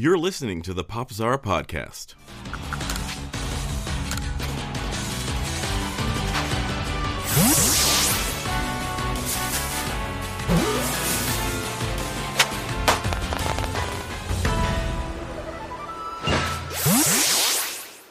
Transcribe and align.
You're 0.00 0.16
listening 0.16 0.62
to 0.62 0.72
the 0.72 0.82
Pop 0.82 1.12
Czar 1.12 1.36
podcast. 1.36 2.14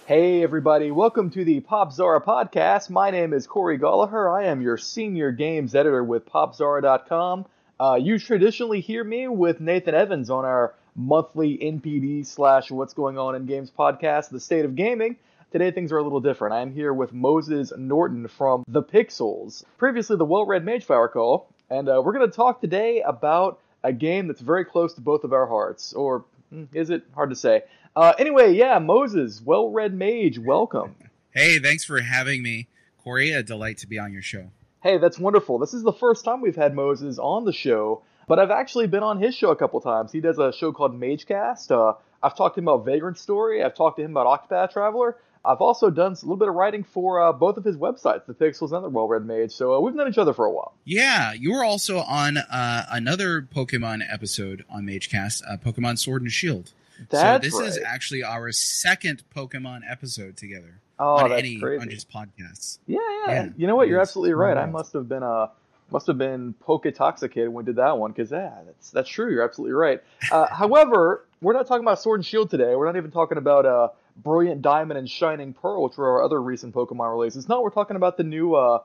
Hey, 0.05 0.43
everybody, 0.43 0.91
welcome 0.91 1.31
to 1.31 1.43
the 1.43 1.59
Pop 1.61 1.91
Czar 1.91 2.21
podcast. 2.21 2.91
My 2.91 3.09
name 3.09 3.33
is 3.33 3.47
Corey 3.47 3.79
Gallagher. 3.79 4.29
I 4.29 4.43
am 4.43 4.61
your 4.61 4.77
senior 4.77 5.31
games 5.31 5.73
editor 5.73 6.03
with 6.03 6.29
PopZara.com. 6.29 7.47
Uh, 7.79 7.97
you 7.99 8.19
traditionally 8.19 8.81
hear 8.81 9.03
me 9.03 9.27
with 9.27 9.59
Nathan 9.59 9.95
Evans 9.95 10.29
on 10.29 10.45
our 10.45 10.75
monthly 10.95 11.57
NPD 11.57 12.25
slash 12.25 12.71
What's 12.71 12.93
Going 12.93 13.17
On 13.17 13.35
in 13.35 13.45
Games 13.45 13.71
podcast, 13.71 14.29
The 14.29 14.39
State 14.39 14.65
of 14.65 14.75
Gaming. 14.75 15.17
Today 15.51 15.71
things 15.71 15.91
are 15.91 15.97
a 15.97 16.03
little 16.03 16.19
different. 16.19 16.53
I 16.53 16.61
am 16.61 16.71
here 16.71 16.93
with 16.93 17.13
Moses 17.13 17.73
Norton 17.75 18.27
from 18.27 18.63
The 18.67 18.83
Pixels, 18.83 19.63
previously 19.77 20.15
the 20.15 20.25
well 20.25 20.45
read 20.45 20.63
Mage 20.63 20.85
Flower 20.85 21.07
Call, 21.07 21.49
and 21.69 21.89
uh, 21.89 22.01
we're 22.03 22.13
going 22.13 22.29
to 22.29 22.35
talk 22.35 22.61
today 22.61 23.01
about 23.01 23.59
a 23.83 23.91
game 23.91 24.27
that's 24.27 24.41
very 24.41 24.65
close 24.65 24.93
to 24.93 25.01
both 25.01 25.23
of 25.23 25.33
our 25.33 25.47
hearts. 25.47 25.93
Or 25.93 26.25
hmm, 26.49 26.65
is 26.73 26.89
it? 26.89 27.03
Hard 27.15 27.31
to 27.31 27.35
say. 27.35 27.63
Uh, 27.95 28.13
anyway, 28.19 28.53
yeah, 28.53 28.79
Moses, 28.79 29.41
well 29.43 29.69
read 29.69 29.93
mage, 29.93 30.37
welcome. 30.37 30.95
Hey, 31.31 31.59
thanks 31.59 31.83
for 31.83 31.99
having 32.01 32.43
me, 32.43 32.67
Corey. 32.97 33.31
A 33.31 33.41
delight 33.43 33.77
to 33.79 33.87
be 33.87 33.97
on 33.97 34.13
your 34.13 34.21
show. 34.21 34.51
Hey, 34.81 34.97
that's 34.97 35.19
wonderful. 35.19 35.59
This 35.59 35.73
is 35.73 35.83
the 35.83 35.91
first 35.91 36.23
time 36.23 36.41
we've 36.41 36.55
had 36.55 36.73
Moses 36.73 37.19
on 37.19 37.43
the 37.43 37.51
show, 37.51 38.03
but 38.29 38.39
I've 38.39 38.51
actually 38.51 38.87
been 38.87 39.03
on 39.03 39.21
his 39.21 39.35
show 39.35 39.49
a 39.51 39.55
couple 39.57 39.81
times. 39.81 40.13
He 40.13 40.21
does 40.21 40.39
a 40.39 40.53
show 40.53 40.71
called 40.71 40.97
Magecast. 40.97 41.69
Uh, 41.71 41.95
I've 42.23 42.37
talked 42.37 42.55
to 42.55 42.61
him 42.61 42.67
about 42.69 42.85
Vagrant 42.85 43.17
Story. 43.17 43.61
I've 43.63 43.75
talked 43.75 43.97
to 43.97 44.03
him 44.03 44.11
about 44.15 44.27
Octopath 44.49 44.71
Traveler. 44.71 45.17
I've 45.43 45.61
also 45.61 45.89
done 45.89 46.11
a 46.11 46.15
little 46.15 46.35
bit 46.37 46.47
of 46.49 46.53
writing 46.55 46.83
for 46.83 47.21
uh, 47.21 47.31
both 47.31 47.55
of 47.57 47.63
his 47.63 47.77
websites, 47.77 48.25
The 48.25 48.33
Pixels 48.33 48.71
and 48.73 48.83
The 48.83 48.89
Well 48.89 49.07
Read 49.07 49.25
Mage. 49.25 49.51
So 49.51 49.73
uh, 49.73 49.79
we've 49.79 49.95
known 49.95 50.09
each 50.09 50.17
other 50.17 50.33
for 50.33 50.45
a 50.45 50.51
while. 50.51 50.73
Yeah, 50.85 51.31
you 51.33 51.53
were 51.53 51.63
also 51.63 51.99
on 51.99 52.37
uh, 52.37 52.85
another 52.91 53.41
Pokemon 53.41 54.01
episode 54.11 54.65
on 54.69 54.83
Magecast, 54.85 55.41
uh, 55.49 55.57
Pokemon 55.57 55.97
Sword 55.97 56.21
and 56.21 56.31
Shield. 56.31 56.71
That's 57.09 57.45
so 57.45 57.49
this 57.49 57.59
right. 57.59 57.69
is 57.69 57.79
actually 57.85 58.23
our 58.23 58.51
second 58.51 59.23
Pokemon 59.33 59.81
episode 59.89 60.35
together 60.35 60.81
Oh, 60.99 61.15
on 61.15 61.29
that's 61.29 61.39
any 61.39 61.57
crazy. 61.57 61.81
on 61.81 61.89
just 61.89 62.11
podcasts. 62.11 62.79
Yeah, 62.85 62.99
yeah, 63.27 63.33
Yeah, 63.33 63.49
You 63.55 63.67
know 63.67 63.77
what? 63.77 63.87
You're 63.87 64.01
absolutely 64.01 64.33
right. 64.33 64.57
I 64.57 64.65
must 64.65 64.91
have 64.91 65.07
been 65.07 65.23
uh 65.23 65.47
must 65.91 66.07
have 66.07 66.17
been 66.17 66.53
Poketoxicated 66.65 67.49
when 67.49 67.65
did 67.65 67.77
that 67.77 67.97
one 67.97 68.11
because 68.11 68.31
yeah, 68.31 68.53
that's 68.65 68.91
that's 68.91 69.09
true. 69.09 69.31
You're 69.31 69.43
absolutely 69.43 69.73
right. 69.73 70.01
Uh, 70.31 70.47
however, 70.51 71.25
we're 71.41 71.53
not 71.53 71.67
talking 71.67 71.83
about 71.83 71.99
Sword 72.01 72.19
and 72.19 72.25
Shield 72.25 72.49
today. 72.49 72.75
We're 72.75 72.85
not 72.85 72.97
even 72.97 73.11
talking 73.11 73.37
about 73.37 73.65
uh 73.65 73.89
Brilliant 74.17 74.61
Diamond 74.61 74.97
and 74.97 75.09
Shining 75.09 75.53
Pearl, 75.53 75.83
which 75.83 75.97
were 75.97 76.09
our 76.09 76.23
other 76.23 76.41
recent 76.41 76.73
Pokemon 76.73 77.11
releases. 77.11 77.47
No, 77.47 77.61
we're 77.61 77.69
talking 77.69 77.95
about 77.95 78.17
the 78.17 78.23
new 78.23 78.55
uh. 78.55 78.79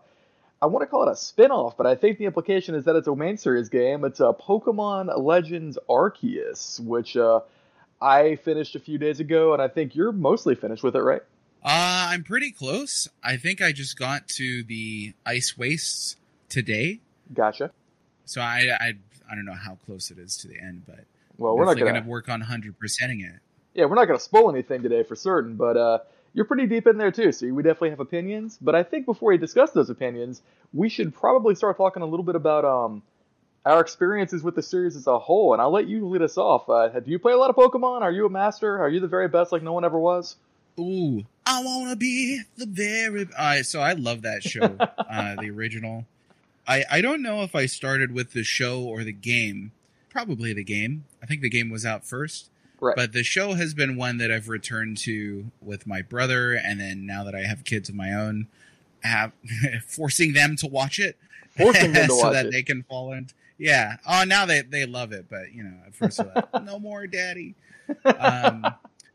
I 0.63 0.67
want 0.67 0.83
to 0.83 0.87
call 0.87 1.07
it 1.07 1.13
a 1.13 1.17
spin-off, 1.17 1.77
but 1.77 1.87
I 1.87 1.95
think 1.95 2.17
the 2.17 2.25
implication 2.25 2.75
is 2.75 2.87
that 2.87 2.97
it's 2.97 3.09
a 3.09 3.15
main 3.15 3.37
series 3.37 3.69
game. 3.69 4.03
It's 4.03 4.21
a 4.21 4.33
Pokemon 4.33 5.13
Legends 5.23 5.77
Arceus, 5.91 6.81
which 6.81 7.19
uh, 7.19 7.41
I 8.01 8.37
finished 8.37 8.75
a 8.75 8.79
few 8.79 8.97
days 8.97 9.21
ago, 9.21 9.53
and 9.53 9.61
I 9.61 9.69
think 9.69 9.95
you're 9.95 10.13
mostly 10.13 10.55
finished 10.55 10.83
with 10.83 10.97
it, 10.97 11.03
right? 11.03 11.21
Uh, 11.63 12.09
I'm 12.11 12.25
pretty 12.25 12.51
close. 12.51 13.09
I 13.23 13.37
think 13.37 13.61
I 13.61 13.73
just 13.73 13.99
got 13.99 14.29
to 14.29 14.63
the 14.63 15.13
ice 15.27 15.59
wastes 15.59 16.17
today, 16.55 17.01
Gotcha. 17.33 17.71
so 18.25 18.41
I 18.41 18.71
I, 18.81 18.93
I 19.31 19.35
don't 19.35 19.45
know 19.45 19.53
how 19.55 19.77
close 19.87 20.11
it 20.11 20.19
is 20.19 20.37
to 20.39 20.49
the 20.49 20.59
end, 20.59 20.83
but 20.87 21.05
Well, 21.37 21.57
we're 21.57 21.65
not 21.65 21.77
gonna 21.79 21.93
gonna 21.93 22.07
work 22.09 22.29
on 22.29 22.41
hundred 22.41 22.79
percenting 22.79 23.21
it. 23.21 23.41
yeah, 23.75 23.87
we're 23.87 23.97
not 23.97 24.07
going 24.07 24.19
to 24.19 24.25
spoil 24.25 24.51
anything 24.51 24.83
today 24.83 25.03
for 25.03 25.17
certain, 25.17 25.57
but 25.57 25.77
uh, 25.77 25.99
you're 26.33 26.45
pretty 26.45 26.67
deep 26.67 26.87
in 26.87 26.97
there 26.99 27.11
too, 27.11 27.33
so 27.33 27.47
we 27.53 27.63
definitely 27.63 27.91
have 27.91 28.01
opinions. 28.01 28.57
But 28.61 28.75
I 28.75 28.83
think 28.85 29.05
before 29.07 29.31
we 29.31 29.39
discuss 29.39 29.73
those 29.73 29.91
opinions, 29.91 30.43
we 30.73 30.89
should 30.89 31.13
probably 31.15 31.55
start 31.57 31.77
talking 31.77 32.03
a 32.03 32.07
little 32.07 32.25
bit 32.25 32.37
about 32.37 32.65
um, 32.65 33.03
our 33.65 33.81
experiences 33.81 34.43
with 34.43 34.55
the 34.55 34.63
series 34.63 34.95
as 34.97 35.07
a 35.09 35.19
whole. 35.19 35.53
And 35.55 35.61
I'll 35.63 35.73
let 35.73 35.89
you 35.89 36.07
lead 36.09 36.23
us 36.23 36.37
off. 36.39 36.69
Uh, 36.69 36.89
do 37.01 37.11
you 37.11 37.19
play 37.19 37.33
a 37.33 37.37
lot 37.37 37.51
of 37.51 37.57
Pokemon? 37.57 38.03
Are 38.03 38.13
you 38.13 38.27
a 38.27 38.31
master? 38.31 38.79
Are 38.79 38.89
you 38.89 39.01
the 39.01 39.09
very 39.09 39.27
best, 39.29 39.51
like 39.53 39.63
no 39.63 39.73
one 39.73 39.85
ever 39.85 39.99
was? 39.99 40.37
Ooh, 40.79 41.25
I 41.47 41.63
wanna 41.65 41.95
be 41.97 42.41
the 42.57 42.67
very. 42.67 43.29
Uh, 43.37 43.63
so 43.63 43.81
I 43.81 43.93
love 43.95 44.23
that 44.23 44.43
show, 44.43 44.63
uh, 44.81 45.37
the 45.41 45.51
original. 45.51 46.05
I 46.67 46.85
I 46.91 47.01
don't 47.01 47.23
know 47.23 47.43
if 47.43 47.55
I 47.55 47.67
started 47.67 48.13
with 48.13 48.33
the 48.33 48.45
show 48.45 48.83
or 48.83 49.05
the 49.05 49.13
game. 49.13 49.73
Probably 50.11 50.53
the 50.53 50.65
game. 50.65 51.05
I 51.23 51.27
think 51.27 51.41
the 51.43 51.49
game 51.51 51.71
was 51.71 51.85
out 51.85 52.07
first. 52.07 52.51
Right. 52.81 52.95
But 52.97 53.13
the 53.13 53.23
show 53.23 53.55
has 53.55 53.73
been 53.75 53.97
one 53.97 54.19
that 54.19 54.31
I've 54.31 54.49
returned 54.49 54.99
to 54.99 55.51
with 55.61 55.87
my 55.87 56.03
brother, 56.03 56.53
and 56.53 56.81
then 56.81 57.07
now 57.07 57.25
that 57.25 57.35
I 57.35 57.41
have 57.43 57.65
kids 57.65 57.89
of 57.89 57.95
my 57.95 58.13
own, 58.13 58.49
have 59.03 59.33
forcing 59.87 60.33
them 60.35 60.57
to 60.57 60.67
watch 60.67 60.99
it, 60.99 61.17
Forcing 61.57 61.93
them 61.93 62.07
to 62.09 62.15
so 62.15 62.25
watch 62.25 62.33
that 62.35 62.47
it. 62.47 62.53
they 62.53 62.63
can 62.63 62.83
fall 62.83 63.13
in. 63.13 63.29
Yeah. 63.59 63.97
Oh, 64.09 64.25
now 64.25 64.45
they 64.47 64.63
they 64.63 64.87
love 64.87 65.13
it, 65.13 65.27
but 65.31 65.53
you 65.53 65.63
know, 65.63 65.75
at 65.87 65.95
first 65.95 66.19
like, 66.19 66.45
no 66.65 66.79
more, 66.79 67.07
daddy. 67.07 67.55
Um, 68.05 68.65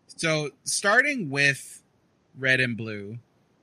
so 0.08 0.50
starting 0.64 1.30
with 1.30 1.82
red 2.38 2.60
and 2.60 2.76
blue, 2.78 3.20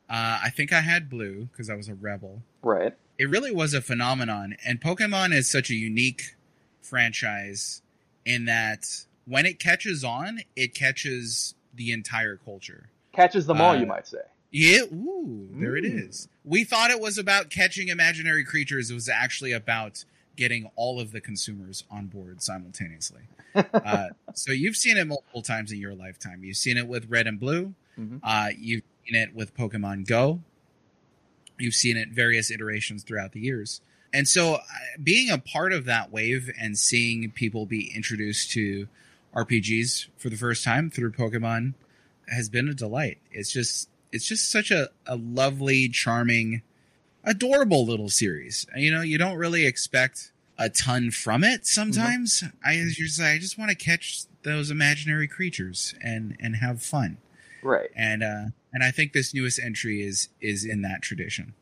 uh, 0.08 0.40
I 0.42 0.50
think 0.50 0.72
I 0.72 0.80
had 0.80 1.08
blue 1.10 1.48
because 1.52 1.70
I 1.70 1.74
was 1.74 1.88
a 1.88 1.94
rebel. 1.94 2.42
Right. 2.62 2.94
It 3.18 3.30
really 3.30 3.52
was 3.52 3.72
a 3.74 3.80
phenomenon, 3.80 4.56
and 4.64 4.80
Pokemon 4.80 5.32
is 5.34 5.48
such 5.50 5.70
a 5.70 5.74
unique 5.74 6.34
franchise 6.82 7.82
in 8.24 8.44
that 8.46 8.86
when 9.26 9.46
it 9.46 9.58
catches 9.58 10.04
on, 10.04 10.40
it 10.54 10.74
catches 10.74 11.54
the 11.74 11.92
entire 11.92 12.36
culture. 12.36 12.88
Catches 13.12 13.46
them 13.46 13.60
all, 13.60 13.72
Uh, 13.72 13.80
you 13.80 13.86
might 13.86 14.06
say. 14.06 14.18
Yeah, 14.50 14.82
ooh, 14.92 15.48
there 15.52 15.76
it 15.76 15.84
Mm. 15.84 16.08
is. 16.08 16.28
We 16.44 16.64
thought 16.64 16.90
it 16.90 17.00
was 17.00 17.18
about 17.18 17.50
catching 17.50 17.88
imaginary 17.88 18.44
creatures. 18.44 18.90
It 18.90 18.94
was 18.94 19.08
actually 19.08 19.52
about 19.52 20.04
getting 20.36 20.70
all 20.76 21.00
of 21.00 21.12
the 21.12 21.20
consumers 21.20 21.84
on 21.90 22.06
board 22.06 22.42
simultaneously. 22.42 23.22
uh, 23.54 24.08
so 24.34 24.52
you've 24.52 24.76
seen 24.76 24.96
it 24.96 25.06
multiple 25.06 25.42
times 25.42 25.72
in 25.72 25.78
your 25.78 25.94
lifetime. 25.94 26.44
You've 26.44 26.56
seen 26.58 26.76
it 26.76 26.86
with 26.86 27.06
Red 27.08 27.26
and 27.26 27.40
Blue. 27.40 27.74
Mhm. 27.98 28.20
Uh, 28.22 28.50
you've 28.56 28.82
seen 29.06 29.14
it 29.16 29.34
with 29.34 29.54
Pokemon 29.56 30.06
Go. 30.06 30.42
You've 31.58 31.74
seen 31.74 31.96
it 31.96 32.10
various 32.10 32.50
iterations 32.50 33.02
throughout 33.02 33.32
the 33.32 33.40
years. 33.40 33.80
And 34.12 34.28
so, 34.28 34.54
uh, 34.54 34.60
being 35.02 35.30
a 35.30 35.38
part 35.38 35.72
of 35.72 35.84
that 35.86 36.10
wave 36.10 36.50
and 36.58 36.78
seeing 36.78 37.30
people 37.30 37.66
be 37.66 37.92
introduced 37.94 38.50
to 38.52 38.88
RPGs 39.34 40.08
for 40.16 40.30
the 40.30 40.36
first 40.36 40.64
time 40.64 40.90
through 40.90 41.12
Pokemon 41.12 41.74
has 42.28 42.48
been 42.48 42.68
a 42.68 42.74
delight. 42.74 43.18
It's 43.30 43.52
just 43.52 43.88
it's 44.12 44.26
just 44.26 44.50
such 44.50 44.70
a, 44.70 44.88
a 45.06 45.16
lovely, 45.16 45.88
charming, 45.88 46.62
adorable 47.24 47.84
little 47.84 48.08
series. 48.08 48.66
You 48.74 48.90
know, 48.90 49.02
you 49.02 49.18
don't 49.18 49.36
really 49.36 49.66
expect 49.66 50.32
a 50.58 50.70
ton 50.70 51.10
from 51.10 51.44
it 51.44 51.66
sometimes. 51.66 52.42
I 52.64 52.82
just 52.90 53.20
I 53.20 53.38
just 53.38 53.58
want 53.58 53.70
to 53.70 53.76
catch 53.76 54.24
those 54.42 54.70
imaginary 54.70 55.28
creatures 55.28 55.94
and 56.02 56.36
and 56.40 56.56
have 56.56 56.82
fun. 56.82 57.18
Right. 57.62 57.90
And 57.94 58.22
uh 58.22 58.44
and 58.76 58.84
I 58.84 58.90
think 58.90 59.14
this 59.14 59.32
newest 59.32 59.58
entry 59.58 60.02
is 60.02 60.28
is 60.38 60.66
in 60.66 60.82
that 60.82 61.00
tradition. 61.00 61.54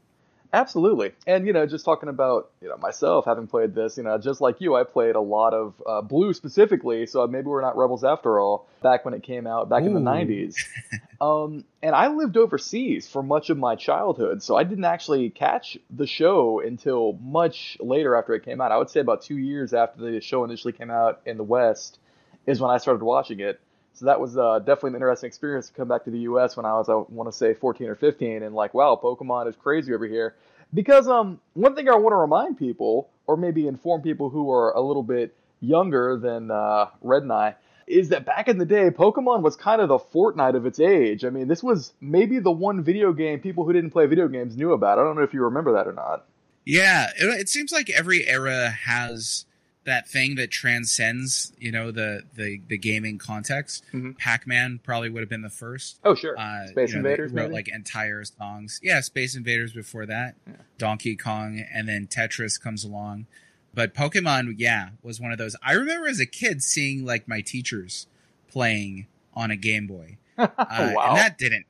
Absolutely. 0.53 1.13
And, 1.29 1.47
you 1.47 1.53
know, 1.53 1.65
just 1.65 1.85
talking 1.85 2.09
about, 2.09 2.51
you 2.61 2.69
know, 2.69 2.77
myself 2.77 3.25
having 3.25 3.47
played 3.47 3.73
this, 3.73 3.97
you 3.97 4.03
know, 4.03 4.19
just 4.19 4.41
like 4.41 4.61
you, 4.61 4.75
I 4.75 4.83
played 4.83 5.15
a 5.15 5.21
lot 5.21 5.55
of 5.55 5.75
uh, 5.87 6.01
Blue 6.01 6.33
specifically, 6.33 7.07
so 7.07 7.25
maybe 7.29 7.47
we're 7.47 7.61
not 7.61 7.77
Rebels 7.77 8.03
after 8.03 8.41
all, 8.41 8.69
back 8.83 9.05
when 9.05 9.15
it 9.15 9.23
came 9.23 9.47
out, 9.47 9.69
back 9.69 9.85
in 9.85 9.95
the 9.95 10.01
90s. 10.01 10.57
um, 11.21 11.65
and 11.83 11.95
I 11.95 12.09
lived 12.09 12.37
overseas 12.37 13.09
for 13.09 13.23
much 13.23 13.49
of 13.51 13.59
my 13.59 13.77
childhood, 13.77 14.43
so 14.43 14.57
I 14.57 14.65
didn't 14.65 14.85
actually 14.85 15.31
catch 15.31 15.79
the 15.91 16.07
show 16.07 16.61
until 16.61 17.13
much 17.21 17.77
later 17.79 18.17
after 18.17 18.35
it 18.35 18.45
came 18.45 18.61
out. 18.61 18.73
I 18.73 18.79
would 18.79 18.91
say 18.91 19.01
about 19.01 19.23
two 19.23 19.39
years 19.39 19.73
after 19.73 20.01
the 20.01 20.21
show 20.21 20.43
initially 20.43 20.73
came 20.73 20.91
out 20.91 21.21
in 21.27 21.37
the 21.37 21.45
West 21.45 21.99
is 22.45 22.61
when 22.61 22.73
I 22.73 22.79
started 22.79 23.05
watching 23.05 23.39
it. 23.39 23.61
So 23.95 24.07
that 24.07 24.21
was 24.21 24.37
uh, 24.37 24.59
definitely 24.59 24.91
an 24.91 24.95
interesting 24.97 25.29
experience 25.29 25.69
to 25.69 25.73
come 25.73 25.87
back 25.87 26.05
to 26.05 26.11
the 26.11 26.19
U.S. 26.21 26.57
when 26.57 26.67
I 26.67 26.73
was, 26.73 26.89
I 26.89 26.95
want 26.95 27.31
to 27.31 27.37
say, 27.37 27.55
14 27.55 27.89
or 27.89 27.95
15, 27.95 28.43
and 28.43 28.55
like, 28.55 28.75
wow, 28.75 28.99
Pokemon 29.01 29.49
is 29.49 29.55
crazy 29.55 29.95
over 29.95 30.07
here. 30.07 30.35
Because 30.73 31.07
um, 31.07 31.41
one 31.53 31.77
thing 31.77 31.89
I 31.89 31.95
want 31.95 32.13
to 32.13 32.17
remind 32.17 32.59
people, 32.59 33.09
or 33.29 33.37
maybe 33.37 33.69
inform 33.69 34.03
people 34.03 34.31
who 34.31 34.51
are 34.51 34.73
a 34.73 34.81
little 34.81 35.05
bit 35.05 35.37
younger 35.61 36.17
than 36.17 36.51
uh, 36.51 36.87
Red 37.03 37.23
and 37.23 37.33
I, 37.33 37.55
is 37.87 38.09
that 38.09 38.25
back 38.25 38.49
in 38.49 38.59
the 38.59 38.65
day, 38.65 38.91
Pokemon 38.91 39.43
was 39.43 39.55
kind 39.55 39.81
of 39.81 39.89
the 39.89 39.99
Fortnite 39.99 40.57
of 40.57 40.67
its 40.67 40.81
age. 40.81 41.25
I 41.25 41.31
mean, 41.31 41.47
this 41.47 41.63
was 41.63 41.93
maybe 42.01 42.41
the 42.41 42.51
one 42.51 42.83
video 42.83 43.13
game 43.13 43.39
people 43.39 43.65
who 43.65 43.73
didn't 43.73 43.91
play 43.91 44.07
video 44.07 44.27
games 44.27 44.57
knew 44.57 44.73
about. 44.73 44.99
I 44.99 45.05
don't 45.05 45.15
know 45.17 45.23
if 45.23 45.35
you 45.35 45.45
remember 45.45 45.75
that 45.75 45.87
or 45.87 45.93
not. 45.93 46.27
Yeah, 46.65 47.11
it, 47.17 47.27
it 47.41 47.49
seems 47.49 47.71
like 47.71 47.91
every 47.91 48.27
era 48.27 48.71
has 48.71 49.45
that 49.85 50.09
thing 50.09 50.37
that 50.37 50.51
transcends, 50.51 51.53
you 51.59 51.71
know, 51.71 51.91
the 51.91 52.23
the, 52.37 52.61
the 52.69 52.79
gaming 52.79 53.19
context. 53.19 53.85
Mhm. 53.93 54.17
Pac-Man 54.19 54.81
probably 54.83 55.11
would 55.11 55.21
have 55.21 55.29
been 55.29 55.43
the 55.43 55.51
first. 55.51 55.99
Oh, 56.05 56.15
sure. 56.15 56.39
Uh, 56.39 56.67
Space 56.69 56.91
you 56.91 56.95
know, 56.97 56.99
Invaders, 57.01 57.33
wrote 57.33 57.43
maybe? 57.45 57.55
like 57.55 57.69
entire 57.69 58.25
songs. 58.25 58.81
Yeah, 58.83 59.01
Space 59.01 59.37
Invaders 59.37 59.73
before 59.73 60.07
that, 60.07 60.37
Yeah. 60.47 60.55
Donkey 60.79 61.17
Kong, 61.17 61.63
and 61.73 61.89
then 61.89 62.07
Tetris 62.07 62.61
comes 62.61 62.85
along. 62.85 63.27
But 63.75 63.93
Pokemon, 63.93 64.55
yeah, 64.59 64.91
was 65.03 65.21
one 65.21 65.33
of 65.33 65.39
those. 65.39 65.57
I 65.63 65.73
remember 65.73 66.07
as 66.09 66.21
a 66.21 66.27
kid 66.27 66.63
seeing 66.63 67.05
like 67.05 67.27
my 67.29 67.41
teachers 67.41 68.07
playing 68.49 69.07
on 69.35 69.51
a 69.51 69.57
Game 69.57 69.87
Boy. 69.87 70.19
Uh, 70.39 70.49
wow. 70.59 71.09
And 71.11 71.17
that 71.19 71.39
didn't 71.39 71.65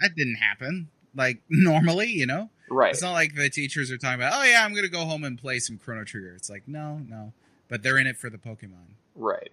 that 0.00 0.10
didn't 0.16 0.36
happen 0.36 0.88
like 1.14 1.42
normally, 1.50 2.08
you 2.08 2.24
know. 2.26 2.48
right. 2.70 2.92
It's 2.92 3.02
not 3.02 3.12
like 3.12 3.34
the 3.34 3.50
teachers 3.50 3.90
are 3.90 3.98
talking 3.98 4.14
about, 4.20 4.32
oh 4.34 4.44
yeah, 4.44 4.64
I'm 4.64 4.74
gonna 4.74 4.88
go 4.88 5.04
home 5.04 5.24
and 5.24 5.38
play 5.38 5.58
some 5.58 5.76
Chrono 5.78 6.04
Trigger. 6.04 6.32
It's 6.36 6.48
like 6.48 6.62
no, 6.66 6.98
no, 7.08 7.32
but 7.68 7.82
they're 7.82 7.98
in 7.98 8.06
it 8.06 8.16
for 8.16 8.30
the 8.30 8.38
Pokemon. 8.38 8.94
Right. 9.14 9.50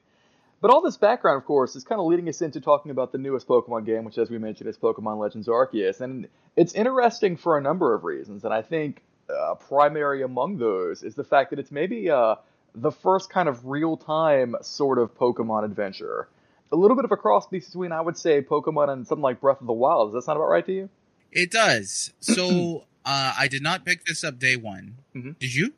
But 0.62 0.72
all 0.72 0.82
this 0.82 0.96
background, 0.96 1.38
of 1.38 1.46
course, 1.46 1.76
is 1.76 1.84
kind 1.84 2.00
of 2.00 2.08
leading 2.08 2.30
us 2.30 2.42
into 2.42 2.62
talking 2.62 2.90
about 2.90 3.12
the 3.12 3.18
newest 3.18 3.48
Pokemon 3.48 3.86
game, 3.86 4.06
which, 4.06 4.18
as 4.18 4.30
we 4.30 4.38
mentioned, 4.38 4.70
is 4.70 4.78
Pokemon 4.78 5.20
Legends 5.20 5.50
Arceus. 5.50 6.00
And 6.00 6.28
it's 6.56 6.74
interesting 6.74 7.36
for 7.36 7.58
a 7.58 7.62
number 7.62 7.94
of 7.94 8.06
reasons. 8.06 8.46
And 8.46 8.54
I 8.54 8.62
think 8.62 9.02
uh, 9.30 9.56
primary 9.56 10.24
among 10.24 10.58
those 10.60 11.04
is 11.04 11.16
the 11.16 11.24
fact 11.26 11.50
that 11.50 11.60
it's 11.60 11.72
maybe 11.72 12.10
uh, 12.10 12.36
the 12.76 12.92
first 12.92 13.30
kind 13.30 13.50
of 13.50 13.66
real 13.66 13.98
time 13.98 14.56
sort 14.62 15.00
of 15.00 15.14
Pokemon 15.16 15.66
adventure. 15.66 16.30
A 16.72 16.78
little 16.78 16.96
bit 16.96 17.04
of 17.04 17.12
a 17.12 17.18
cross 17.18 17.46
between, 17.46 17.92
I 17.92 18.00
would 18.00 18.18
say, 18.18 18.42
Pokemon 18.42 18.90
and 18.90 19.06
something 19.06 19.22
like 19.22 19.42
Breath 19.42 19.60
of 19.60 19.68
the 19.68 19.74
Wild. 19.74 20.10
Does 20.10 20.14
that 20.14 20.26
sound 20.26 20.38
about 20.38 20.48
right 20.48 20.66
to 20.66 20.72
you? 20.74 20.90
It 21.32 21.52
does. 21.52 22.14
So 22.22 22.86
uh, 23.06 23.34
I 23.38 23.50
did 23.50 23.64
not 23.64 23.84
pick 23.86 24.06
this 24.06 24.24
up 24.24 24.40
day 24.40 24.56
one. 24.56 24.96
Mhm. 25.14 25.38
Did 25.40 25.54
you? 25.54 25.74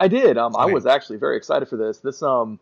I 0.00 0.08
did. 0.08 0.38
Um, 0.38 0.54
I 0.56 0.66
was 0.66 0.86
actually 0.86 1.18
very 1.18 1.36
excited 1.36 1.68
for 1.68 1.76
this. 1.76 1.98
This 1.98 2.22
um, 2.22 2.60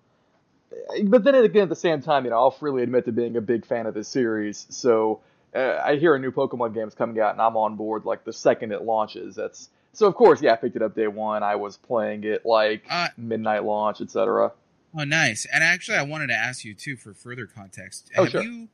but 1.05 1.25
then 1.25 1.35
again, 1.35 1.65
at 1.65 1.69
the 1.69 1.77
same 1.77 2.03
time, 2.03 2.25
you 2.25 2.31
know, 2.31 2.37
I'll 2.37 2.51
freely 2.51 2.83
admit 2.83 3.05
to 3.07 3.13
being 3.13 3.37
a 3.37 3.41
big 3.41 3.67
fan 3.67 3.87
of 3.87 3.95
this 3.95 4.09
series. 4.09 4.67
So 4.71 5.21
uh, 5.55 5.81
I 5.85 5.97
hear 5.97 6.15
a 6.15 6.19
new 6.19 6.31
Pokemon 6.33 6.75
game 6.75 6.89
is 6.89 6.95
coming 6.95 7.21
out, 7.21 7.33
and 7.33 7.41
I'm 7.41 7.57
on 7.57 7.77
board 7.77 8.05
like 8.05 8.25
the 8.25 8.33
second 8.33 8.73
it 8.73 8.83
launches. 8.83 9.37
That's 9.37 9.69
so. 9.93 10.07
Of 10.07 10.15
course, 10.15 10.41
yeah, 10.43 10.53
I 10.53 10.57
picked 10.57 10.77
it 10.77 10.83
up 10.83 10.95
day 10.95 11.07
one. 11.09 11.43
I 11.43 11.57
was 11.57 11.77
playing 11.77 12.25
it 12.25 12.45
like 12.47 12.85
Uh, 12.91 13.09
midnight 13.17 13.65
launch, 13.65 14.01
etc. 14.01 14.53
Oh, 14.99 15.05
nice. 15.05 15.47
And 15.53 15.63
actually, 15.63 15.99
I 15.99 16.03
wanted 16.03 16.29
to 16.29 16.35
ask 16.35 16.65
you 16.65 16.73
too 16.75 16.97
for 16.97 17.13
further 17.13 17.47
context. 17.47 18.11
Oh, 18.17 18.23
Have 18.23 18.33
sure. 18.33 18.43
you 18.43 18.69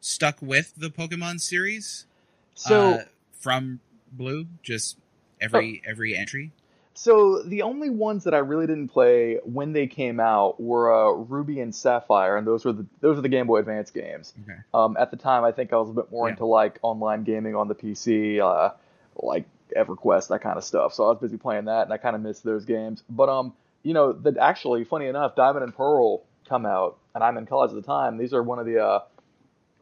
stuck 0.00 0.40
with 0.40 0.72
the 0.76 0.88
Pokemon 0.88 1.40
series 1.40 2.06
So. 2.54 2.92
uh, 2.92 3.04
from 3.38 3.80
Blue? 4.10 4.46
Just 4.62 4.96
every 5.40 5.82
every 5.86 6.16
entry. 6.16 6.52
So 6.96 7.42
the 7.42 7.62
only 7.62 7.90
ones 7.90 8.22
that 8.24 8.34
I 8.34 8.38
really 8.38 8.66
didn't 8.68 8.88
play 8.88 9.40
when 9.44 9.72
they 9.72 9.88
came 9.88 10.20
out 10.20 10.60
were 10.60 10.94
uh, 10.94 11.10
Ruby 11.12 11.60
and 11.60 11.74
Sapphire, 11.74 12.36
and 12.36 12.46
those 12.46 12.64
were 12.64 12.72
the 12.72 12.86
those 13.00 13.16
were 13.16 13.22
the 13.22 13.28
Game 13.28 13.46
Boy 13.48 13.58
Advance 13.58 13.90
games. 13.90 14.32
Okay. 14.44 14.58
Um, 14.72 14.96
at 14.98 15.10
the 15.10 15.16
time, 15.16 15.42
I 15.44 15.50
think 15.50 15.72
I 15.72 15.76
was 15.76 15.90
a 15.90 15.92
bit 15.92 16.10
more 16.12 16.28
Yeah. 16.28 16.32
into 16.32 16.46
like 16.46 16.78
online 16.82 17.24
gaming 17.24 17.56
on 17.56 17.66
the 17.66 17.74
PC, 17.74 18.38
uh, 18.40 18.74
like 19.16 19.44
EverQuest, 19.76 20.28
that 20.28 20.40
kind 20.40 20.56
of 20.56 20.62
stuff. 20.62 20.94
So 20.94 21.04
I 21.04 21.08
was 21.08 21.18
busy 21.18 21.36
playing 21.36 21.64
that, 21.64 21.82
and 21.82 21.92
I 21.92 21.96
kind 21.96 22.14
of 22.14 22.22
missed 22.22 22.44
those 22.44 22.64
games. 22.64 23.02
But 23.10 23.28
um, 23.28 23.54
you 23.82 23.92
know, 23.92 24.12
that 24.12 24.36
actually, 24.38 24.84
funny 24.84 25.06
enough, 25.06 25.34
Diamond 25.34 25.64
and 25.64 25.74
Pearl 25.76 26.22
come 26.48 26.64
out, 26.64 26.96
and 27.14 27.24
I'm 27.24 27.36
in 27.38 27.46
college 27.46 27.70
at 27.70 27.76
the 27.76 27.82
time. 27.82 28.18
These 28.18 28.32
are 28.34 28.42
one 28.42 28.60
of 28.60 28.66
the 28.66 28.78
uh, 28.84 29.00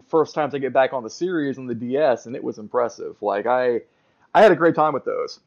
first 0.08 0.34
times 0.34 0.54
I 0.54 0.58
get 0.58 0.72
back 0.72 0.94
on 0.94 1.02
the 1.02 1.10
series 1.10 1.58
on 1.58 1.66
the 1.66 1.74
DS, 1.74 2.24
and 2.24 2.34
it 2.34 2.42
was 2.42 2.56
impressive. 2.58 3.16
Like 3.20 3.46
I, 3.46 3.80
I 4.34 4.42
had 4.42 4.50
a 4.50 4.56
great 4.56 4.74
time 4.74 4.94
with 4.94 5.04
those. 5.04 5.40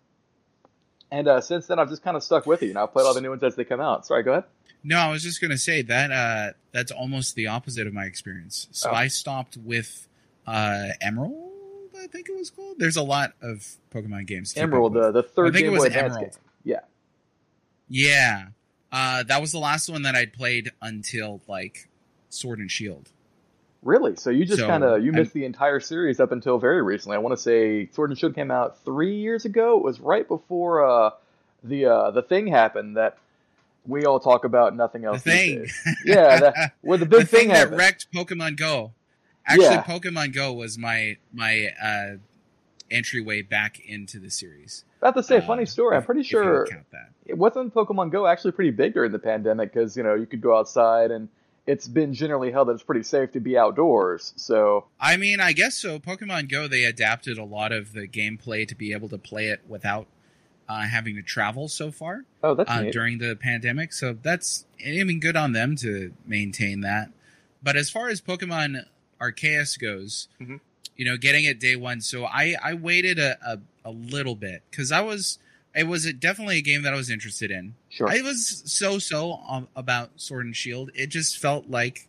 And 1.11 1.27
uh, 1.27 1.39
since 1.41 1.67
then, 1.67 1.79
I've 1.79 1.89
just 1.89 2.03
kind 2.03 2.17
of 2.17 2.23
stuck 2.23 2.45
with 2.45 2.63
it. 2.63 2.67
You 2.67 2.73
know, 2.73 2.83
I've 2.83 2.91
played 2.93 3.05
all 3.05 3.13
the 3.13 3.21
new 3.21 3.29
ones 3.29 3.43
as 3.43 3.55
they 3.55 3.63
come 3.63 3.79
out. 3.79 4.05
Sorry, 4.05 4.23
go 4.23 4.31
ahead. 4.31 4.43
No, 4.83 4.97
I 4.99 5.09
was 5.11 5.23
just 5.23 5.41
gonna 5.41 5.57
say 5.57 5.81
that 5.83 6.11
uh, 6.11 6.53
that's 6.71 6.91
almost 6.91 7.35
the 7.35 7.47
opposite 7.47 7.87
of 7.87 7.93
my 7.93 8.05
experience. 8.05 8.67
So 8.71 8.89
Oh. 8.91 8.93
I 8.93 9.07
stopped 9.07 9.57
with 9.57 10.07
uh, 10.45 10.89
Emerald. 11.01 11.51
I 11.97 12.07
think 12.07 12.29
it 12.29 12.35
was 12.37 12.49
called. 12.51 12.77
There's 12.77 12.97
a 12.97 13.01
lot 13.03 13.33
of 13.41 13.65
Pokemon 13.93 14.27
games. 14.27 14.49
to 14.49 14.55
keep 14.55 14.63
up 14.63 14.67
Emerald, 14.69 14.93
the, 14.93 15.11
the 15.11 15.23
third 15.23 15.47
I 15.47 15.51
think 15.51 15.67
it 15.67 15.69
Game 15.69 15.73
was 15.73 15.85
Emerald. 15.85 16.19
game. 16.19 16.29
Yeah. 16.63 16.79
Yeah, 17.87 18.47
uh, 18.91 19.23
that 19.23 19.41
was 19.41 19.51
the 19.51 19.59
last 19.59 19.89
one 19.89 20.01
that 20.03 20.15
I'd 20.15 20.33
played 20.33 20.71
until 20.81 21.41
like 21.47 21.87
Sword 22.29 22.59
and 22.59 22.69
Shield. 22.69 23.09
Really? 23.85 24.15
So 24.15 24.31
you 24.31 24.45
just 24.45 24.59
So, 24.59 24.67
kind 24.67 24.83
of 24.83 25.05
you 25.05 25.11
missed 25.11 25.31
the 25.33 25.45
entire 25.45 25.79
series 25.79 26.19
up 26.19 26.31
until 26.31 26.57
very 26.57 26.81
recently. 26.81 27.15
I 27.15 27.19
want 27.19 27.37
to 27.37 27.41
say 27.41 27.87
Sword 27.93 28.09
and 28.09 28.17
Shield 28.19 28.33
came 28.33 28.49
out 28.49 28.83
three 28.83 29.15
years 29.17 29.45
ago. 29.45 29.77
It 29.77 29.83
was 29.83 29.99
right 29.99 30.27
before 30.27 30.83
uh, 30.83 31.11
the 31.63 31.85
uh, 31.85 32.11
the 32.11 32.23
thing 32.23 32.47
happened 32.47 32.97
that 32.97 33.19
we 33.85 34.05
all 34.05 34.19
talk 34.19 34.43
about. 34.43 34.75
Nothing 34.75 35.05
else. 35.05 35.21
The 35.21 35.29
thing. 35.31 35.67
Yeah, 36.03 36.39
that, 36.39 36.73
where 36.81 36.97
the 36.97 37.05
big 37.05 37.21
the 37.21 37.25
thing, 37.27 37.49
that 37.49 37.57
happened. 37.57 37.77
wrecked 37.77 38.07
Pokemon 38.11 38.57
Go. 38.57 38.93
Actually, 39.45 39.65
Yeah. 39.65 39.83
Pokemon 39.83 40.33
Go 40.33 40.51
was 40.53 40.79
my 40.79 41.17
my 41.31 41.69
uh, 41.79 42.15
entryway 42.89 43.43
back 43.43 43.79
into 43.79 44.17
the 44.19 44.31
series. 44.31 44.83
About 44.99 45.15
to 45.15 45.21
say, 45.21 45.41
funny 45.41 45.67
story. 45.67 45.95
I'm 45.95 46.03
pretty 46.03 46.21
if 46.21 46.31
you 46.31 46.39
would 46.39 46.43
sure 46.43 46.67
count 46.67 46.89
that. 46.91 47.09
it 47.27 47.37
wasn't 47.37 47.71
Pokemon 47.71 48.11
Go 48.11 48.25
actually 48.25 48.53
pretty 48.53 48.71
big 48.71 48.95
during 48.95 49.11
the 49.11 49.19
pandemic 49.19 49.71
because 49.71 49.95
you 49.95 50.01
know 50.01 50.15
you 50.15 50.25
could 50.25 50.41
go 50.41 50.57
outside 50.57 51.11
and 51.11 51.29
it's 51.67 51.87
been 51.87 52.13
generally 52.13 52.51
held 52.51 52.67
that 52.67 52.73
it's 52.73 52.83
pretty 52.83 53.03
safe 53.03 53.31
to 53.31 53.39
be 53.39 53.57
outdoors. 53.57 54.33
So 54.35 54.85
I 54.99 55.17
mean, 55.17 55.39
I 55.39 55.53
guess 55.53 55.75
so. 55.75 55.99
Pokemon 55.99 56.49
Go 56.49 56.67
they 56.67 56.83
adapted 56.83 57.37
a 57.37 57.43
lot 57.43 57.71
of 57.71 57.93
the 57.93 58.07
gameplay 58.07 58.67
to 58.67 58.75
be 58.75 58.93
able 58.93 59.09
to 59.09 59.17
play 59.17 59.47
it 59.47 59.61
without 59.67 60.07
uh, 60.67 60.81
having 60.81 61.15
to 61.15 61.21
travel 61.21 61.67
so 61.67 61.91
far 61.91 62.25
oh, 62.43 62.55
that's 62.55 62.69
uh, 62.69 62.83
during 62.91 63.17
the 63.19 63.35
pandemic. 63.35 63.93
So 63.93 64.13
that's 64.21 64.65
I 64.85 65.03
mean, 65.03 65.19
good 65.19 65.35
on 65.35 65.53
them 65.53 65.75
to 65.77 66.13
maintain 66.25 66.81
that. 66.81 67.09
But 67.63 67.75
as 67.75 67.89
far 67.89 68.09
as 68.09 68.21
Pokemon 68.21 68.85
Arceus 69.19 69.79
goes, 69.79 70.27
Mhm. 70.39 70.59
you 70.95 71.05
know, 71.05 71.17
getting 71.17 71.45
it 71.45 71.59
day 71.59 71.75
one. 71.75 72.01
So 72.01 72.25
I 72.25 72.55
I 72.63 72.73
waited 72.73 73.17
a 73.19 73.37
a, 73.45 73.59
a 73.85 73.91
little 73.91 74.35
bit 74.35 74.63
because 74.69 74.91
I 74.91 75.01
was 75.01 75.39
it 75.75 75.87
was 75.87 76.05
a, 76.05 76.13
definitely 76.13 76.57
a 76.57 76.61
game 76.61 76.83
that 76.83 76.93
I 76.93 76.97
was 76.97 77.09
interested 77.09 77.51
in. 77.51 77.75
Sure. 77.89 78.09
I 78.09 78.21
was 78.21 78.63
so 78.65 78.97
so 78.97 79.39
um, 79.47 79.67
about 79.75 80.11
Sword 80.15 80.45
and 80.45 80.55
Shield. 80.55 80.91
It 80.95 81.07
just 81.07 81.37
felt 81.37 81.69
like 81.69 82.07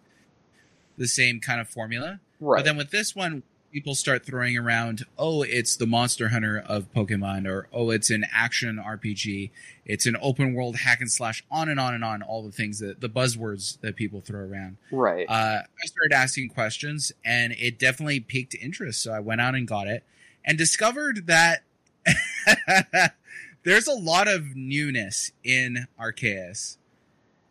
the 0.97 1.09
same 1.09 1.41
kind 1.41 1.61
of 1.61 1.69
formula. 1.69 2.21
right. 2.41 2.59
But 2.59 2.65
then 2.65 2.77
with 2.77 2.91
this 2.91 3.15
one, 3.15 3.43
people 3.73 3.95
start 3.95 4.25
throwing 4.25 4.57
around, 4.57 5.05
oh, 5.19 5.43
it's 5.43 5.77
the 5.77 5.87
Monster 5.87 6.29
Hunter 6.29 6.63
of 6.67 6.91
Pokemon, 6.95 7.47
or 7.47 7.69
oh, 7.73 7.91
it's 7.91 8.09
an 8.09 8.25
action 8.33 8.83
RPG, 8.83 9.51
it's 9.85 10.07
an 10.07 10.17
open 10.23 10.55
world 10.55 10.77
hack 10.77 11.01
and 11.01 11.11
slash, 11.11 11.45
on 11.51 11.69
and 11.69 11.79
on 11.79 11.93
and 11.93 12.03
on, 12.03 12.23
all 12.23 12.43
the 12.43 12.53
things 12.53 12.79
that 12.79 13.01
the 13.01 13.09
buzzwords 13.09 13.79
that 13.81 13.97
people 13.97 14.21
throw 14.21 14.41
around. 14.41 14.79
right. 14.91 15.27
Uh, 15.29 15.61
I 15.63 15.87
started 15.87 16.15
asking 16.15 16.51
questions, 16.51 17.13
and 17.25 17.53
it 17.59 17.79
definitely 17.79 18.21
piqued 18.21 18.55
interest. 18.55 19.03
So 19.03 19.13
I 19.13 19.21
went 19.21 19.41
out 19.41 19.55
and 19.55 19.69
got 19.69 19.89
it, 19.89 20.05
and 20.45 20.57
discovered 20.57 21.27
that 21.27 21.63
there's 23.67 23.89
a 23.89 23.93
lot 23.93 24.29
of 24.29 24.55
newness 24.55 25.33
in 25.43 25.87
Arceus, 26.01 26.77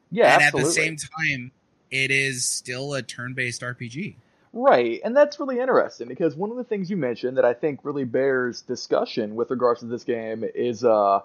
yeah, 0.09 0.33
and 0.33 0.43
absolutely. 0.43 0.61
at 0.61 0.65
the 0.65 0.71
same 0.71 0.97
time, 0.97 1.51
it 1.91 2.09
is 2.09 2.45
still 2.45 2.93
a 2.93 3.01
turn-based 3.01 3.61
RPG. 3.61 4.15
Right, 4.53 5.01
and 5.03 5.15
that's 5.15 5.39
really 5.39 5.59
interesting 5.59 6.07
because 6.07 6.33
one 6.33 6.49
of 6.49 6.55
the 6.55 6.63
things 6.63 6.89
you 6.89 6.95
mentioned 6.95 7.37
that 7.37 7.43
I 7.43 7.53
think 7.53 7.81
really 7.83 8.05
bears 8.05 8.61
discussion 8.61 9.35
with 9.35 9.51
regards 9.51 9.81
to 9.81 9.87
this 9.87 10.05
game 10.05 10.45
is 10.55 10.85
uh 10.85 11.19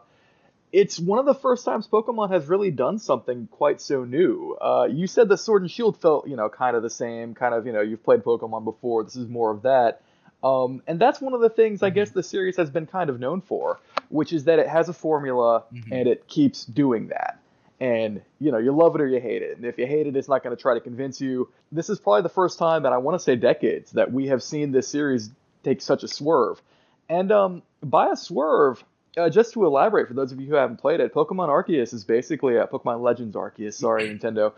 it's 0.72 0.98
one 0.98 1.18
of 1.18 1.26
the 1.26 1.34
first 1.34 1.64
times 1.64 1.86
Pokemon 1.86 2.30
has 2.30 2.46
really 2.46 2.70
done 2.70 2.98
something 2.98 3.48
quite 3.50 3.80
so 3.80 4.04
new. 4.04 4.56
Uh, 4.60 4.86
you 4.90 5.06
said 5.06 5.28
the 5.28 5.36
Sword 5.36 5.62
and 5.62 5.70
Shield 5.70 6.00
felt, 6.00 6.28
you 6.28 6.36
know, 6.36 6.48
kind 6.48 6.76
of 6.76 6.84
the 6.84 6.90
same, 6.90 7.34
kind 7.34 7.54
of, 7.54 7.66
you 7.66 7.72
know, 7.72 7.80
you've 7.80 8.04
played 8.04 8.22
Pokemon 8.22 8.62
before. 8.64 9.02
This 9.02 9.16
is 9.16 9.26
more 9.26 9.50
of 9.50 9.62
that, 9.62 10.02
um, 10.42 10.82
and 10.86 10.98
that's 11.00 11.20
one 11.20 11.34
of 11.34 11.40
the 11.40 11.50
things 11.50 11.82
I 11.82 11.90
Mhm. 11.90 11.94
guess 11.94 12.10
the 12.10 12.22
series 12.22 12.56
has 12.56 12.70
been 12.70 12.86
kind 12.86 13.10
of 13.10 13.20
known 13.20 13.40
for, 13.40 13.78
which 14.08 14.32
is 14.32 14.44
that 14.44 14.58
it 14.58 14.68
has 14.68 14.88
a 14.88 14.92
formula 14.92 15.64
Mhm. 15.72 15.92
and 15.92 16.08
it 16.08 16.26
keeps 16.28 16.64
doing 16.64 17.08
that. 17.08 17.38
And 17.80 18.20
you 18.38 18.52
know, 18.52 18.58
you 18.58 18.72
love 18.72 18.94
it 18.94 19.00
or 19.00 19.06
you 19.08 19.20
hate 19.20 19.42
it. 19.42 19.56
And 19.56 19.64
if 19.66 19.78
you 19.78 19.86
hate 19.86 20.06
it, 20.06 20.14
it's 20.16 20.28
not 20.28 20.42
going 20.42 20.54
to 20.54 20.60
try 20.60 20.74
to 20.74 20.80
convince 20.80 21.20
you. 21.20 21.48
This 21.72 21.88
is 21.88 21.98
probably 21.98 22.22
the 22.22 22.28
first 22.28 22.58
time 22.58 22.82
that 22.82 22.92
I 22.92 22.98
want 22.98 23.14
to 23.14 23.22
say 23.22 23.36
decades 23.36 23.92
that 23.92 24.12
we 24.12 24.26
have 24.28 24.42
seen 24.42 24.72
this 24.72 24.86
series 24.88 25.30
take 25.62 25.80
such 25.80 26.02
a 26.02 26.08
swerve. 26.08 26.60
And 27.08 27.32
um, 27.32 27.62
by 27.82 28.08
a 28.10 28.16
swerve, 28.16 28.84
uh, 29.16 29.28
just 29.30 29.54
to 29.54 29.64
elaborate 29.66 30.08
for 30.08 30.14
those 30.14 30.30
of 30.30 30.40
you 30.40 30.46
who 30.46 30.54
haven't 30.54 30.76
played 30.76 31.00
it, 31.00 31.12
Pokemon 31.14 31.48
Arceus 31.48 31.92
is 31.94 32.04
basically 32.04 32.56
a 32.56 32.66
Pokemon 32.66 33.00
Legends 33.02 33.34
Arceus. 33.34 33.74
Sorry, 33.74 34.08
Nintendo. 34.18 34.52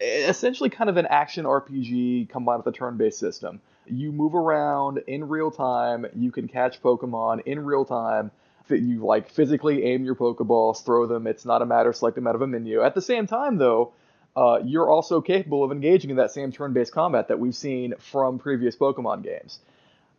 Essentially, 0.00 0.70
kind 0.70 0.88
of 0.88 0.96
an 0.96 1.06
action 1.06 1.44
RPG 1.44 2.28
combined 2.28 2.64
with 2.64 2.72
a 2.74 2.76
turn-based 2.76 3.18
system. 3.18 3.60
You 3.90 4.12
move 4.12 4.34
around 4.34 4.98
in 5.06 5.28
real 5.28 5.50
time. 5.50 6.06
You 6.14 6.30
can 6.30 6.48
catch 6.48 6.82
Pokemon 6.82 7.42
in 7.46 7.64
real 7.64 7.84
time 7.84 8.30
you 8.76 9.04
like 9.04 9.30
physically 9.30 9.84
aim 9.84 10.04
your 10.04 10.14
Pokeballs, 10.14 10.84
throw 10.84 11.06
them. 11.06 11.26
It's 11.26 11.44
not 11.44 11.62
a 11.62 11.66
matter 11.66 11.90
of 11.90 11.96
selecting 11.96 12.24
them 12.24 12.28
out 12.28 12.34
of 12.34 12.42
a 12.42 12.46
menu. 12.46 12.82
At 12.82 12.94
the 12.94 13.02
same 13.02 13.26
time, 13.26 13.56
though, 13.56 13.92
uh, 14.36 14.60
you're 14.64 14.90
also 14.90 15.20
capable 15.20 15.64
of 15.64 15.72
engaging 15.72 16.10
in 16.10 16.16
that 16.16 16.30
same 16.30 16.52
turn-based 16.52 16.92
combat 16.92 17.28
that 17.28 17.38
we've 17.38 17.54
seen 17.56 17.94
from 17.98 18.38
previous 18.38 18.76
Pokemon 18.76 19.24
games. 19.24 19.58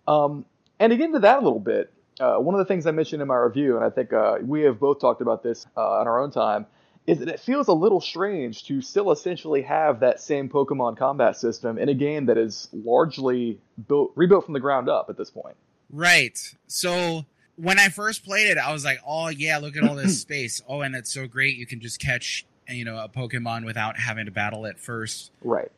Um, 0.07 0.45
and 0.79 0.91
to 0.91 0.97
get 0.97 1.05
into 1.05 1.19
that 1.19 1.38
a 1.38 1.41
little 1.41 1.59
bit, 1.59 1.93
uh, 2.19 2.38
one 2.38 2.55
of 2.55 2.59
the 2.59 2.65
things 2.65 2.85
I 2.85 2.91
mentioned 2.91 3.21
in 3.21 3.27
my 3.27 3.35
review, 3.35 3.77
and 3.77 3.85
I 3.85 3.89
think 3.89 4.11
uh, 4.11 4.39
we 4.41 4.61
have 4.61 4.79
both 4.79 4.99
talked 4.99 5.21
about 5.21 5.43
this 5.43 5.65
uh, 5.77 5.99
on 5.99 6.07
our 6.07 6.19
own 6.19 6.31
time, 6.31 6.65
is 7.09 7.19
that 7.19 7.27
it 7.29 7.39
feels 7.39 7.67
a 7.67 7.73
little 7.73 8.01
strange 8.01 8.63
to 8.65 8.81
still 8.81 9.11
essentially 9.11 9.61
have 9.63 9.99
that 10.01 10.19
same 10.19 10.49
Pokemon 10.49 10.97
combat 10.97 11.35
system 11.37 11.77
in 11.77 11.89
a 11.89 11.93
game 11.93 12.25
that 12.27 12.37
is 12.37 12.67
largely 12.71 13.59
built 13.87 14.11
rebuilt 14.15 14.45
from 14.45 14.53
the 14.53 14.59
ground 14.59 14.89
up 14.89 15.09
at 15.09 15.17
this 15.17 15.29
point. 15.29 15.55
Right. 15.91 16.37
So 16.67 17.25
when 17.55 17.79
I 17.79 17.89
first 17.89 18.23
played 18.23 18.47
it, 18.49 18.57
I 18.57 18.71
was 18.71 18.85
like, 18.85 18.99
"Oh 19.05 19.27
yeah, 19.29 19.57
look 19.57 19.75
at 19.75 19.83
all 19.83 19.95
this 19.95 20.21
space! 20.27 20.61
Oh, 20.67 20.81
and 20.81 20.95
it's 20.95 21.11
so 21.11 21.27
great. 21.27 21.57
You 21.57 21.65
can 21.65 21.79
just 21.79 21.99
catch, 21.99 22.45
you 22.69 22.85
know, 22.85 22.97
a 22.97 23.09
Pokemon 23.09 23.65
without 23.65 23.97
having 23.99 24.25
to 24.25 24.31
battle 24.31 24.65
it 24.65 24.79
first. 24.79 25.31
Right. 25.41 25.71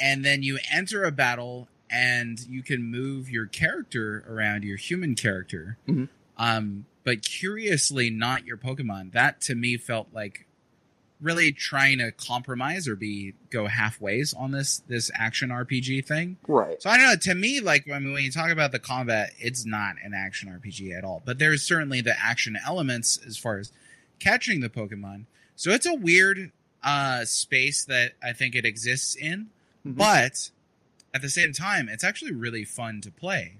and 0.00 0.24
then 0.24 0.42
you 0.42 0.58
enter 0.70 1.04
a 1.04 1.10
battle 1.10 1.66
and 1.90 2.38
you 2.48 2.62
can 2.62 2.82
move 2.84 3.30
your 3.30 3.46
character 3.46 4.22
around 4.28 4.62
your 4.62 4.76
human 4.76 5.14
character 5.14 5.78
Mhm. 5.88 6.08
um 6.36 6.84
but 7.04 7.22
curiously 7.22 8.10
not 8.10 8.44
your 8.44 8.58
pokemon 8.58 9.12
that 9.12 9.40
to 9.40 9.54
me 9.54 9.78
felt 9.78 10.08
like 10.12 10.46
really 11.20 11.50
trying 11.52 11.98
to 11.98 12.12
compromise 12.12 12.86
or 12.86 12.94
be 12.94 13.34
go 13.50 13.66
halfways 13.66 14.32
on 14.38 14.52
this 14.52 14.78
this 14.86 15.10
action 15.14 15.48
rpg 15.50 16.04
thing 16.06 16.36
Right. 16.46 16.80
so 16.80 16.88
I 16.90 16.96
don't 16.96 17.06
know. 17.08 17.16
To 17.16 17.34
me, 17.34 17.58
like 17.60 17.90
I 17.92 17.98
mean, 17.98 18.12
when 18.12 18.22
you 18.22 18.30
talk 18.30 18.50
about 18.50 18.70
the 18.72 18.78
combat, 18.78 19.32
it's 19.38 19.64
not 19.66 19.96
an 20.04 20.14
action 20.14 20.48
RPG 20.48 20.96
at 20.96 21.04
all. 21.04 21.22
But 21.24 21.38
there's 21.38 21.62
certainly 21.62 22.00
the 22.00 22.14
action 22.20 22.56
elements 22.64 23.18
as 23.26 23.36
far 23.36 23.58
as 23.58 23.72
catching 24.20 24.60
the 24.60 24.68
Pokemon. 24.68 25.24
So 25.56 25.70
it's 25.72 25.86
a 25.86 25.94
weird 25.94 26.52
uh, 26.84 27.24
space 27.24 27.84
that 27.86 28.12
I 28.22 28.32
think 28.32 28.54
it 28.54 28.64
exists 28.64 29.16
in. 29.16 29.48
Mhm. 29.86 29.96
But 29.96 30.50
at 31.12 31.20
the 31.22 31.28
same 31.30 31.52
time, 31.52 31.88
it's 31.88 32.04
actually 32.04 32.32
really 32.32 32.64
fun 32.64 33.00
to 33.00 33.10
play. 33.10 33.54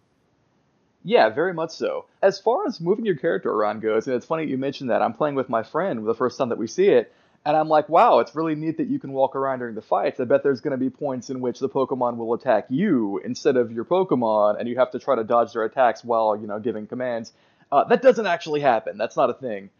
Yeah, 1.04 1.28
very 1.28 1.54
much 1.54 1.70
so. 1.70 2.04
As 2.22 2.38
far 2.38 2.66
as 2.66 2.80
moving 2.80 3.04
your 3.04 3.16
character 3.16 3.50
around 3.50 3.80
goes, 3.80 4.06
and 4.06 4.14
it's 4.16 4.26
funny 4.26 4.44
you 4.46 4.58
mentioned 4.58 4.90
that. 4.90 5.00
I'm 5.02 5.12
playing 5.14 5.34
with 5.36 5.48
my 5.48 5.62
friend 5.62 6.06
the 6.06 6.14
first 6.14 6.38
time 6.38 6.48
that 6.50 6.58
we 6.58 6.66
see 6.66 6.86
it, 6.88 7.12
and 7.46 7.56
I'm 7.56 7.68
like, 7.68 7.88
wow, 7.88 8.18
it's 8.18 8.34
really 8.34 8.54
neat 8.54 8.76
that 8.78 8.88
you 8.88 8.98
can 8.98 9.12
walk 9.12 9.34
around 9.36 9.60
during 9.60 9.74
the 9.74 9.82
fights. 9.82 10.20
I 10.20 10.24
bet 10.24 10.42
there's 10.42 10.60
going 10.60 10.72
to 10.72 10.76
be 10.76 10.90
points 10.90 11.30
in 11.30 11.40
which 11.40 11.58
the 11.60 11.68
Pokemon 11.68 12.16
will 12.16 12.34
attack 12.34 12.66
you 12.68 13.20
instead 13.24 13.56
of 13.56 13.72
your 13.72 13.84
Pokemon, 13.84 14.58
and 14.60 14.68
you 14.68 14.76
have 14.76 14.90
to 14.92 14.98
try 14.98 15.16
to 15.16 15.24
dodge 15.24 15.52
their 15.54 15.64
attacks 15.64 16.04
while, 16.04 16.36
you 16.36 16.46
know, 16.46 16.58
giving 16.58 16.86
commands. 16.86 17.32
Uh, 17.72 17.84
that 17.84 18.02
doesn't 18.02 18.26
actually 18.26 18.60
happen. 18.60 18.98
That's 18.98 19.16
not 19.16 19.30
a 19.30 19.34
thing. 19.34 19.70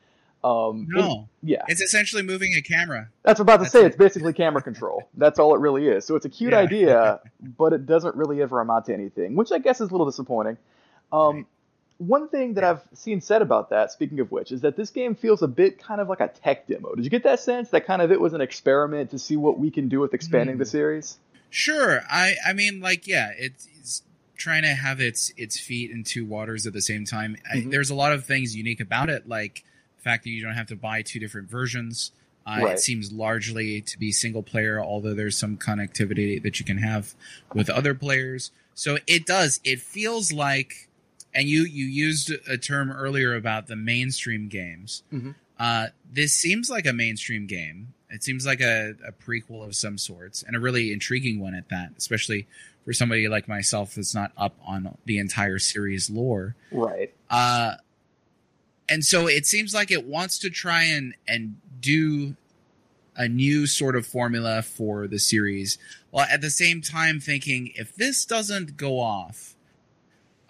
Um, 0.45 0.87
it- 0.91 0.97
No, 1.01 1.29
yeah. 1.43 1.63
it's 1.69 1.81
essentially 1.83 2.23
moving 2.23 2.55
a 2.57 2.63
camera. 2.63 3.09
That's 3.25 3.41
what 3.41 3.49
I'm 3.49 3.55
about 3.55 3.57
to 3.57 3.63
That's 3.65 3.73
say. 3.73 3.81
it. 3.83 3.87
It's 3.87 3.97
basically 3.97 4.33
camera 4.33 4.63
control. 4.63 5.09
That's 5.17 5.39
all 5.39 5.55
it 5.55 5.59
really 5.61 5.89
is. 5.89 6.05
So 6.07 6.15
it's 6.15 6.25
a 6.27 6.29
cute 6.31 6.53
Yeah. 6.53 6.59
idea, 6.61 7.21
but 7.59 7.73
it 7.73 7.87
doesn't 7.87 8.15
really 8.15 8.41
ever 8.41 8.61
amount 8.61 8.85
to 8.87 8.95
anything, 8.95 9.35
which 9.37 9.51
I 9.53 9.59
guess 9.59 9.81
is 9.81 9.89
a 9.89 9.93
little 9.93 10.07
disappointing. 10.07 10.57
Um, 11.13 11.35
Right. 11.37 11.47
One 11.99 12.29
thing 12.29 12.55
that 12.55 12.65
I've 12.65 12.81
seen 12.95 13.21
said 13.21 13.43
about 13.43 13.71
that, 13.71 13.91
speaking 13.91 14.21
of 14.21 14.31
which, 14.31 14.53
is 14.53 14.61
that 14.61 14.77
this 14.77 14.91
game 14.91 15.15
feels 15.17 15.43
a 15.43 15.49
bit 15.49 15.83
kind 15.83 16.01
of 16.01 16.09
like 16.09 16.21
a 16.21 16.29
tech 16.29 16.67
demo. 16.69 16.95
Did 16.95 17.05
you 17.05 17.11
get 17.11 17.25
that 17.25 17.41
sense 17.41 17.71
that 17.71 17.87
kind 17.87 18.01
of 18.01 18.13
it 18.13 18.21
was 18.21 18.35
an 18.35 18.41
experiment 18.41 19.11
to 19.11 19.19
see 19.19 19.37
what 19.37 19.59
we 19.59 19.71
can 19.73 19.89
do 19.89 19.99
with 20.01 20.15
expanding 20.15 20.55
Hmm. 20.57 20.61
the 20.61 20.67
series? 20.67 21.19
Sure. 21.51 22.03
I 22.09 22.35
I 22.47 22.53
mean, 22.53 22.81
like, 22.81 23.07
yeah, 23.07 23.31
it's, 23.37 24.03
trying 24.37 24.63
to 24.63 24.69
have 24.69 25.01
its 25.01 25.33
its 25.37 25.59
feet 25.59 25.91
in 25.91 26.05
two 26.05 26.25
waters 26.25 26.65
at 26.65 26.73
the 26.73 26.81
same 26.81 27.05
time. 27.05 27.37
I, 27.53 27.57
Mhm. 27.57 27.71
there's 27.73 27.91
a 27.91 27.95
lot 27.97 28.13
of 28.13 28.25
things 28.25 28.55
unique 28.55 28.79
about 28.79 29.11
it, 29.11 29.29
like 29.29 29.65
the 29.97 30.03
fact 30.05 30.23
that 30.23 30.31
you 30.31 30.41
don't 30.41 30.55
have 30.55 30.69
to 30.69 30.77
buy 30.77 31.03
two 31.03 31.19
different 31.19 31.51
versions. 31.51 32.13
Uh, 32.47 32.61
Right. 32.63 32.75
It 32.75 32.81
seems 32.81 33.11
largely 33.11 33.81
to 33.81 33.99
be 33.99 34.13
single 34.13 34.45
player, 34.45 34.81
although 34.81 35.13
there's 35.15 35.37
some 35.37 35.57
connectivity 35.57 36.41
that 36.41 36.61
you 36.61 36.65
can 36.65 36.79
have 36.79 37.15
with 37.53 37.69
other 37.69 37.95
players. 37.95 38.53
So 38.77 38.99
it 39.09 39.27
does. 39.27 39.59
It 39.65 39.81
feels 39.81 40.33
like, 40.33 40.88
and 41.35 41.49
you 41.49 41.63
you 41.65 41.85
used 41.85 42.31
a 42.49 42.57
term 42.59 42.91
earlier 42.91 43.35
about 43.35 43.67
the 43.67 43.77
mainstream 43.77 44.49
games. 44.49 45.03
Mhm. 45.13 45.35
Uh, 45.59 45.89
this 46.11 46.33
seems 46.35 46.71
like 46.71 46.87
a 46.87 46.93
mainstream 46.93 47.47
game. 47.47 47.95
It 48.11 48.23
seems 48.23 48.47
like 48.47 48.61
a, 48.61 48.95
a 49.07 49.13
prequel 49.13 49.65
of 49.65 49.75
some 49.75 49.99
sorts, 49.99 50.43
and 50.43 50.57
a 50.57 50.61
really 50.61 50.93
intriguing 50.93 51.41
one 51.41 51.55
at 51.55 51.69
that, 51.69 51.93
especially 51.99 52.47
for 52.85 52.93
somebody 52.93 53.29
like 53.29 53.49
myself 53.49 53.95
that's 53.95 54.15
not 54.15 54.33
up 54.37 54.55
on 54.65 54.97
the 55.05 55.19
entire 55.19 55.59
series 55.59 56.09
lore. 56.09 56.55
Right. 56.73 57.13
Uh, 57.29 57.75
and 58.89 59.05
so 59.05 59.27
it 59.27 59.45
seems 59.45 59.75
like 59.75 59.91
it 59.91 60.07
wants 60.07 60.39
to 60.39 60.51
try 60.51 60.85
and 60.85 61.15
and 61.27 61.57
do 61.81 62.35
a 63.15 63.29
new 63.29 63.67
sort 63.67 63.97
of 63.97 64.07
formula 64.07 64.63
for 64.63 65.07
the 65.09 65.19
series, 65.19 65.77
while 66.11 66.27
at 66.31 66.41
the 66.41 66.51
same 66.51 66.81
time 66.81 67.19
thinking 67.21 67.73
if 67.75 67.95
this 67.97 68.25
doesn't 68.25 68.77
go 68.77 69.01
off, 69.01 69.55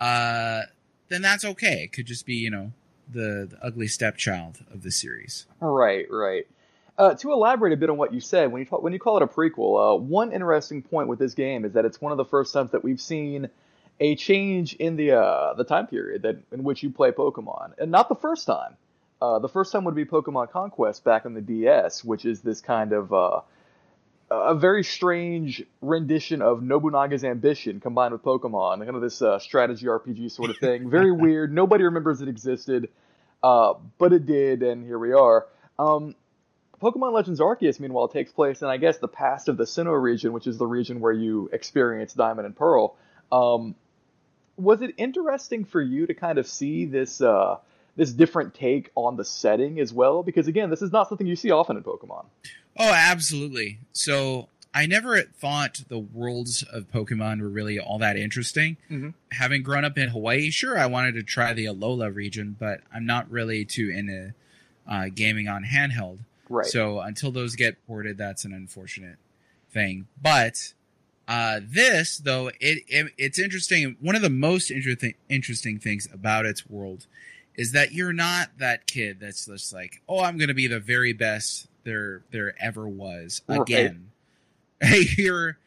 uh, 0.00 0.62
then 1.09 1.23
that's 1.23 1.45
okay. 1.45 1.85
It 1.85 1.93
could 1.93 2.07
just 2.07 2.26
be 2.26 2.35
you 2.35 2.50
know 2.50 2.73
the, 3.11 3.49
the 3.50 3.59
ugly 3.62 3.88
stepchild 3.88 4.64
of 4.73 4.83
the 4.83 4.90
series. 4.90 5.47
Right, 5.61 6.07
right. 6.11 6.47
Uh, 6.97 7.14
to 7.14 7.33
elaborate 7.33 7.73
a 7.73 7.76
bit 7.76 7.90
on 7.90 7.97
what 7.97 8.12
you 8.12 8.21
said, 8.21 8.50
when 8.50 8.61
you 8.61 8.67
talk, 8.67 8.83
when 8.83 8.93
you 8.93 8.99
call 8.99 9.17
it 9.17 9.23
a 9.23 9.26
prequel, 9.26 9.95
uh, 9.95 9.97
one 9.97 10.33
interesting 10.33 10.83
point 10.83 11.09
with 11.09 11.19
this 11.19 11.35
game 11.35 11.64
is 11.64 11.73
that 11.75 11.85
it's 11.85 12.00
one 12.00 12.11
of 12.11 12.19
the 12.19 12.25
first 12.25 12.52
times 12.52 12.73
that 12.73 12.83
we've 12.83 13.00
seen 13.00 13.49
a 14.00 14.17
change 14.17 14.75
in 14.75 14.97
the 14.97 15.12
uh, 15.12 15.55
the 15.55 15.64
time 15.64 15.87
period 15.87 16.23
that 16.23 16.38
in 16.52 16.64
which 16.64 16.83
you 16.83 16.90
play 16.90 17.12
Pokemon, 17.12 17.73
and 17.78 17.90
not 17.90 18.09
the 18.09 18.17
first 18.17 18.47
time. 18.47 18.76
Uh, 19.21 19.40
the 19.40 19.49
first 19.49 19.73
time 19.73 19.83
would 19.85 19.97
be 19.97 20.05
Pokemon 20.05 20.50
Conquest 20.50 21.02
back 21.02 21.26
on 21.26 21.35
the 21.35 21.40
DS, 21.40 22.05
which 22.05 22.25
is 22.25 22.40
this 22.40 22.61
kind 22.61 22.93
of 22.93 23.12
uh, 23.12 23.40
a 24.31 24.55
very 24.55 24.85
strange 24.85 25.63
rendition 25.81 26.43
of 26.43 26.61
Nobunaga's 26.61 27.25
Ambition 27.25 27.81
combined 27.81 28.13
with 28.13 28.23
Pokemon, 28.23 28.79
kind 28.79 28.95
of 28.95 29.01
this 29.01 29.23
uh, 29.23 29.39
strategy 29.39 29.87
RPG 29.87 30.31
sort 30.31 30.51
of 30.51 30.57
thing. 30.61 30.91
Very 30.91 31.13
weird. 31.13 31.53
Nobody 31.53 31.85
remembers 31.85 32.21
it 32.21 32.29
existed, 32.29 32.91
uh, 33.43 33.75
but 33.99 34.13
it 34.13 34.27
did, 34.27 34.63
and 34.63 34.85
here 34.85 34.99
we 34.99 35.13
are. 35.13 35.47
Um, 35.79 36.15
Pokemon 36.81 37.13
Legends 37.13 37.41
Arceus, 37.41 37.81
meanwhile, 37.81 38.09
takes 38.09 38.31
place 38.31 38.63
in, 38.63 38.69
I 38.69 38.77
guess, 38.77 38.99
the 38.99 39.09
past 39.09 39.49
of 39.49 39.57
the 39.57 39.65
Sinnoh 39.65 40.01
region, 40.01 40.33
which 40.33 40.47
is 40.47 40.59
the 40.59 40.67
region 40.67 41.01
where 41.01 41.13
you 41.13 41.49
experience 41.53 42.13
Diamond 42.13 42.47
and 42.47 42.57
Pearl. 42.57 42.97
Um, 43.33 43.75
was 44.57 44.83
it 44.83 44.95
interesting 44.97 45.65
for 45.65 45.81
you 45.81 46.07
to 46.07 46.15
kind 46.15 46.39
of 46.39 46.47
see 46.47 46.85
this 46.85 47.21
uh, 47.21 47.59
this 47.97 48.13
different 48.13 48.55
take 48.55 48.91
on 48.95 49.17
the 49.17 49.25
setting 49.25 49.81
as 49.81 49.93
well? 49.93 50.23
Because 50.23 50.49
again, 50.49 50.71
this 50.71 50.83
is 50.83 50.93
not 50.93 51.09
something 51.09 51.27
you 51.27 51.37
see 51.37 51.51
often 51.51 51.77
in 51.77 51.83
Pokemon. 51.83 52.27
Oh, 52.79 52.93
absolutely. 52.93 53.79
So 53.93 54.49
I 54.75 54.87
never 54.87 55.23
thought 55.23 55.83
the 55.89 55.99
worlds 55.99 56.63
of 56.63 56.91
Pokemon 56.93 57.41
were 57.41 57.49
really 57.49 57.79
all 57.79 57.99
that 57.99 58.17
interesting. 58.17 58.77
Mhm. 58.91 59.15
Having 59.33 59.63
grown 59.63 59.85
up 59.85 59.99
in 59.99 60.11
Hawaii, 60.11 60.51
sure, 60.51 60.79
I 60.79 60.87
wanted 60.87 61.15
to 61.15 61.23
try 61.23 61.53
the 61.53 61.65
Alola 61.65 62.15
region, 62.15 62.55
but 62.59 62.83
I'm 62.93 63.07
not 63.07 63.31
really 63.31 63.65
too 63.65 63.91
into 63.91 64.35
uh, 64.87 65.09
gaming 65.15 65.49
on 65.49 65.65
handheld. 65.65 66.19
Right. 66.49 66.65
So 66.67 67.01
until 67.01 67.31
those 67.33 67.57
get 67.57 67.85
ported, 67.87 68.17
that's 68.17 68.45
an 68.45 68.53
unfortunate 68.53 69.17
thing. 69.71 70.07
But 70.23 70.73
uh, 71.27 71.61
this, 71.63 72.19
though, 72.19 72.49
it, 72.61 72.85
it 72.89 73.13
it's 73.19 73.39
interesting. 73.39 73.97
One 74.01 74.17
of 74.17 74.23
the 74.23 74.31
most 74.31 74.71
interesting 74.71 75.15
interesting 75.29 75.79
things 75.79 76.09
about 76.13 76.47
its 76.47 76.67
world 76.71 77.07
is 77.55 77.73
that 77.73 77.93
you're 77.93 78.15
not 78.15 78.51
that 78.59 78.87
kid 78.87 79.19
that's 79.21 79.45
just 79.47 79.73
like, 79.75 80.01
oh, 80.09 80.21
I'm 80.23 80.39
going 80.39 80.49
to 80.49 80.55
be 80.55 80.69
the 80.69 80.81
very 80.81 81.13
best 81.13 81.68
there 81.85 82.23
there 82.31 82.55
ever 82.61 82.87
was 82.89 83.43
Right. 83.49 83.61
again. 83.61 84.11
you're 85.17 85.59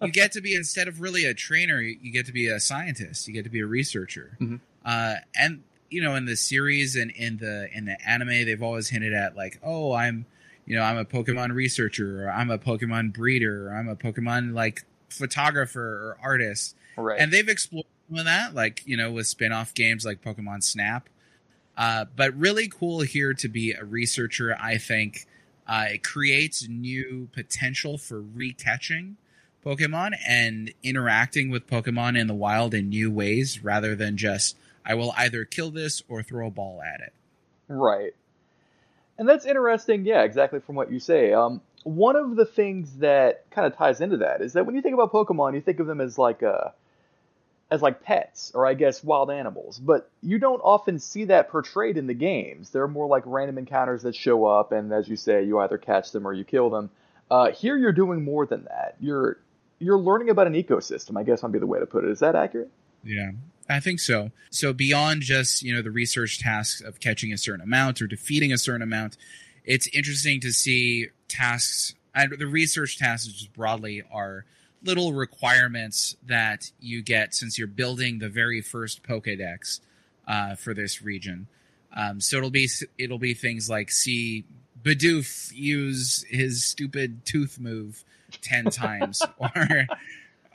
you 0.00 0.10
get 0.12 0.32
to 0.32 0.40
be 0.40 0.54
instead 0.54 0.86
of 0.88 1.00
really 1.00 1.24
a 1.24 1.34
trainer, 1.34 1.80
you 1.80 2.12
get 2.12 2.26
to 2.26 2.32
be 2.32 2.46
a 2.46 2.60
scientist. 2.60 3.26
You 3.26 3.34
get 3.34 3.44
to 3.44 3.50
be 3.50 3.60
a 3.60 3.66
researcher. 3.66 4.36
Mhm. 4.40 4.60
Uh, 4.84 5.16
and 5.36 5.62
you 5.90 6.00
know, 6.00 6.14
in 6.14 6.24
the 6.24 6.36
series 6.36 6.94
and 6.94 7.10
in 7.10 7.38
the 7.38 7.68
in 7.72 7.84
the 7.84 7.96
anime, 8.08 8.28
they've 8.28 8.62
always 8.62 8.88
hinted 8.88 9.12
at 9.12 9.36
like, 9.36 9.58
oh, 9.62 9.92
I'm 9.92 10.24
you 10.66 10.76
know, 10.76 10.82
I'm 10.82 10.98
a 10.98 11.04
Pokemon 11.04 11.52
researcher, 11.52 12.26
or 12.26 12.30
I'm 12.30 12.48
a 12.50 12.58
Pokemon 12.58 13.12
breeder, 13.12 13.68
or 13.68 13.74
I'm 13.74 13.88
a 13.88 13.96
Pokemon 13.96 14.54
like 14.54 14.84
photographer 15.08 15.80
or 15.80 16.16
artist. 16.22 16.76
right. 16.96 17.18
And 17.20 17.32
they've 17.32 17.48
explored 17.48 17.86
some 18.08 18.18
of 18.18 18.24
that, 18.26 18.54
like, 18.54 18.82
you 18.86 18.96
know, 18.96 19.10
with 19.10 19.26
spin 19.26 19.50
off 19.52 19.74
games 19.74 20.04
like 20.04 20.22
Pokemon 20.22 20.62
Snap. 20.62 21.08
Uh, 21.76 22.04
but 22.14 22.34
really 22.34 22.68
cool 22.68 23.00
here 23.00 23.34
to 23.34 23.48
be 23.48 23.72
a 23.72 23.84
researcher, 23.84 24.56
I 24.60 24.78
think. 24.78 25.26
Uh, 25.70 25.84
it 25.90 26.02
creates 26.02 26.68
new 26.68 27.28
potential 27.32 27.96
for 27.96 28.20
recatching 28.20 29.14
Pokemon 29.64 30.16
and 30.26 30.74
interacting 30.82 31.48
with 31.48 31.68
Pokemon 31.68 32.18
in 32.18 32.26
the 32.26 32.34
wild 32.34 32.74
in 32.74 32.88
new 32.88 33.08
ways 33.08 33.62
rather 33.62 33.94
than 33.94 34.16
just, 34.16 34.56
I 34.84 34.94
will 34.94 35.14
either 35.16 35.44
kill 35.44 35.70
this 35.70 36.02
or 36.08 36.24
throw 36.24 36.48
a 36.48 36.50
ball 36.50 36.82
at 36.82 37.00
it. 37.00 37.12
Right. 37.68 38.14
And 39.16 39.28
that's 39.28 39.46
interesting, 39.46 40.04
yeah, 40.04 40.22
exactly 40.22 40.58
from 40.58 40.74
what 40.74 40.90
you 40.90 40.98
say. 40.98 41.32
Um, 41.32 41.60
one 41.84 42.16
of 42.16 42.34
the 42.34 42.46
things 42.46 42.96
that 42.96 43.48
kind 43.50 43.64
of 43.64 43.76
ties 43.76 44.00
into 44.00 44.16
that 44.16 44.40
is 44.40 44.54
that 44.54 44.66
when 44.66 44.74
you 44.74 44.82
think 44.82 44.94
about 44.94 45.12
Pokemon, 45.12 45.54
you 45.54 45.60
think 45.60 45.78
of 45.78 45.86
them 45.86 46.00
as 46.00 46.18
like 46.18 46.42
uh 46.42 46.70
as 47.70 47.82
like 47.82 48.02
pets 48.02 48.50
or 48.54 48.66
I 48.66 48.74
guess 48.74 49.04
wild 49.04 49.30
animals, 49.30 49.78
but 49.78 50.10
you 50.22 50.38
don't 50.38 50.60
often 50.60 50.98
see 50.98 51.26
that 51.26 51.50
portrayed 51.50 51.96
in 51.96 52.06
the 52.06 52.14
games. 52.14 52.70
They're 52.70 52.88
more 52.88 53.06
like 53.06 53.22
random 53.26 53.58
encounters 53.58 54.02
that 54.02 54.14
show 54.14 54.44
up, 54.44 54.72
and 54.72 54.92
as 54.92 55.08
you 55.08 55.16
say, 55.16 55.44
you 55.44 55.58
either 55.60 55.78
catch 55.78 56.12
them 56.12 56.26
or 56.26 56.32
you 56.32 56.44
kill 56.44 56.70
them. 56.70 56.90
Uh, 57.30 57.52
here, 57.52 57.76
you're 57.76 57.92
doing 57.92 58.24
more 58.24 58.46
than 58.46 58.64
that. 58.64 58.96
You're 59.00 59.38
you're 59.78 59.98
learning 59.98 60.30
about 60.30 60.46
an 60.46 60.54
ecosystem. 60.54 61.16
I 61.16 61.22
guess 61.22 61.42
might 61.42 61.52
be 61.52 61.58
the 61.58 61.66
way 61.66 61.78
to 61.78 61.86
put 61.86 62.04
it. 62.04 62.10
Is 62.10 62.20
that 62.20 62.34
accurate? 62.34 62.70
Yeah, 63.04 63.30
I 63.68 63.80
think 63.80 64.00
so. 64.00 64.30
So 64.50 64.72
beyond 64.72 65.22
just 65.22 65.62
you 65.62 65.74
know 65.74 65.82
the 65.82 65.92
research 65.92 66.40
tasks 66.40 66.80
of 66.80 67.00
catching 67.00 67.32
a 67.32 67.38
certain 67.38 67.62
amount 67.62 68.02
or 68.02 68.06
defeating 68.06 68.52
a 68.52 68.58
certain 68.58 68.82
amount, 68.82 69.16
it's 69.64 69.86
interesting 69.94 70.40
to 70.40 70.52
see 70.52 71.08
tasks 71.28 71.94
and 72.14 72.32
the 72.38 72.46
research 72.46 72.98
tasks 72.98 73.28
just 73.28 73.52
broadly 73.52 74.02
are 74.10 74.44
little 74.82 75.12
requirements 75.12 76.16
that 76.26 76.70
you 76.80 77.02
get 77.02 77.34
since 77.34 77.58
you're 77.58 77.66
building 77.66 78.18
the 78.18 78.28
very 78.28 78.60
first 78.60 79.02
Pokédex 79.02 79.80
uh, 80.26 80.54
for 80.54 80.74
this 80.74 81.02
region. 81.02 81.46
Um, 81.94 82.20
so 82.20 82.38
it'll 82.38 82.50
be 82.50 82.68
it'll 82.98 83.18
be 83.18 83.34
things 83.34 83.68
like 83.68 83.90
see 83.90 84.44
Bidoof 84.82 85.52
use 85.54 86.24
his 86.28 86.64
stupid 86.64 87.24
tooth 87.24 87.58
move 87.58 88.04
ten 88.40 88.64
times, 88.70 89.22
or 89.38 89.86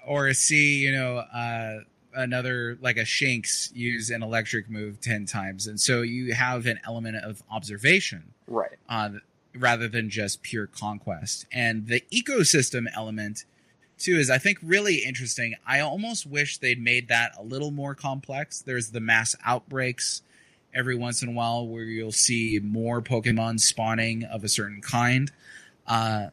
or 0.07 0.33
see 0.33 0.77
you 0.77 0.91
know 0.91 1.17
uh, 1.17 1.79
another 2.13 2.77
like 2.81 2.97
a 2.97 3.01
Shinx 3.01 3.75
use 3.75 4.09
an 4.09 4.23
electric 4.23 4.69
move 4.69 5.01
ten 5.01 5.25
times, 5.25 5.67
and 5.67 5.79
so 5.79 6.01
you 6.01 6.33
have 6.33 6.65
an 6.65 6.79
element 6.85 7.17
of 7.17 7.43
observation, 7.51 8.33
right? 8.47 8.77
Uh, 8.87 9.09
rather 9.53 9.87
than 9.87 10.09
just 10.09 10.41
pure 10.41 10.67
conquest, 10.67 11.45
and 11.51 11.87
the 11.87 12.01
ecosystem 12.11 12.85
element 12.95 13.45
too 13.97 14.17
is 14.17 14.29
I 14.29 14.37
think 14.37 14.59
really 14.61 14.97
interesting. 14.97 15.55
I 15.65 15.79
almost 15.79 16.25
wish 16.25 16.57
they'd 16.57 16.81
made 16.81 17.07
that 17.07 17.31
a 17.37 17.43
little 17.43 17.71
more 17.71 17.95
complex. 17.95 18.61
There's 18.61 18.91
the 18.91 18.99
mass 18.99 19.35
outbreaks 19.43 20.21
every 20.73 20.95
once 20.95 21.21
in 21.21 21.29
a 21.29 21.31
while 21.31 21.65
where 21.65 21.83
you'll 21.83 22.11
see 22.11 22.59
more 22.61 23.01
Pokemon 23.01 23.61
spawning 23.61 24.23
of 24.25 24.43
a 24.43 24.49
certain 24.49 24.81
kind. 24.81 25.31
Uh, 25.87 26.27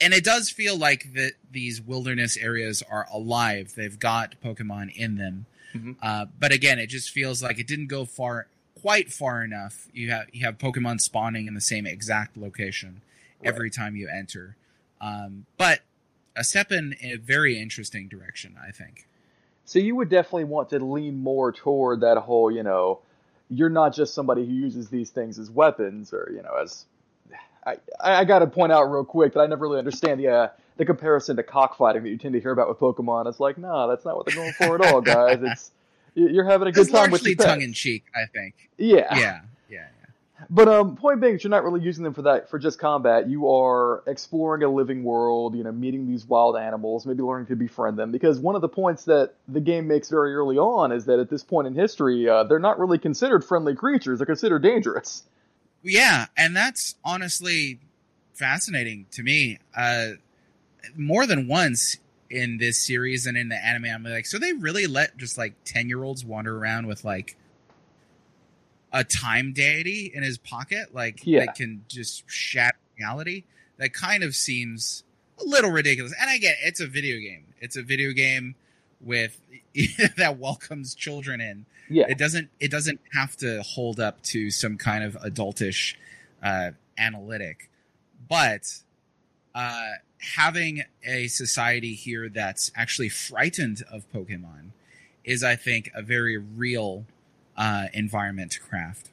and 0.00 0.12
it 0.12 0.24
does 0.24 0.50
feel 0.50 0.76
like 0.76 1.12
that 1.14 1.32
these 1.50 1.80
wilderness 1.80 2.36
areas 2.36 2.82
are 2.88 3.06
alive. 3.12 3.74
They've 3.76 3.98
got 3.98 4.34
Pokemon 4.42 4.94
in 4.94 5.16
them. 5.16 5.46
Mm-hmm. 5.74 5.92
Uh, 6.02 6.26
but 6.38 6.52
again, 6.52 6.78
it 6.78 6.88
just 6.88 7.10
feels 7.10 7.42
like 7.42 7.58
it 7.58 7.66
didn't 7.66 7.86
go 7.86 8.04
far, 8.04 8.46
quite 8.80 9.12
far 9.12 9.44
enough. 9.44 9.88
You 9.92 10.10
have 10.10 10.26
you 10.32 10.44
have 10.44 10.58
Pokemon 10.58 11.00
spawning 11.00 11.46
in 11.46 11.54
the 11.54 11.60
same 11.60 11.86
exact 11.86 12.36
location 12.36 13.00
right. 13.40 13.48
every 13.48 13.70
time 13.70 13.96
you 13.96 14.08
enter. 14.08 14.56
Um, 15.00 15.46
but 15.56 15.80
a 16.36 16.44
step 16.44 16.72
in 16.72 16.94
a 17.02 17.16
very 17.16 17.60
interesting 17.60 18.08
direction, 18.08 18.56
I 18.66 18.70
think. 18.70 19.08
So 19.64 19.78
you 19.78 19.96
would 19.96 20.08
definitely 20.08 20.44
want 20.44 20.70
to 20.70 20.78
lean 20.78 21.22
more 21.22 21.52
toward 21.52 22.00
that 22.00 22.18
whole, 22.18 22.50
you 22.50 22.62
know, 22.62 23.00
you're 23.48 23.70
not 23.70 23.94
just 23.94 24.14
somebody 24.14 24.44
who 24.44 24.52
uses 24.52 24.88
these 24.88 25.10
things 25.10 25.38
as 25.38 25.50
weapons 25.50 26.12
or, 26.12 26.30
you 26.34 26.42
know, 26.42 26.54
as 26.62 26.86
I, 27.64 27.76
I 28.00 28.24
got 28.24 28.40
to 28.40 28.46
point 28.46 28.72
out 28.72 28.84
real 28.84 29.04
quick 29.04 29.34
that 29.34 29.40
I 29.40 29.46
never 29.46 29.66
really 29.66 29.78
understand 29.78 30.20
the 30.20 30.28
uh, 30.28 30.48
the 30.78 30.84
comparison 30.84 31.36
to 31.36 31.42
cockfighting 31.42 32.02
that 32.02 32.08
you 32.08 32.18
tend 32.18 32.34
to 32.34 32.40
hear 32.40 32.50
about 32.50 32.68
with 32.68 32.78
Pokemon. 32.78 33.28
It's 33.28 33.38
like, 33.38 33.58
no, 33.58 33.88
that's 33.88 34.04
not 34.04 34.16
what 34.16 34.26
they're 34.26 34.34
going 34.34 34.52
for 34.52 34.82
at 34.82 34.92
all, 34.92 35.00
guys. 35.00 35.38
It's 35.42 35.70
you're 36.14 36.44
having 36.44 36.68
a 36.68 36.72
good 36.72 36.82
it's 36.82 36.90
time 36.90 37.10
with 37.10 37.24
your 37.24 37.36
tongue 37.36 37.62
in 37.62 37.72
cheek, 37.72 38.04
I 38.14 38.26
think. 38.26 38.70
Yeah, 38.78 39.16
yeah. 39.16 39.40
But 40.50 40.68
um, 40.68 40.96
point 40.96 41.20
being, 41.20 41.38
you're 41.42 41.50
not 41.50 41.64
really 41.64 41.80
using 41.80 42.04
them 42.04 42.14
for 42.14 42.22
that 42.22 42.50
for 42.50 42.58
just 42.58 42.78
combat. 42.78 43.28
You 43.28 43.50
are 43.50 44.02
exploring 44.06 44.62
a 44.62 44.68
living 44.68 45.04
world. 45.04 45.56
You 45.56 45.64
know, 45.64 45.72
meeting 45.72 46.06
these 46.06 46.26
wild 46.26 46.56
animals, 46.56 47.06
maybe 47.06 47.22
learning 47.22 47.46
to 47.48 47.56
befriend 47.56 47.98
them. 47.98 48.12
Because 48.12 48.38
one 48.38 48.54
of 48.54 48.60
the 48.60 48.68
points 48.68 49.04
that 49.04 49.34
the 49.48 49.60
game 49.60 49.86
makes 49.88 50.08
very 50.08 50.34
early 50.34 50.58
on 50.58 50.92
is 50.92 51.06
that 51.06 51.18
at 51.18 51.30
this 51.30 51.42
point 51.42 51.66
in 51.66 51.74
history, 51.74 52.28
uh, 52.28 52.44
they're 52.44 52.58
not 52.58 52.78
really 52.78 52.98
considered 52.98 53.44
friendly 53.44 53.74
creatures. 53.74 54.18
They're 54.18 54.26
considered 54.26 54.62
dangerous. 54.62 55.24
Yeah, 55.82 56.26
and 56.36 56.54
that's 56.56 56.94
honestly 57.04 57.80
fascinating 58.34 59.06
to 59.12 59.22
me. 59.22 59.58
Uh, 59.76 60.12
more 60.96 61.26
than 61.26 61.48
once 61.48 61.96
in 62.30 62.58
this 62.58 62.84
series 62.84 63.26
and 63.26 63.36
in 63.36 63.48
the 63.48 63.56
anime, 63.56 63.86
I'm 63.86 64.04
like, 64.04 64.26
so 64.26 64.38
they 64.38 64.52
really 64.52 64.86
let 64.86 65.16
just 65.16 65.36
like 65.36 65.54
ten 65.64 65.88
year 65.88 66.02
olds 66.02 66.24
wander 66.24 66.56
around 66.56 66.86
with 66.86 67.04
like 67.04 67.36
a 68.92 69.04
time 69.04 69.52
deity 69.52 70.10
in 70.14 70.22
his 70.22 70.38
pocket, 70.38 70.94
like 70.94 71.20
yeah. 71.24 71.46
that 71.46 71.54
can 71.54 71.84
just 71.88 72.24
shatter 72.30 72.76
reality. 72.98 73.44
That 73.78 73.92
kind 73.92 74.22
of 74.22 74.34
seems 74.34 75.04
a 75.40 75.44
little 75.44 75.70
ridiculous. 75.70 76.14
And 76.20 76.28
I 76.28 76.38
get 76.38 76.58
it, 76.62 76.68
it's 76.68 76.80
a 76.80 76.86
video 76.86 77.18
game. 77.18 77.44
It's 77.60 77.76
a 77.76 77.82
video 77.82 78.12
game 78.12 78.54
with 79.00 79.40
that 80.16 80.38
welcomes 80.38 80.94
children 80.94 81.40
in. 81.40 81.66
Yeah. 81.88 82.06
It 82.08 82.18
doesn't 82.18 82.50
it 82.60 82.70
doesn't 82.70 83.00
have 83.12 83.36
to 83.38 83.62
hold 83.62 83.98
up 83.98 84.22
to 84.24 84.50
some 84.50 84.78
kind 84.78 85.04
of 85.04 85.14
adultish 85.16 85.94
uh, 86.42 86.70
analytic. 86.98 87.70
But 88.28 88.62
uh, 89.54 89.90
having 90.18 90.84
a 91.04 91.26
society 91.28 91.94
here 91.94 92.28
that's 92.28 92.70
actually 92.76 93.08
frightened 93.08 93.82
of 93.90 94.10
Pokemon 94.12 94.70
is, 95.24 95.44
I 95.44 95.56
think, 95.56 95.90
a 95.94 96.02
very 96.02 96.36
real 96.36 97.04
uh, 97.56 97.86
environment 97.92 98.52
to 98.52 98.60
craft. 98.60 99.10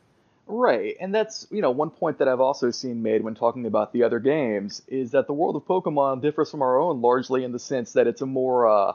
Right, 0.48 0.96
and 1.00 1.14
that's 1.14 1.46
you 1.52 1.62
know 1.62 1.72
one 1.72 1.92
point 1.92 2.18
that 2.20 2.28
I've 2.28 2.40
also 2.40 2.72
seen 2.72 3.04
made 3.04 3.24
when 3.24 3.36
talking 3.36 3.66
about 3.66 3.94
the 3.94 4.04
other 4.04 4.20
games 4.20 4.82
is 4.88 5.12
that 5.12 5.28
the 5.28 5.34
world 5.34 5.56
of 5.56 5.66
Pokemon 5.66 6.22
differs 6.22 6.50
from 6.50 6.62
our 6.62 6.80
own 6.80 7.02
largely 7.02 7.44
in 7.44 7.52
the 7.52 7.60
sense 7.60 7.94
that 7.94 8.08
it's 8.08 8.22
a 8.22 8.26
more 8.26 8.68
uh, 8.68 8.94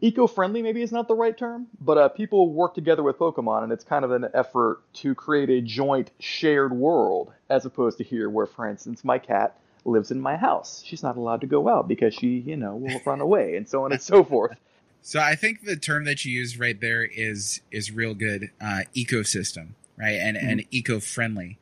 eco-friendly 0.00 0.62
maybe 0.62 0.82
is 0.82 0.92
not 0.92 1.08
the 1.08 1.14
right 1.14 1.36
term 1.36 1.66
but 1.80 1.98
uh, 1.98 2.08
people 2.08 2.52
work 2.52 2.74
together 2.74 3.02
with 3.02 3.18
pokemon 3.18 3.64
and 3.64 3.72
it's 3.72 3.82
kind 3.82 4.04
of 4.04 4.12
an 4.12 4.26
effort 4.32 4.80
to 4.92 5.14
create 5.14 5.50
a 5.50 5.60
joint 5.60 6.10
shared 6.20 6.72
world 6.72 7.32
as 7.50 7.64
opposed 7.64 7.98
to 7.98 8.04
here 8.04 8.30
where 8.30 8.46
for 8.46 8.68
instance 8.68 9.04
my 9.04 9.18
cat 9.18 9.58
lives 9.84 10.10
in 10.10 10.20
my 10.20 10.36
house 10.36 10.82
she's 10.84 11.02
not 11.02 11.16
allowed 11.16 11.40
to 11.40 11.48
go 11.48 11.68
out 11.68 11.88
because 11.88 12.14
she 12.14 12.38
you 12.38 12.56
know 12.56 12.76
will 12.76 13.00
run 13.04 13.20
away 13.20 13.56
and 13.56 13.68
so 13.68 13.84
on 13.84 13.92
and 13.92 14.00
so 14.00 14.22
forth 14.22 14.56
so 15.02 15.20
i 15.20 15.34
think 15.34 15.64
the 15.64 15.76
term 15.76 16.04
that 16.04 16.24
you 16.24 16.32
used 16.32 16.58
right 16.58 16.80
there 16.80 17.04
is 17.04 17.60
is 17.70 17.90
real 17.90 18.14
good 18.14 18.50
uh, 18.60 18.82
ecosystem 18.94 19.70
right 19.96 20.18
and 20.20 20.36
mm-hmm. 20.36 20.48
and 20.48 20.64
eco-friendly 20.70 21.58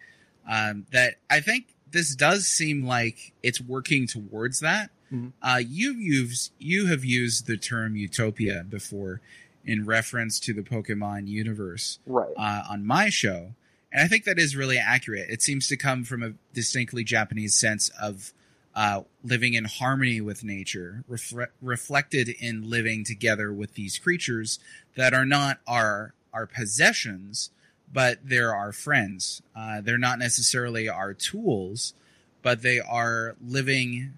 um, 0.48 0.86
that 0.92 1.16
i 1.30 1.40
think 1.40 1.74
this 1.90 2.14
does 2.14 2.46
seem 2.46 2.84
like 2.84 3.32
it's 3.42 3.60
working 3.60 4.06
towards 4.06 4.60
that 4.60 4.90
Mm-hmm. 5.12 5.28
Uh, 5.42 5.58
you've 5.58 6.00
used 6.00 6.52
you 6.58 6.86
have 6.86 7.04
used 7.04 7.46
the 7.46 7.56
term 7.56 7.96
utopia 7.96 8.64
before 8.68 9.20
in 9.64 9.84
reference 9.84 10.38
to 10.40 10.52
the 10.52 10.62
Pokemon 10.62 11.28
universe, 11.28 11.98
right? 12.06 12.32
Uh, 12.36 12.62
on 12.70 12.84
my 12.84 13.08
show, 13.08 13.54
and 13.92 14.02
I 14.02 14.08
think 14.08 14.24
that 14.24 14.38
is 14.38 14.56
really 14.56 14.78
accurate. 14.78 15.28
It 15.30 15.42
seems 15.42 15.68
to 15.68 15.76
come 15.76 16.04
from 16.04 16.22
a 16.22 16.32
distinctly 16.52 17.04
Japanese 17.04 17.54
sense 17.54 17.88
of 18.00 18.32
uh, 18.76 19.00
living 19.24 19.54
in 19.54 19.64
harmony 19.64 20.20
with 20.20 20.44
nature, 20.44 21.02
refre- 21.10 21.48
reflected 21.62 22.28
in 22.28 22.68
living 22.68 23.04
together 23.04 23.50
with 23.50 23.72
these 23.72 23.98
creatures 23.98 24.58
that 24.96 25.14
are 25.14 25.24
not 25.24 25.58
our 25.66 26.12
our 26.34 26.46
possessions, 26.46 27.50
but 27.90 28.18
they're 28.22 28.54
our 28.54 28.72
friends. 28.72 29.40
Uh, 29.56 29.80
they're 29.80 29.96
not 29.96 30.18
necessarily 30.18 30.86
our 30.90 31.14
tools, 31.14 31.94
but 32.42 32.60
they 32.60 32.78
are 32.78 33.34
living 33.42 34.12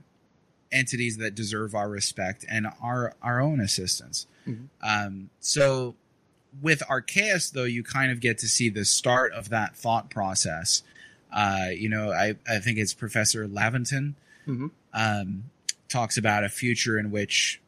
entities 0.73 1.19
that 1.19 1.37
deserve 1.37 1.77
our 1.77 1.89
respect 1.89 2.45
and 2.51 2.67
our 2.83 3.15
our 3.23 3.41
own 3.41 3.61
assistance. 3.61 4.27
Mm-hmm. 4.45 4.65
Um, 4.83 5.31
so 5.39 5.95
with 6.61 6.83
Arceus, 6.91 7.53
though, 7.53 7.63
you 7.63 7.85
kind 7.85 8.11
of 8.11 8.19
get 8.19 8.39
to 8.39 8.49
see 8.49 8.71
the 8.71 8.85
start 8.85 9.33
of 9.35 9.51
that 9.51 9.77
thought 9.77 10.11
process. 10.11 10.83
Uh, 11.33 11.67
you 11.73 11.89
know, 11.89 12.11
I, 12.11 12.35
I 12.49 12.59
think 12.59 12.79
it's 12.79 12.95
Professor 12.95 13.47
Laventon 13.47 14.15
mm-hmm. 14.49 14.67
um, 14.95 15.45
talks 15.89 16.17
about 16.17 16.45
a 16.45 16.49
future 16.49 16.99
in 16.99 17.11
which 17.11 17.61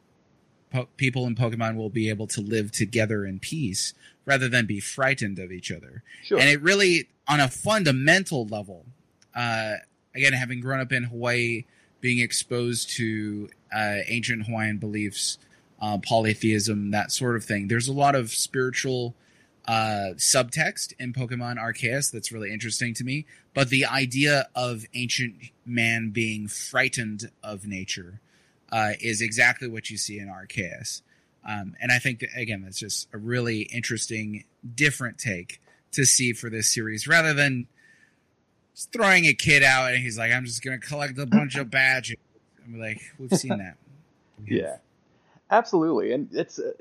po- 0.72 0.88
people 0.96 1.26
in 1.26 1.34
Pokemon 1.34 1.76
will 1.76 1.90
be 1.90 2.08
able 2.08 2.26
to 2.28 2.40
live 2.40 2.72
together 2.72 3.24
in 3.24 3.38
peace 3.38 3.94
rather 4.24 4.48
than 4.48 4.66
be 4.66 4.80
frightened 4.80 5.38
of 5.38 5.52
each 5.52 5.70
other. 5.70 6.02
Sure. 6.22 6.38
And 6.38 6.48
it 6.48 6.60
really, 6.62 7.08
on 7.28 7.40
a 7.40 7.48
fundamental 7.48 8.46
level, 8.46 8.86
uh, 9.34 9.74
again, 10.14 10.32
having 10.32 10.60
grown 10.60 10.80
up 10.80 10.92
in 10.92 11.04
Hawaii, 11.04 11.64
being 12.00 12.18
exposed 12.18 12.90
to 12.96 13.48
uh, 13.74 13.98
ancient 14.06 14.46
Hawaiian 14.46 14.78
beliefs, 14.78 15.38
uh, 15.80 15.98
polytheism, 15.98 16.90
that 16.90 17.12
sort 17.12 17.36
of 17.36 17.44
thing. 17.44 17.68
There's 17.68 17.88
a 17.88 17.92
lot 17.92 18.14
of 18.14 18.30
spiritual 18.30 19.14
uh, 19.70 20.14
subtext 20.16 20.92
in 20.98 21.12
Pokemon 21.12 21.56
Arceus 21.56 22.10
that's 22.10 22.32
really 22.32 22.52
interesting 22.52 22.92
to 22.92 23.04
me. 23.04 23.24
But 23.54 23.68
the 23.68 23.86
idea 23.86 24.48
of 24.52 24.84
ancient 24.94 25.36
man 25.64 26.10
being 26.10 26.48
frightened 26.48 27.30
of 27.44 27.68
nature 27.68 28.20
uh, 28.72 28.94
is 29.00 29.22
exactly 29.22 29.68
what 29.68 29.88
you 29.88 29.96
see 29.96 30.18
in 30.18 30.26
Arceus. 30.26 31.02
Um, 31.48 31.76
and 31.80 31.92
I 31.92 32.00
think, 32.00 32.18
that, 32.18 32.30
again, 32.34 32.62
that's 32.62 32.80
just 32.80 33.06
a 33.12 33.18
really 33.18 33.60
interesting, 33.60 34.42
different 34.74 35.18
take 35.18 35.60
to 35.92 36.04
see 36.04 36.32
for 36.32 36.50
this 36.50 36.74
series 36.74 37.06
rather 37.06 37.32
than 37.32 37.68
throwing 38.92 39.26
a 39.26 39.34
kid 39.34 39.62
out 39.62 39.92
and 39.92 40.02
he's 40.02 40.18
like, 40.18 40.32
I'm 40.32 40.46
just 40.46 40.64
going 40.64 40.80
to 40.80 40.84
collect 40.84 41.16
a 41.16 41.26
bunch 41.26 41.54
of 41.54 41.70
badges. 41.70 42.16
I'm 42.64 42.80
like, 42.80 43.00
we've 43.20 43.30
seen 43.38 43.56
that. 43.58 43.76
yeah, 44.44 44.78
absolutely. 45.48 46.12
And 46.12 46.28
it's, 46.32 46.58
uh, 46.58 46.72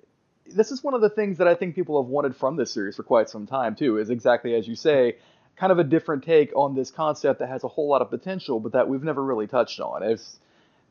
this 0.56 0.72
is 0.72 0.84
one 0.84 0.94
of 0.94 1.02
the 1.02 1.10
things 1.10 1.38
that 1.38 1.48
I 1.48 1.56
think 1.56 1.76
people 1.76 2.02
have 2.02 2.10
wanted 2.10 2.36
from 2.36 2.56
this 2.56 2.72
series 2.72 2.96
for 2.96 3.04
quite 3.04 3.30
some 3.30 3.48
time 3.48 3.76
too, 3.76 3.98
is 3.98 4.10
exactly 4.10 4.56
as 4.56 4.68
you 4.68 4.76
say, 4.76 5.16
kind 5.56 5.72
of 5.72 5.80
a 5.80 5.84
different 5.84 6.24
take 6.24 6.56
on 6.56 6.76
this 6.76 6.92
concept 6.92 7.40
that 7.40 7.50
has 7.50 7.64
a 7.64 7.68
whole 7.68 7.90
lot 7.90 8.02
of 8.02 8.10
potential, 8.10 8.60
but 8.60 8.72
that 8.72 8.88
we've 8.88 9.04
never 9.04 9.24
really 9.24 9.48
touched 9.48 9.80
on. 9.80 10.04
It's, 10.04 10.40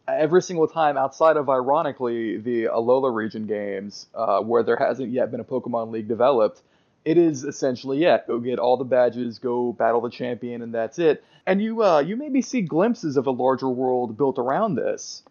every 0.09 0.43
single 0.43 0.67
time 0.67 0.97
outside 0.97 1.37
of 1.37 1.49
ironically 1.49 2.39
the 2.39 2.65
Alola 2.65 3.15
region 3.15 3.47
games, 3.47 4.07
uh, 4.15 4.41
where 4.41 4.63
there 4.63 4.77
hasn't 4.77 5.11
yet 5.11 5.31
been 5.31 5.41
a 5.41 5.45
Pokemon 5.45 5.91
League 5.91 6.09
developed, 6.09 6.63
it 7.05 7.17
is 7.17 7.45
essentially 7.45 7.99
yeah, 7.99 8.19
go 8.27 8.39
get 8.39 8.59
all 8.59 8.77
the 8.77 8.85
badges, 8.85 9.39
go 9.39 9.73
battle 9.73 10.01
the 10.01 10.11
champion, 10.11 10.63
and 10.63 10.75
that's 10.75 10.99
it. 10.99 11.25
And 11.47 11.63
you 11.63 11.83
uh, 11.83 12.01
you 12.01 12.17
maybe 12.17 12.43
see 12.43 12.61
glimpses 12.61 13.17
of 13.17 13.27
a 13.27 13.31
larger 13.31 13.69
world 13.69 14.17
built 14.19 14.39
around 14.39 14.75
this 14.75 15.23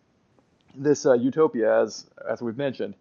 this 0.76 1.06
uh, 1.06 1.14
utopia, 1.14 1.82
as 1.82 2.06
as 2.28 2.42
we've 2.42 2.58
mentioned. 2.58 2.96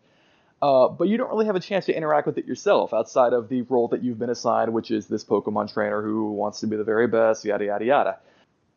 Uh, 0.62 0.88
but 0.88 1.08
you 1.08 1.16
don't 1.18 1.28
really 1.30 1.46
have 1.46 1.56
a 1.56 1.60
chance 1.60 1.84
to 1.84 1.94
interact 1.94 2.26
with 2.26 2.38
it 2.38 2.46
yourself 2.46 2.94
outside 2.94 3.32
of 3.32 3.48
the 3.48 3.62
role 3.62 3.88
that 3.88 4.02
you've 4.02 4.18
been 4.18 4.30
assigned, 4.30 4.72
which 4.72 4.90
is 4.90 5.06
this 5.06 5.24
Pokemon 5.24 5.72
trainer 5.72 6.02
who 6.02 6.32
wants 6.32 6.60
to 6.60 6.66
be 6.66 6.76
the 6.76 6.84
very 6.84 7.06
best, 7.06 7.44
yada 7.44 7.66
yada 7.66 7.84
yada. 7.84 8.18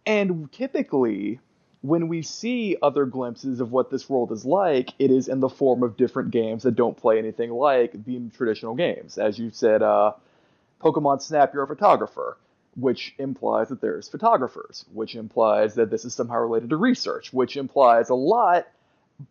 And 0.05 0.51
typically, 0.51 1.39
when 1.81 2.09
we 2.09 2.21
see 2.21 2.75
other 2.81 3.05
glimpses 3.05 3.61
of 3.61 3.71
what 3.71 3.89
this 3.89 4.09
world 4.09 4.31
is 4.31 4.43
like, 4.43 4.89
it 4.99 5.11
is 5.11 5.29
in 5.29 5.39
the 5.39 5.47
form 5.47 5.83
of 5.83 5.95
different 5.95 6.31
games 6.31 6.63
that 6.63 6.75
don't 6.75 6.97
play 6.97 7.17
anything 7.17 7.51
like 7.51 8.03
the 8.05 8.29
traditional 8.35 8.75
games. 8.75 9.17
As 9.17 9.39
you 9.39 9.49
said, 9.49 9.81
uh, 9.81 10.13
Pokemon 10.81 11.21
Snap, 11.21 11.53
you're 11.53 11.63
a 11.63 11.67
photographer, 11.67 12.37
which 12.75 13.15
implies 13.17 13.69
that 13.69 13.79
there's 13.79 14.09
photographers, 14.09 14.83
which 14.93 15.15
implies 15.15 15.75
that 15.75 15.89
this 15.89 16.03
is 16.03 16.13
somehow 16.13 16.39
related 16.39 16.69
to 16.71 16.77
research, 16.77 17.31
which 17.31 17.55
implies 17.55 18.09
a 18.09 18.15
lot, 18.15 18.67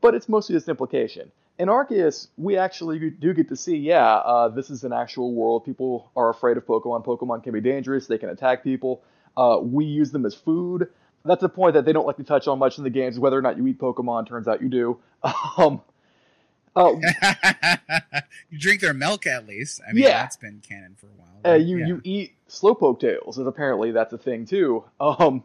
but 0.00 0.14
it's 0.14 0.28
mostly 0.28 0.54
just 0.54 0.68
implication. 0.68 1.30
In 1.58 1.68
Arceus, 1.68 2.28
we 2.36 2.56
actually 2.56 3.10
do 3.10 3.34
get 3.34 3.48
to 3.48 3.56
see, 3.56 3.76
yeah, 3.76 4.16
uh, 4.16 4.48
this 4.48 4.70
is 4.70 4.84
an 4.84 4.92
actual 4.92 5.34
world. 5.34 5.64
People 5.64 6.10
are 6.14 6.30
afraid 6.30 6.56
of 6.56 6.64
Pokemon. 6.64 7.04
Pokemon 7.04 7.42
can 7.42 7.52
be 7.52 7.60
dangerous. 7.60 8.06
They 8.06 8.18
can 8.18 8.28
attack 8.28 8.62
people. 8.62 9.02
Uh, 9.36 9.58
we 9.60 9.84
use 9.84 10.12
them 10.12 10.24
as 10.24 10.34
food 10.34 10.88
that's 11.24 11.42
a 11.42 11.48
point 11.48 11.74
that 11.74 11.84
they 11.84 11.92
don't 11.92 12.06
like 12.06 12.16
to 12.16 12.24
touch 12.24 12.48
on 12.48 12.58
much 12.58 12.78
in 12.78 12.84
the 12.84 12.90
games. 12.90 13.18
Whether 13.18 13.38
or 13.38 13.42
not 13.42 13.56
you 13.56 13.66
eat 13.66 13.78
Pokemon, 13.78 14.26
turns 14.26 14.48
out 14.48 14.62
you 14.62 14.68
do. 14.68 14.98
Um, 15.56 15.82
uh, 16.76 16.92
you 18.50 18.58
drink 18.58 18.80
their 18.80 18.94
milk 18.94 19.26
at 19.26 19.48
least. 19.48 19.80
I 19.88 19.92
mean, 19.92 20.04
yeah. 20.04 20.22
that's 20.22 20.36
been 20.36 20.62
canon 20.66 20.94
for 20.94 21.06
a 21.06 21.10
while. 21.16 21.54
Uh, 21.54 21.56
you 21.56 21.78
yeah. 21.78 21.86
you 21.86 22.00
eat 22.04 22.34
slowpoke 22.48 23.00
tails, 23.00 23.36
and 23.36 23.48
apparently 23.48 23.90
that's 23.90 24.12
a 24.12 24.18
thing 24.18 24.46
too. 24.46 24.84
Um, 25.00 25.42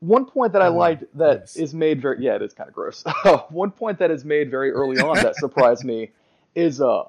one 0.00 0.24
point 0.24 0.54
that 0.54 0.62
I 0.62 0.68
liked 0.68 1.04
that 1.16 1.50
is 1.56 1.74
made 1.74 2.00
very 2.00 2.22
yeah, 2.24 2.36
it 2.36 2.42
is 2.42 2.54
kind 2.54 2.68
of 2.68 2.74
gross. 2.74 3.04
one 3.50 3.70
point 3.70 3.98
that 3.98 4.10
is 4.10 4.24
made 4.24 4.50
very 4.50 4.70
early 4.70 4.98
on 4.98 5.16
that 5.16 5.36
surprised 5.36 5.84
me 5.84 6.10
is 6.54 6.80
uh 6.80 7.04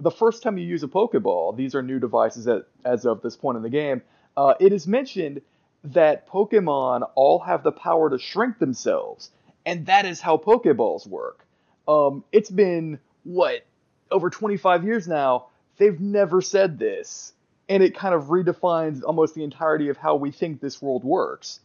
the 0.00 0.10
first 0.10 0.42
time 0.42 0.58
you 0.58 0.66
use 0.66 0.82
a 0.82 0.88
Pokeball. 0.88 1.56
These 1.56 1.74
are 1.74 1.82
new 1.82 1.98
devices 1.98 2.48
as 2.84 3.06
of 3.06 3.22
this 3.22 3.36
point 3.36 3.56
in 3.56 3.62
the 3.62 3.70
game. 3.70 4.02
Uh, 4.36 4.54
it 4.60 4.72
is 4.72 4.86
mentioned 4.86 5.40
that 5.84 6.28
Pokemon 6.28 7.08
all 7.14 7.38
have 7.40 7.62
the 7.62 7.72
power 7.72 8.10
to 8.10 8.18
shrink 8.18 8.58
themselves, 8.58 9.30
and 9.64 9.86
that 9.86 10.04
is 10.04 10.20
how 10.20 10.36
Pokeballs 10.36 11.06
work. 11.06 11.46
Um, 11.86 12.24
it's 12.32 12.50
been 12.50 12.98
what 13.22 13.64
over 14.10 14.30
25 14.30 14.84
years 14.84 15.08
now. 15.08 15.46
They've 15.76 15.98
never 15.98 16.40
said 16.40 16.78
this, 16.78 17.32
and 17.68 17.82
it 17.82 17.96
kind 17.96 18.14
of 18.14 18.24
redefines 18.24 19.02
almost 19.04 19.34
the 19.34 19.44
entirety 19.44 19.88
of 19.88 19.96
how 19.96 20.16
we 20.16 20.30
think 20.30 20.60
this 20.60 20.80
world 20.80 21.04
works. 21.04 21.60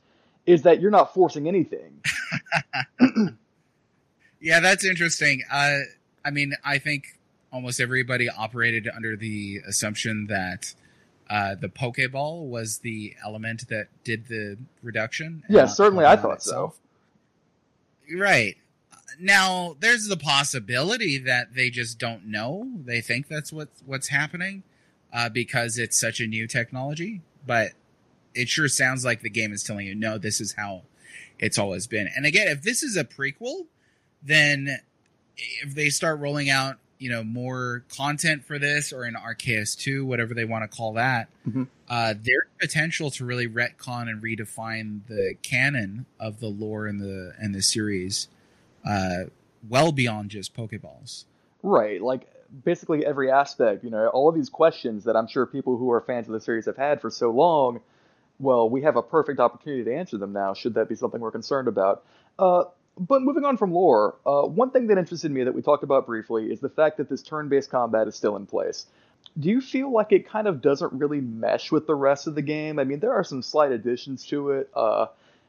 Is 0.46 0.64
that 0.64 0.82
you're 0.82 0.92
not 0.92 1.14
forcing 1.14 1.48
anything? 1.48 2.02
yeah, 4.42 4.60
that's 4.60 4.86
interesting. 4.86 5.44
Uh, 5.52 5.80
I 6.26 6.32
mean, 6.32 6.54
I 6.64 6.80
think 6.80 7.20
almost 7.52 7.80
everybody 7.80 8.30
operated 8.30 8.88
under 8.94 9.16
the 9.16 9.62
assumption 9.68 10.28
that 10.28 10.74
uh, 11.30 11.56
the 11.56 11.70
Pokeball 11.70 12.48
was 12.48 12.80
the 12.80 13.16
element 13.24 13.68
that 13.70 13.88
did 14.04 14.28
the 14.28 14.58
reduction. 14.82 15.44
Yeah, 15.48 15.66
certainly, 15.66 16.06
I 16.06 16.16
thought 16.16 16.38
itself. 16.38 16.80
so. 18.10 18.18
Right 18.18 18.56
now, 19.20 19.76
there's 19.80 20.08
the 20.08 20.18
possibility 20.18 21.20
that 21.20 21.54
they 21.54 21.70
just 21.70 22.00
don't 22.00 22.26
know. 22.26 22.68
They 22.86 23.02
think 23.02 23.28
that's 23.28 23.54
what's 23.54 23.84
what's 23.86 24.08
happening 24.08 24.64
uh, 25.14 25.30
because 25.30 25.78
it's 25.78 26.00
such 26.00 26.20
a 26.20 26.26
new 26.26 26.48
technology. 26.48 27.22
But 27.46 27.74
it 28.34 28.50
sure 28.50 28.68
sounds 28.68 29.04
like 29.04 29.22
the 29.22 29.30
game 29.30 29.52
is 29.52 29.64
telling 29.64 29.86
you, 29.86 29.96
no, 29.96 30.18
this 30.18 30.40
is 30.40 30.54
how 30.54 30.84
it's 31.40 31.58
always 31.58 31.88
been. 31.88 32.10
And 32.16 32.26
again, 32.26 32.48
if 32.48 32.62
this 32.62 32.84
is 32.84 32.96
a 32.96 33.04
prequel, 33.04 33.68
then 34.22 34.80
if 35.38 35.74
they 35.74 35.90
start 35.90 36.20
rolling 36.20 36.50
out 36.50 36.78
you 37.00 37.10
know 37.10 37.24
more 37.24 37.86
content 37.96 38.44
for 38.44 38.60
this 38.60 38.92
or 38.92 39.06
in 39.06 39.16
Arceus 39.16 39.76
2, 39.78 40.06
whatever 40.06 40.34
they 40.34 40.46
want 40.46 40.70
to 40.70 40.78
call 40.78 40.94
that, 40.94 41.30
mm-hmm. 41.48 41.64
uh, 41.90 42.14
there's 42.22 42.48
potential 42.60 43.10
to 43.12 43.26
really 43.26 43.48
retcon 43.48 44.10
and 44.10 44.22
redefine 44.22 45.00
the 45.08 45.36
canon 45.42 46.06
of 46.20 46.40
the 46.42 46.48
lore 46.48 46.88
in 46.88 47.00
the 47.00 47.34
in 47.42 47.54
the 47.54 47.62
series, 47.62 48.28
uh, 48.88 49.24
well 49.68 49.92
beyond 49.92 50.30
just 50.30 50.54
Pokeballs. 50.54 51.24
Right, 51.64 52.02
like 52.02 52.28
basically 52.66 53.06
every 53.06 53.32
aspect. 53.32 53.84
You 53.84 53.90
know, 53.90 54.08
all 54.08 54.28
of 54.28 54.36
these 54.36 54.50
questions 54.50 55.06
that 55.06 55.16
I'm 55.16 55.28
sure 55.28 55.46
people 55.46 55.78
who 55.78 55.92
are 55.92 56.02
fans 56.02 56.28
of 56.28 56.34
the 56.34 56.42
series 56.42 56.66
have 56.66 56.78
had 56.78 57.00
for 57.00 57.10
so 57.10 57.32
long. 57.32 57.80
Well, 58.40 58.70
we 58.70 58.82
have 58.84 58.96
a 58.96 59.02
perfect 59.02 59.40
opportunity 59.40 59.84
to 59.84 59.96
answer 59.96 60.18
them 60.18 60.34
now. 60.34 60.54
Should 60.54 60.76
that 60.76 60.88
be 60.88 60.96
something 60.96 61.20
we're 61.20 61.32
concerned 61.32 61.68
about? 61.68 62.06
Uh, 62.38 62.64
but 62.98 63.22
moving 63.22 63.46
on 63.46 63.58
from 63.58 63.72
lore, 63.74 64.16
uh, 64.26 64.42
one 64.42 64.72
thing 64.72 64.88
that 64.88 64.98
interested 64.98 65.32
me 65.32 65.44
that 65.44 65.54
we 65.54 65.62
talked 65.62 65.84
about 65.84 66.06
briefly 66.06 66.52
is 66.52 66.60
the 66.60 66.70
fact 66.70 66.98
that 66.98 67.10
this 67.10 67.22
turn-based 67.22 67.70
combat 67.70 68.08
is 68.08 68.16
still 68.16 68.36
in 68.36 68.46
place. 68.46 68.86
Do 69.38 69.50
you 69.50 69.62
feel 69.62 69.92
like 69.92 70.12
it 70.12 70.28
kind 70.28 70.48
of 70.48 70.62
doesn't 70.62 70.94
really 70.94 71.22
mesh 71.22 71.72
with 71.72 71.88
the 71.88 71.96
rest 71.96 72.28
of 72.28 72.36
the 72.36 72.42
game? 72.42 72.80
I 72.80 72.84
mean, 72.84 73.00
there 73.00 73.14
are 73.14 73.24
some 73.24 73.42
slight 73.42 73.72
additions 73.72 74.26
to 74.28 74.52
it. 74.52 74.70
Uh, 74.74 75.08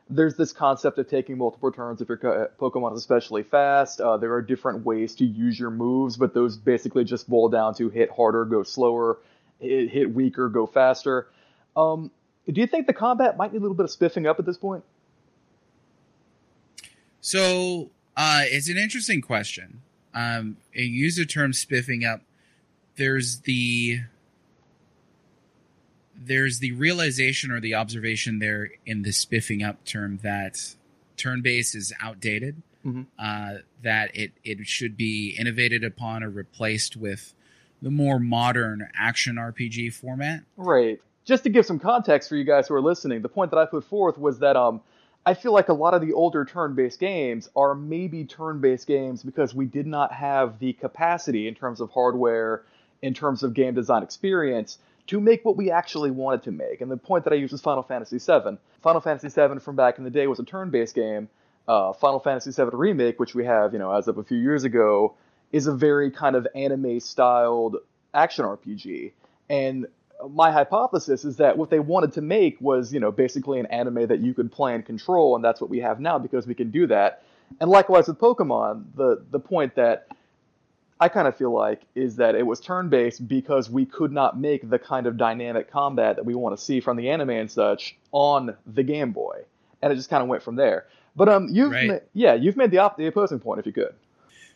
there's 0.08 0.36
this 0.36 0.52
concept 0.52 0.98
of 0.98 1.08
taking 1.08 1.38
multiple 1.38 1.70
turns 1.70 2.00
if 2.00 2.08
your 2.08 2.18
Pokemon 2.60 2.94
is 2.94 2.98
especially 2.98 3.44
fast. 3.44 4.00
Uh, 4.00 4.16
there 4.16 4.32
are 4.34 4.42
different 4.42 4.84
ways 4.84 5.14
to 5.16 5.24
use 5.24 5.58
your 5.58 5.70
moves, 5.70 6.16
but 6.16 6.34
those 6.34 6.56
basically 6.56 7.04
just 7.04 7.28
boil 7.28 7.48
down 7.48 7.74
to 7.76 7.88
hit 7.88 8.10
harder, 8.10 8.44
go 8.44 8.64
slower, 8.64 9.18
hit, 9.60 9.90
hit 9.90 10.12
weaker, 10.12 10.48
go 10.48 10.66
faster. 10.66 11.28
Um, 11.76 12.10
do 12.50 12.60
you 12.60 12.66
think 12.66 12.86
the 12.86 12.92
combat 12.92 13.36
might 13.36 13.52
need 13.52 13.58
a 13.58 13.62
little 13.62 13.76
bit 13.76 13.84
of 13.84 13.90
spiffing 13.90 14.26
up 14.26 14.38
at 14.38 14.46
this 14.46 14.56
point? 14.56 14.84
So 17.20 17.90
uh, 18.16 18.42
it's 18.44 18.68
an 18.68 18.76
interesting 18.76 19.20
question. 19.20 19.82
Um, 20.14 20.56
you 20.72 20.84
use 20.84 21.16
the 21.16 21.26
term 21.26 21.52
spiffing 21.52 22.04
up. 22.04 22.22
There's 22.96 23.40
the 23.40 24.00
there's 26.22 26.58
the 26.58 26.72
realization 26.72 27.50
or 27.50 27.60
the 27.60 27.74
observation 27.74 28.40
there 28.40 28.70
in 28.84 29.02
the 29.02 29.12
spiffing 29.12 29.62
up 29.62 29.84
term 29.84 30.18
that 30.22 30.74
turn 31.16 31.40
based 31.40 31.74
is 31.74 31.92
outdated. 32.00 32.62
Mm-hmm. 32.84 33.02
Uh, 33.18 33.58
that 33.82 34.16
it 34.16 34.32
it 34.42 34.66
should 34.66 34.96
be 34.96 35.36
innovated 35.38 35.84
upon 35.84 36.22
or 36.22 36.30
replaced 36.30 36.96
with 36.96 37.34
the 37.82 37.90
more 37.90 38.18
modern 38.18 38.88
action 38.94 39.36
RPG 39.36 39.92
format. 39.92 40.42
Right. 40.56 41.00
Just 41.30 41.44
to 41.44 41.48
give 41.48 41.64
some 41.64 41.78
context 41.78 42.28
for 42.28 42.34
you 42.34 42.42
guys 42.42 42.66
who 42.66 42.74
are 42.74 42.80
listening, 42.80 43.22
the 43.22 43.28
point 43.28 43.52
that 43.52 43.56
I 43.56 43.64
put 43.64 43.84
forth 43.84 44.18
was 44.18 44.40
that 44.40 44.56
um, 44.56 44.80
I 45.24 45.34
feel 45.34 45.52
like 45.52 45.68
a 45.68 45.72
lot 45.72 45.94
of 45.94 46.00
the 46.00 46.12
older 46.12 46.44
turn-based 46.44 46.98
games 46.98 47.48
are 47.54 47.72
maybe 47.72 48.24
turn-based 48.24 48.84
games 48.84 49.22
because 49.22 49.54
we 49.54 49.66
did 49.66 49.86
not 49.86 50.12
have 50.12 50.58
the 50.58 50.72
capacity 50.72 51.46
in 51.46 51.54
terms 51.54 51.80
of 51.80 51.88
hardware, 51.92 52.64
in 53.00 53.14
terms 53.14 53.44
of 53.44 53.54
game 53.54 53.74
design 53.74 54.02
experience 54.02 54.78
to 55.06 55.20
make 55.20 55.44
what 55.44 55.56
we 55.56 55.70
actually 55.70 56.10
wanted 56.10 56.42
to 56.42 56.50
make. 56.50 56.80
And 56.80 56.90
the 56.90 56.96
point 56.96 57.22
that 57.22 57.32
I 57.32 57.36
use 57.36 57.52
is 57.52 57.60
Final 57.60 57.84
Fantasy 57.84 58.18
VII. 58.18 58.58
Final 58.82 59.00
Fantasy 59.00 59.28
VII 59.28 59.60
from 59.60 59.76
back 59.76 59.98
in 59.98 60.02
the 60.02 60.10
day 60.10 60.26
was 60.26 60.40
a 60.40 60.44
turn-based 60.44 60.96
game. 60.96 61.28
Uh, 61.68 61.92
Final 61.92 62.18
Fantasy 62.18 62.50
VII 62.50 62.70
Remake, 62.72 63.20
which 63.20 63.36
we 63.36 63.44
have, 63.44 63.72
you 63.72 63.78
know, 63.78 63.92
as 63.92 64.08
of 64.08 64.18
a 64.18 64.24
few 64.24 64.38
years 64.38 64.64
ago, 64.64 65.14
is 65.52 65.68
a 65.68 65.72
very 65.72 66.10
kind 66.10 66.34
of 66.34 66.48
anime-styled 66.56 67.76
action 68.12 68.44
RPG. 68.44 69.12
And 69.48 69.86
my 70.28 70.50
hypothesis 70.50 71.24
is 71.24 71.36
that 71.36 71.56
what 71.56 71.70
they 71.70 71.80
wanted 71.80 72.12
to 72.14 72.20
make 72.20 72.60
was, 72.60 72.92
you 72.92 73.00
know, 73.00 73.10
basically 73.10 73.60
an 73.60 73.66
anime 73.66 74.06
that 74.08 74.20
you 74.20 74.34
could 74.34 74.52
play 74.52 74.74
and 74.74 74.84
control, 74.84 75.36
and 75.36 75.44
that's 75.44 75.60
what 75.60 75.70
we 75.70 75.78
have 75.78 76.00
now 76.00 76.18
because 76.18 76.46
we 76.46 76.54
can 76.54 76.70
do 76.70 76.86
that. 76.88 77.22
And 77.60 77.70
likewise 77.70 78.08
with 78.08 78.18
Pokemon, 78.18 78.84
the 78.94 79.24
the 79.30 79.40
point 79.40 79.74
that 79.76 80.08
I 81.00 81.08
kind 81.08 81.26
of 81.26 81.36
feel 81.36 81.52
like 81.52 81.82
is 81.94 82.16
that 82.16 82.34
it 82.34 82.46
was 82.46 82.60
turn 82.60 82.88
based 82.90 83.26
because 83.26 83.70
we 83.70 83.86
could 83.86 84.12
not 84.12 84.38
make 84.38 84.68
the 84.68 84.78
kind 84.78 85.06
of 85.06 85.16
dynamic 85.16 85.70
combat 85.70 86.16
that 86.16 86.24
we 86.24 86.34
want 86.34 86.56
to 86.56 86.62
see 86.62 86.80
from 86.80 86.96
the 86.96 87.08
anime 87.08 87.30
and 87.30 87.50
such 87.50 87.96
on 88.12 88.54
the 88.66 88.82
Game 88.82 89.12
Boy, 89.12 89.42
and 89.82 89.92
it 89.92 89.96
just 89.96 90.10
kind 90.10 90.22
of 90.22 90.28
went 90.28 90.42
from 90.42 90.56
there. 90.56 90.86
But 91.16 91.28
um, 91.28 91.48
you've 91.50 91.72
right. 91.72 91.88
ma- 91.88 91.98
yeah, 92.12 92.34
you've 92.34 92.56
made 92.56 92.70
the 92.70 92.78
op- 92.78 92.96
the 92.96 93.06
opposing 93.06 93.40
point 93.40 93.60
if 93.60 93.66
you 93.66 93.72
could. 93.72 93.94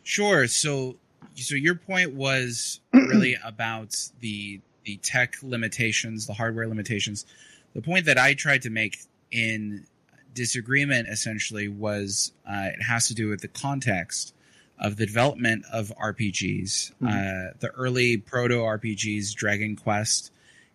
Sure. 0.03 0.47
So 0.47 0.97
so 1.35 1.55
your 1.55 1.75
point 1.75 2.13
was 2.13 2.79
really 2.93 3.37
about 3.43 3.95
the 4.19 4.61
the 4.85 4.97
tech 4.97 5.35
limitations, 5.41 6.27
the 6.27 6.33
hardware 6.33 6.67
limitations. 6.67 7.25
The 7.73 7.81
point 7.81 8.05
that 8.05 8.17
I 8.17 8.33
tried 8.33 8.61
to 8.63 8.69
make 8.69 8.97
in 9.31 9.85
disagreement 10.33 11.07
essentially 11.09 11.67
was 11.67 12.31
uh, 12.47 12.69
it 12.73 12.81
has 12.83 13.07
to 13.07 13.13
do 13.13 13.29
with 13.29 13.41
the 13.41 13.47
context 13.47 14.33
of 14.79 14.97
the 14.97 15.05
development 15.05 15.65
of 15.71 15.91
RPGs, 16.01 16.93
mm-hmm. 17.01 17.07
uh, 17.07 17.53
the 17.59 17.71
early 17.75 18.17
proto 18.17 18.55
RPGs, 18.55 19.33
Dragon 19.33 19.75
Quest 19.75 20.31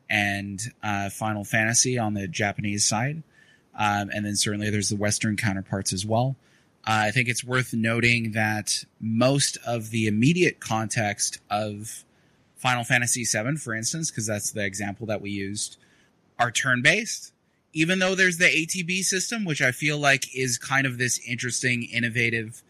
and 0.09 0.61
uh, 0.83 1.11
Final 1.11 1.44
Fantasy 1.44 1.99
on 1.99 2.14
the 2.14 2.27
Japanese 2.27 2.85
side. 2.85 3.23
Um, 3.79 4.11
and 4.12 4.27
then 4.27 4.37
certainly 4.37 4.70
there's 4.70 4.88
the 4.88 4.96
Western 4.96 5.37
counterparts 5.37 5.92
as 5.92 6.05
well. 6.05 6.37
Uh, 6.87 7.07
I 7.07 7.11
think 7.11 7.29
it's 7.29 7.44
worth 7.44 7.75
noting 7.75 8.33
that 8.33 8.85
most 9.01 9.59
of 9.66 9.90
the 9.90 10.07
immediate 10.07 10.61
context 10.61 11.38
of 11.51 12.05
Final 12.61 12.85
Fantasy 12.85 13.25
VII, 13.25 13.57
for 13.57 13.75
instance, 13.75 14.11
because 14.11 14.27
that's 14.27 14.51
the 14.53 14.64
example 14.64 15.07
that 15.07 15.20
we 15.20 15.31
used, 15.31 15.79
are 16.38 16.51
turn 16.51 16.83
based. 16.83 17.33
Even 17.73 18.01
though 18.01 18.14
there's 18.14 18.38
the 18.38 18.46
ATB 18.46 19.03
system, 19.03 19.44
which 19.44 19.62
I 19.62 19.73
feel 19.73 19.99
like 19.99 20.35
is 20.35 20.59
kind 20.59 20.87
of 20.87 20.99
this 20.99 21.20
interesting, 21.27 21.85
innovative 21.85 22.62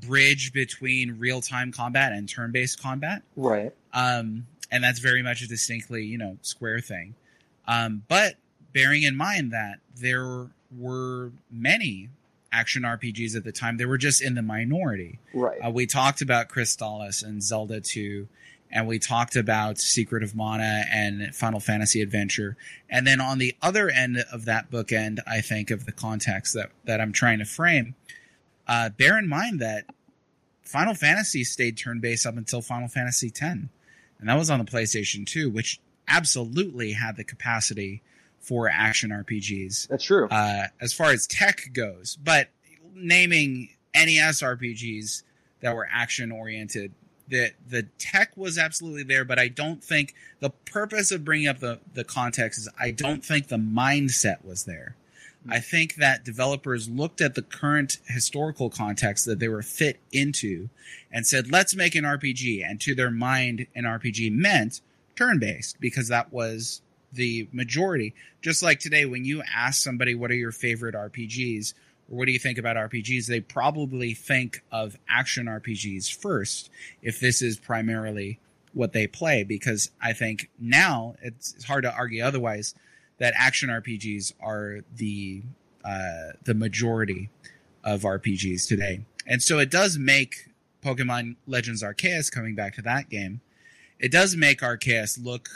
bridge 0.00 0.52
between 0.52 1.18
real 1.18 1.40
time 1.40 1.72
combat 1.72 2.12
and 2.12 2.28
turn 2.28 2.52
based 2.52 2.80
combat. 2.80 3.22
Right. 3.36 3.72
Um, 3.92 4.46
and 4.70 4.82
that's 4.82 5.00
very 5.00 5.22
much 5.22 5.42
a 5.42 5.48
distinctly, 5.48 6.04
you 6.04 6.16
know, 6.16 6.38
square 6.42 6.80
thing. 6.80 7.14
Um, 7.68 8.04
but 8.08 8.36
bearing 8.72 9.02
in 9.02 9.16
mind 9.16 9.52
that 9.52 9.80
there 9.96 10.46
were 10.76 11.32
many 11.50 12.08
action 12.52 12.82
RPGs 12.82 13.36
at 13.36 13.44
the 13.44 13.52
time. 13.52 13.76
They 13.76 13.84
were 13.84 13.98
just 13.98 14.22
in 14.22 14.34
the 14.34 14.42
minority. 14.42 15.18
Right. 15.34 15.58
Uh, 15.64 15.70
we 15.70 15.86
talked 15.86 16.22
about 16.22 16.48
Crystalis 16.48 17.22
and 17.22 17.42
Zelda 17.42 17.80
2, 17.80 18.28
and 18.70 18.86
we 18.86 18.98
talked 18.98 19.36
about 19.36 19.78
Secret 19.78 20.22
of 20.22 20.34
Mana 20.34 20.84
and 20.92 21.34
Final 21.34 21.60
Fantasy 21.60 22.02
Adventure. 22.02 22.56
And 22.90 23.06
then 23.06 23.20
on 23.20 23.38
the 23.38 23.54
other 23.62 23.88
end 23.88 24.24
of 24.32 24.44
that 24.46 24.70
bookend, 24.70 25.20
I 25.26 25.40
think 25.40 25.70
of 25.70 25.86
the 25.86 25.92
context 25.92 26.54
that, 26.54 26.70
that 26.84 27.00
I'm 27.00 27.12
trying 27.12 27.38
to 27.38 27.44
frame, 27.44 27.94
uh, 28.66 28.90
bear 28.90 29.18
in 29.18 29.28
mind 29.28 29.60
that 29.60 29.86
Final 30.62 30.94
Fantasy 30.94 31.44
stayed 31.44 31.76
turn 31.76 32.00
based 32.00 32.26
up 32.26 32.36
until 32.36 32.60
Final 32.60 32.88
Fantasy 32.88 33.28
X. 33.28 33.40
And 33.40 34.28
that 34.28 34.36
was 34.36 34.50
on 34.50 34.58
the 34.58 34.64
PlayStation 34.64 35.26
2, 35.26 35.50
which 35.50 35.80
absolutely 36.08 36.92
had 36.92 37.16
the 37.16 37.24
capacity 37.24 38.02
for 38.40 38.68
action 38.68 39.10
RPGs 39.10 39.88
That's 39.88 40.04
true. 40.04 40.28
uh, 40.30 40.66
as 40.80 40.92
far 40.92 41.10
as 41.10 41.26
tech 41.26 41.70
goes. 41.72 42.16
But 42.22 42.48
naming 42.94 43.70
NES 43.94 44.42
RPGs 44.42 45.22
that 45.60 45.74
were 45.74 45.88
action 45.90 46.30
oriented, 46.30 46.92
the 47.28 47.52
the 47.68 47.84
tech 47.98 48.36
was 48.36 48.58
absolutely 48.58 49.02
there. 49.02 49.24
But 49.24 49.38
I 49.38 49.48
don't 49.48 49.82
think 49.82 50.14
the 50.40 50.50
purpose 50.50 51.10
of 51.10 51.24
bringing 51.24 51.48
up 51.48 51.60
the 51.60 51.80
the 51.94 52.04
context 52.04 52.58
is 52.58 52.68
I 52.78 52.90
don't 52.90 53.24
think 53.24 53.48
the 53.48 53.56
mindset 53.56 54.44
was 54.44 54.64
there. 54.64 54.96
Hmm. 55.44 55.52
I 55.52 55.60
think 55.60 55.96
that 55.96 56.24
developers 56.24 56.88
looked 56.88 57.20
at 57.20 57.34
the 57.34 57.42
current 57.42 57.98
historical 58.06 58.70
context 58.70 59.26
that 59.26 59.38
they 59.38 59.48
were 59.48 59.62
fit 59.62 59.98
into 60.12 60.68
and 61.10 61.26
said, 61.26 61.50
let's 61.50 61.74
make 61.74 61.94
an 61.94 62.04
RPG. 62.04 62.68
And 62.68 62.80
to 62.82 62.94
their 62.94 63.10
mind, 63.10 63.66
an 63.74 63.84
RPG 63.84 64.32
meant 64.32 64.80
turn 65.16 65.38
based 65.38 65.80
because 65.80 66.08
that 66.08 66.32
was 66.32 66.82
the 67.12 67.48
majority. 67.52 68.14
Just 68.42 68.62
like 68.62 68.78
today, 68.78 69.04
when 69.06 69.24
you 69.24 69.42
ask 69.54 69.82
somebody, 69.82 70.14
what 70.14 70.30
are 70.30 70.34
your 70.34 70.52
favorite 70.52 70.94
RPGs? 70.94 71.74
Or 72.10 72.18
what 72.18 72.26
do 72.26 72.32
you 72.32 72.38
think 72.38 72.58
about 72.58 72.76
RPGs? 72.76 73.26
They 73.26 73.40
probably 73.40 74.14
think 74.14 74.62
of 74.70 74.96
action 75.08 75.46
RPGs 75.46 76.14
first 76.14 76.70
if 77.02 77.20
this 77.20 77.42
is 77.42 77.58
primarily 77.58 78.38
what 78.76 78.92
they 78.92 79.06
play 79.06 79.42
because 79.42 79.90
I 80.02 80.12
think 80.12 80.50
now 80.58 81.16
it's, 81.22 81.64
hard 81.64 81.84
to 81.84 81.92
argue 81.92 82.22
otherwise 82.22 82.74
that 83.18 83.32
action 83.36 83.70
RPGs 83.70 84.34
are 84.40 84.80
the 84.94 85.42
uh, 85.82 86.32
the 86.44 86.52
majority 86.52 87.30
of 87.84 88.02
RPGs 88.02 88.68
today, 88.68 89.04
and 89.26 89.42
so 89.42 89.58
it 89.58 89.70
does 89.70 89.96
make 89.96 90.48
Pokemon 90.84 91.36
Legends 91.46 91.82
Arceus 91.82 92.30
coming 92.30 92.54
back 92.54 92.74
to 92.74 92.82
that 92.82 93.08
game. 93.08 93.40
It 93.98 94.12
does 94.12 94.36
make 94.36 94.60
Arceus 94.60 95.22
look 95.22 95.48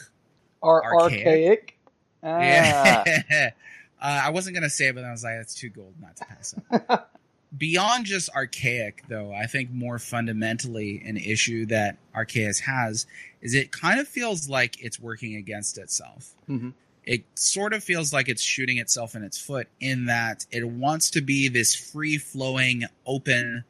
Ar- 0.62 0.82
archaic. 0.82 1.26
archaic. 1.26 1.78
Ah. 2.22 2.40
yeah. 2.40 3.50
uh, 4.00 4.22
I 4.24 4.30
wasn't 4.30 4.54
gonna 4.54 4.70
say 4.70 4.88
it, 4.88 4.94
but 4.94 5.04
I 5.04 5.10
was 5.10 5.22
like, 5.24 5.36
that's 5.36 5.54
too 5.54 5.68
gold 5.68 5.94
not 6.00 6.16
to 6.16 6.24
pass 6.24 6.54
up. 6.72 7.16
Beyond 7.58 8.04
just 8.06 8.30
archaic, 8.30 9.02
though, 9.08 9.32
I 9.34 9.46
think 9.46 9.70
more 9.72 9.98
fundamentally 9.98 11.02
an 11.04 11.16
issue 11.16 11.66
that 11.66 11.96
Arceus 12.14 12.60
has 12.60 13.06
is 13.40 13.54
it 13.54 13.72
kind 13.72 13.98
of 13.98 14.06
feels 14.06 14.48
like 14.48 14.82
it's 14.82 15.00
working 15.00 15.34
against 15.34 15.76
itself. 15.76 16.34
Mhm. 16.48 16.74
It 17.04 17.24
sort 17.34 17.72
of 17.72 17.82
feels 17.82 18.12
like 18.12 18.28
it's 18.28 18.42
shooting 18.42 18.78
itself 18.78 19.16
in 19.16 19.24
its 19.24 19.36
foot 19.36 19.66
in 19.80 20.04
that 20.06 20.46
it 20.52 20.68
wants 20.68 21.10
to 21.10 21.20
be 21.20 21.48
this 21.48 21.74
free 21.74 22.18
flowing, 22.18 22.84
open 23.04 23.64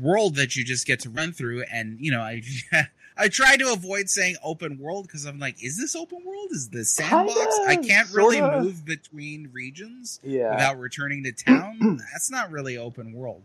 world 0.00 0.36
that 0.36 0.56
you 0.56 0.64
just 0.64 0.86
get 0.86 1.00
to 1.00 1.10
run 1.10 1.32
through. 1.32 1.64
And, 1.70 2.00
you 2.00 2.10
know, 2.10 2.20
I. 2.20 2.42
I 3.16 3.28
try 3.28 3.56
to 3.56 3.72
avoid 3.72 4.10
saying 4.10 4.36
open 4.42 4.78
world 4.78 5.06
because 5.06 5.24
I'm 5.24 5.38
like, 5.38 5.62
is 5.62 5.78
this 5.78 5.94
open 5.94 6.24
world? 6.24 6.48
Is 6.50 6.68
this 6.70 6.92
sandbox? 6.94 7.38
I 7.66 7.74
Kinda, 7.76 7.88
can't 7.88 8.10
really 8.12 8.38
sorta. 8.38 8.60
move 8.62 8.84
between 8.84 9.50
regions 9.52 10.18
Yeah. 10.24 10.50
without 10.54 10.78
returning 10.78 11.22
to 11.24 11.32
town. 11.46 12.00
That's 12.12 12.30
not 12.30 12.50
really 12.50 12.76
open 12.76 13.12
world. 13.12 13.42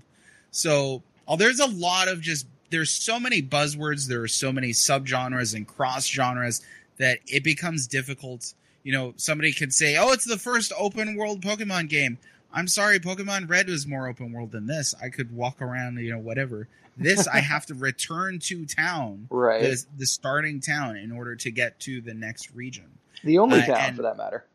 So, 0.52 1.04
oh, 1.28 1.36
there's 1.38 1.60
a 1.60 1.68
lot 1.68 2.08
of 2.08 2.20
just 2.22 2.48
there's 2.72 2.92
so 2.92 3.20
many 3.20 3.42
buzzwords, 3.42 4.08
there 4.08 4.22
are 4.22 4.28
so 4.28 4.52
many 4.52 4.70
subgenres 4.72 5.56
and 5.56 5.68
cross 5.68 6.06
genres 6.08 6.62
that 6.98 7.20
it 7.28 7.44
becomes 7.44 7.88
difficult. 7.88 8.54
You 8.84 8.92
know, 8.94 9.14
somebody 9.18 9.52
could 9.54 9.74
say, 9.74 9.98
"Oh, 9.98 10.12
it's 10.12 10.26
the 10.26 10.38
first 10.38 10.72
open 10.78 11.16
world 11.16 11.42
Pokemon 11.42 11.90
game." 11.90 12.18
I'm 12.54 12.68
sorry, 12.68 13.00
Pokemon 13.00 13.50
Red 13.50 13.68
was 13.68 13.86
more 13.88 14.08
open 14.08 14.32
world 14.32 14.52
than 14.52 14.66
this. 14.68 14.96
I 15.02 15.10
could 15.10 15.32
walk 15.36 15.62
around, 15.62 15.98
you 16.00 16.12
know, 16.12 16.18
whatever. 16.20 16.68
This 16.98 17.28
I 17.28 17.40
have 17.40 17.66
to 17.68 17.74
return 17.76 18.40
to 18.40 18.66
town, 18.66 19.28
right. 19.32 19.62
the, 19.62 19.86
the 20.00 20.06
starting 20.06 20.60
town, 20.60 20.98
in 20.98 21.12
order 21.12 21.36
to 21.38 21.52
get 21.52 21.80
to 21.82 22.02
the 22.02 22.14
next 22.14 22.52
region. 22.54 22.86
the 23.24 23.38
only 23.38 23.60
uh, 23.62 23.66
town, 23.68 23.78
and- 23.80 23.96
for 23.96 24.02
that 24.04 24.18
matter. 24.18 24.46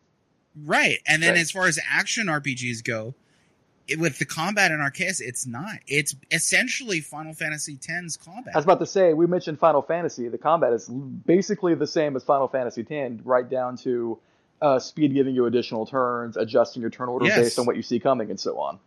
Right. 0.64 0.98
And 1.06 1.20
then 1.22 1.32
Right. 1.32 1.40
as 1.40 1.50
far 1.50 1.66
as 1.66 1.80
action 1.90 2.28
RPGs 2.28 2.84
go, 2.84 3.14
it, 3.88 3.98
with 3.98 4.18
the 4.20 4.24
combat 4.24 4.70
in 4.70 4.78
Arceus, 4.78 5.20
it's 5.20 5.46
not. 5.46 5.78
It's 5.88 6.14
essentially 6.30 7.00
Final 7.00 7.34
Fantasy 7.34 7.74
X's 7.74 8.16
combat. 8.16 8.54
I 8.54 8.58
was 8.58 8.64
about 8.64 8.78
to 8.78 8.86
say, 8.86 9.14
we 9.14 9.26
mentioned 9.26 9.58
Final 9.58 9.82
Fantasy. 9.82 10.28
The 10.28 10.38
combat 10.38 10.72
is 10.72 10.88
basically 10.88 11.74
the 11.74 11.86
same 11.88 12.14
as 12.16 12.22
Final 12.24 12.46
Fantasy 12.48 12.86
X, 12.88 13.14
right 13.24 13.48
down 13.48 13.76
to 13.78 14.18
uh, 14.64 14.78
speed 14.78 15.12
giving 15.14 15.34
you 15.34 15.46
additional 15.46 15.84
turns, 15.86 16.36
adjusting 16.36 16.80
your 16.80 16.90
turn 16.90 17.08
order 17.08 17.26
Yes. 17.26 17.38
based 17.38 17.58
on 17.58 17.66
what 17.66 17.76
you 17.76 17.82
see 17.82 18.00
coming, 18.00 18.30
and 18.30 18.40
so 18.40 18.58
on. 18.58 18.78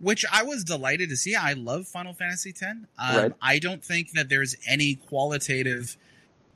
which 0.00 0.24
I 0.32 0.44
was 0.44 0.62
delighted 0.62 1.08
to 1.08 1.16
see. 1.16 1.34
I 1.34 1.54
love 1.54 1.88
Final 1.88 2.12
Fantasy 2.14 2.50
X. 2.50 2.62
Um, 2.62 2.86
Right. 2.98 3.32
I 3.42 3.58
don't 3.58 3.84
think 3.84 4.12
that 4.12 4.28
there's 4.28 4.54
any 4.66 4.94
qualitative 4.94 5.96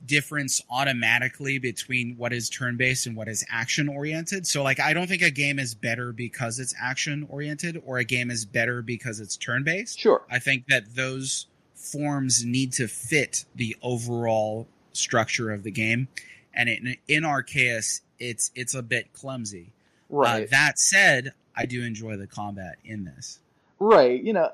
difference 0.05 0.61
automatically 0.69 1.57
between 1.59 2.15
what 2.17 2.31
is 2.33 2.49
turn 2.49 2.77
based 2.77 3.05
and 3.05 3.15
what 3.17 3.27
is 3.27 3.45
action 3.51 3.89
oriented. 3.89 4.47
So, 4.47 4.63
like, 4.63 4.79
I 4.79 4.93
don't 4.93 5.07
think 5.07 5.21
a 5.21 5.29
game 5.31 5.59
is 5.59 5.75
better 5.75 6.11
because 6.13 6.57
it's 6.59 6.73
action 6.81 7.25
oriented 7.29 7.81
or 7.85 7.97
a 7.97 8.03
game 8.05 8.31
is 8.31 8.45
better 8.45 8.81
because 8.81 9.19
it's 9.19 9.35
turn 9.37 9.63
based. 9.63 9.99
Sure. 9.99 10.21
I 10.31 10.39
think 10.39 10.67
that 10.67 10.95
those 10.95 11.47
forms 11.75 12.45
need 12.45 12.71
to 12.73 12.87
fit 12.87 13.43
the 13.55 13.75
overall 13.81 14.67
structure 14.93 15.51
of 15.51 15.63
the 15.63 15.71
game, 15.71 16.07
and 16.53 16.69
in, 16.69 16.95
in 17.09 17.23
Arceus, 17.23 18.01
it's 18.19 18.51
it's 18.55 18.73
a 18.73 18.81
bit 18.81 19.13
clumsy. 19.13 19.71
Uh, 20.11 20.15
Right. 20.15 20.49
that 20.51 20.77
said, 20.77 21.33
I 21.55 21.65
do 21.65 21.83
enjoy 21.83 22.17
the 22.17 22.27
combat 22.27 22.77
in 22.85 23.03
this. 23.05 23.39
Right. 23.79 24.21
You 24.23 24.33
know, 24.33 24.51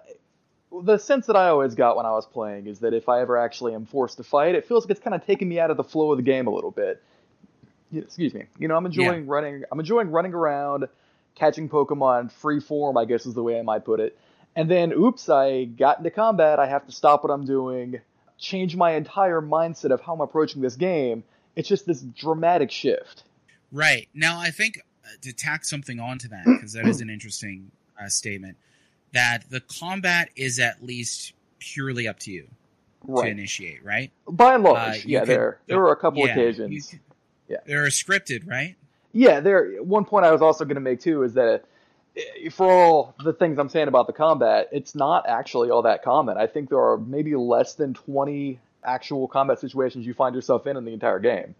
the 0.84 0.98
sense 0.98 1.26
that 1.26 1.36
I 1.36 1.50
always 1.50 1.76
got 1.76 1.98
when 1.98 2.06
I 2.06 2.12
was 2.12 2.26
playing 2.26 2.68
is 2.68 2.80
that 2.80 2.94
if 2.94 3.10
I 3.10 3.22
ever 3.22 3.38
actually 3.38 3.74
am 3.74 3.86
forced 3.86 4.18
to 4.18 4.24
fight, 4.24 4.56
it 4.56 4.66
feels 4.66 4.86
like 4.86 4.92
it's 4.92 5.00
kind 5.00 5.14
of 5.16 5.26
taking 5.26 5.50
me 5.50 5.60
out 5.60 5.72
of 5.72 5.78
the 5.78 5.84
flow 5.84 6.12
of 6.12 6.18
the 6.18 6.24
game 6.24 6.48
a 6.48 6.52
little 6.52 6.72
bit. 6.72 7.02
Excuse 7.94 8.34
me. 8.34 8.46
You 8.58 8.68
know, 8.68 8.76
I'm 8.76 8.86
enjoying 8.86 9.26
running. 9.28 9.64
I'm 9.72 9.80
enjoying 9.80 10.12
running 10.12 10.34
around, 10.34 10.88
catching 11.36 11.68
Pokemon 11.70 12.32
free 12.32 12.60
form. 12.60 12.98
I 12.98 13.06
guess 13.06 13.26
is 13.26 13.34
the 13.34 13.44
way 13.44 13.60
I 13.60 13.64
might 13.64 13.84
put 13.84 14.00
it. 14.00 14.18
And 14.56 14.70
then, 14.70 14.92
oops, 14.94 15.30
I 15.30 15.66
got 15.66 15.98
into 15.98 16.12
combat. 16.12 16.60
I 16.60 16.68
have 16.68 16.86
to 16.86 16.92
stop 16.92 17.24
what 17.24 17.32
I'm 17.32 17.46
doing, 17.46 18.00
change 18.38 18.76
my 18.76 18.92
entire 18.92 19.42
mindset 19.42 19.92
of 19.92 20.02
how 20.02 20.14
I'm 20.14 20.22
approaching 20.22 20.62
this 20.62 20.76
game. 20.76 21.24
It's 21.56 21.68
just 21.68 21.86
this 21.86 22.02
dramatic 22.02 22.72
shift. 22.72 23.24
Right 23.72 24.08
now, 24.14 24.40
I 24.40 24.50
think 24.52 24.80
uh, 25.06 25.10
to 25.22 25.34
tack 25.34 25.64
something 25.66 26.00
onto 26.00 26.28
that 26.30 26.44
because 26.46 26.74
that 26.74 26.88
is 26.88 27.02
an 27.02 27.10
interesting 27.10 27.72
uh, 28.02 28.08
statement. 28.10 28.58
That 29.14 29.50
the 29.50 29.60
combat 29.62 30.30
is 30.36 30.60
at 30.60 30.84
least 30.84 31.34
purely 31.60 32.08
up 32.08 32.20
to 32.20 32.32
you 32.32 32.48
to 33.08 33.22
initiate, 33.26 33.84
right? 33.84 34.12
By 34.28 34.56
and 34.56 34.66
Uh, 34.66 34.72
large, 34.74 35.06
you 35.06 35.14
yeah. 35.14 35.20
could- 35.22 35.30
there, 35.30 35.60
there 35.68 35.80
were 35.80 35.92
a 35.92 35.96
couple 35.96 36.26
Yeah, 36.26 36.34
occasions. 36.34 36.90
could- 36.92 37.00
Yeah. 37.48 37.58
they're 37.66 37.86
scripted, 37.88 38.48
right? 38.48 38.76
Yeah, 39.14 39.40
there. 39.40 39.82
One 39.84 40.06
point 40.06 40.26
I 40.26 40.32
was 40.32 40.42
also 40.44 40.64
going 40.66 40.76
to 40.76 40.82
make 40.82 41.00
too 41.00 41.24
is 41.24 41.34
that 41.34 41.64
uh, 42.18 42.50
for 42.52 42.72
all 42.72 43.16
the 43.24 43.34
things 43.34 43.58
I'm 43.58 43.70
saying 43.70 43.88
about 43.88 44.06
the 44.08 44.14
combat, 44.14 44.70
it's 44.72 44.94
not 44.94 45.28
actually 45.28 45.72
all 45.72 45.82
that 45.84 46.04
common. 46.04 46.38
I 46.38 46.46
think 46.46 46.70
there 46.70 46.80
are 46.82 46.98
maybe 46.98 47.36
less 47.36 47.74
than 47.74 47.94
20 47.96 48.60
actual 48.84 49.28
combat 49.28 49.60
situations 49.60 50.06
you 50.06 50.14
find 50.14 50.36
yourself 50.36 50.68
in 50.68 50.78
in 50.78 50.86
the 50.86 50.94
entire 50.94 51.20
game. 51.20 51.56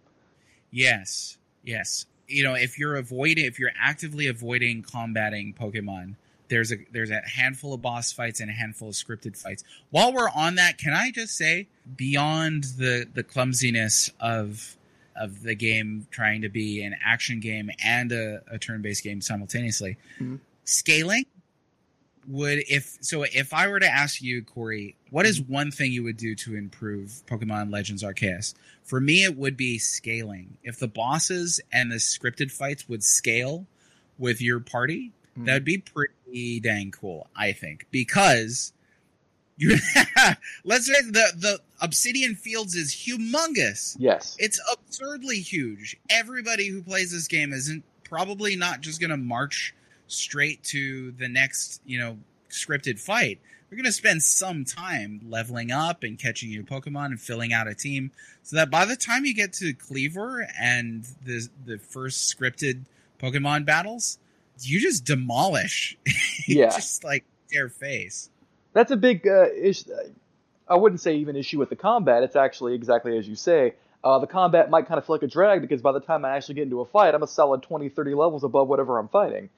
Yes, 0.70 1.36
yes. 1.64 2.06
You 2.28 2.44
know, 2.44 2.54
if 2.54 2.78
you're 2.78 2.94
avoiding, 2.96 3.44
if 3.44 3.58
you're 3.58 3.72
actively 3.78 4.28
avoiding 4.28 4.82
combating 4.82 5.52
Pokemon, 5.52 6.14
there's 6.48 6.72
a 6.72 6.76
there's 6.92 7.10
a 7.10 7.20
handful 7.26 7.72
of 7.74 7.82
boss 7.82 8.12
fights 8.12 8.40
and 8.40 8.48
a 8.50 8.52
handful 8.52 8.88
of 8.88 8.94
scripted 8.94 9.36
fights. 9.36 9.64
While 9.90 10.12
we're 10.12 10.30
on 10.30 10.54
that, 10.56 10.78
can 10.78 10.92
I 10.92 11.10
just 11.10 11.36
say, 11.36 11.66
beyond 11.96 12.64
the 12.78 13.06
the 13.12 13.22
clumsiness 13.22 14.10
of 14.20 14.76
of 15.16 15.42
the 15.42 15.54
game 15.54 16.06
trying 16.10 16.42
to 16.42 16.48
be 16.48 16.82
an 16.82 16.94
action 17.04 17.40
game 17.40 17.70
and 17.84 18.10
a, 18.12 18.42
a 18.50 18.58
turn-based 18.58 19.02
game 19.02 19.20
simultaneously, 19.20 19.96
Mhm. 20.20 20.38
scaling 20.64 21.24
would 22.28 22.62
if 22.68 22.98
so 23.00 23.22
if 23.22 23.52
I 23.54 23.68
were 23.68 23.80
to 23.80 23.88
ask 23.88 24.20
you, 24.22 24.42
Corey, 24.42 24.94
what 25.10 25.26
is 25.26 25.40
one 25.40 25.70
thing 25.70 25.92
you 25.92 26.02
would 26.04 26.16
do 26.16 26.34
to 26.36 26.54
improve 26.56 27.22
Pokemon 27.26 27.72
Legends 27.72 28.02
Arceus? 28.02 28.54
For 28.84 29.00
me, 29.00 29.24
it 29.24 29.36
would 29.36 29.56
be 29.56 29.78
scaling. 29.78 30.56
If 30.62 30.78
the 30.78 30.88
bosses 30.88 31.60
and 31.72 31.90
the 31.90 31.96
scripted 31.96 32.50
fights 32.50 32.88
would 32.88 33.02
scale 33.02 33.66
with 34.18 34.40
your 34.42 34.60
party, 34.60 35.12
Mhm. 35.38 35.46
that 35.46 35.54
would 35.54 35.64
be 35.64 35.78
pretty 35.78 36.60
dang 36.60 36.90
cool, 36.90 37.28
I 37.36 37.52
think. 37.52 37.86
Because 37.90 38.72
you 39.56 39.76
let's 40.64 40.86
say 40.86 41.00
the 41.02 41.32
the 41.36 41.60
Obsidian 41.80 42.34
Fields 42.34 42.74
is 42.74 42.92
humongous. 42.94 43.96
Yes. 43.98 44.36
It's 44.38 44.60
absurdly 44.72 45.40
huge. 45.40 45.96
Everybody 46.10 46.68
who 46.68 46.82
plays 46.82 47.12
this 47.12 47.26
game 47.28 47.52
isn't 47.52 47.84
probably 48.04 48.56
not 48.56 48.80
just 48.80 49.00
going 49.00 49.10
to 49.10 49.16
march 49.16 49.74
straight 50.10 50.62
to 50.64 51.12
the 51.12 51.28
next, 51.28 51.80
you 51.84 51.98
know, 51.98 52.18
scripted 52.50 52.98
fight, 52.98 53.40
We're 53.70 53.76
going 53.76 53.86
to 53.86 53.92
spend 53.92 54.22
some 54.22 54.64
time 54.64 55.20
leveling 55.28 55.70
up 55.70 56.02
and 56.02 56.18
catching 56.18 56.50
your 56.50 56.64
Pokemon 56.64 57.06
and 57.06 57.20
filling 57.20 57.52
out 57.52 57.68
a 57.68 57.74
team 57.74 58.10
so 58.42 58.56
that 58.56 58.70
by 58.70 58.84
the 58.84 58.96
time 58.96 59.24
you 59.24 59.34
get 59.34 59.52
to 59.54 59.72
Kleavor 59.74 60.46
and 60.58 61.04
the 61.24 61.48
the 61.64 61.78
first 61.78 62.36
scripted 62.36 62.82
Pokemon 63.20 63.64
battles, 63.64 64.18
you 64.60 64.80
just 64.80 65.04
demolish. 65.04 65.96
Yeah. 66.46 66.70
just 66.70 67.04
like 67.04 67.24
their 67.52 67.68
face. 67.68 68.28
That's 68.72 68.90
a 68.90 68.96
big 68.96 69.24
uh, 69.28 69.50
issue. 69.52 69.92
I 70.66 70.74
wouldn't 70.74 71.00
say 71.00 71.16
even 71.16 71.36
issue 71.36 71.58
with 71.58 71.68
the 71.68 71.76
combat. 71.76 72.24
It's 72.24 72.34
actually 72.34 72.74
exactly 72.74 73.16
as 73.18 73.28
you 73.28 73.36
say. 73.36 73.74
Uh, 74.02 74.18
the 74.18 74.26
combat 74.26 74.70
might 74.70 74.86
kind 74.86 74.98
of 74.98 75.04
feel 75.04 75.14
like 75.14 75.22
a 75.22 75.28
drag 75.28 75.60
because 75.60 75.82
by 75.82 75.92
the 75.92 76.00
time 76.00 76.24
I 76.24 76.30
actually 76.36 76.54
get 76.54 76.62
into 76.62 76.80
a 76.80 76.86
fight, 76.86 77.14
I'm 77.14 77.22
a 77.22 77.26
solid 77.28 77.62
20, 77.62 77.90
30 77.90 78.14
levels 78.14 78.42
above 78.42 78.66
whatever 78.66 78.98
I'm 78.98 79.08
fighting. 79.08 79.50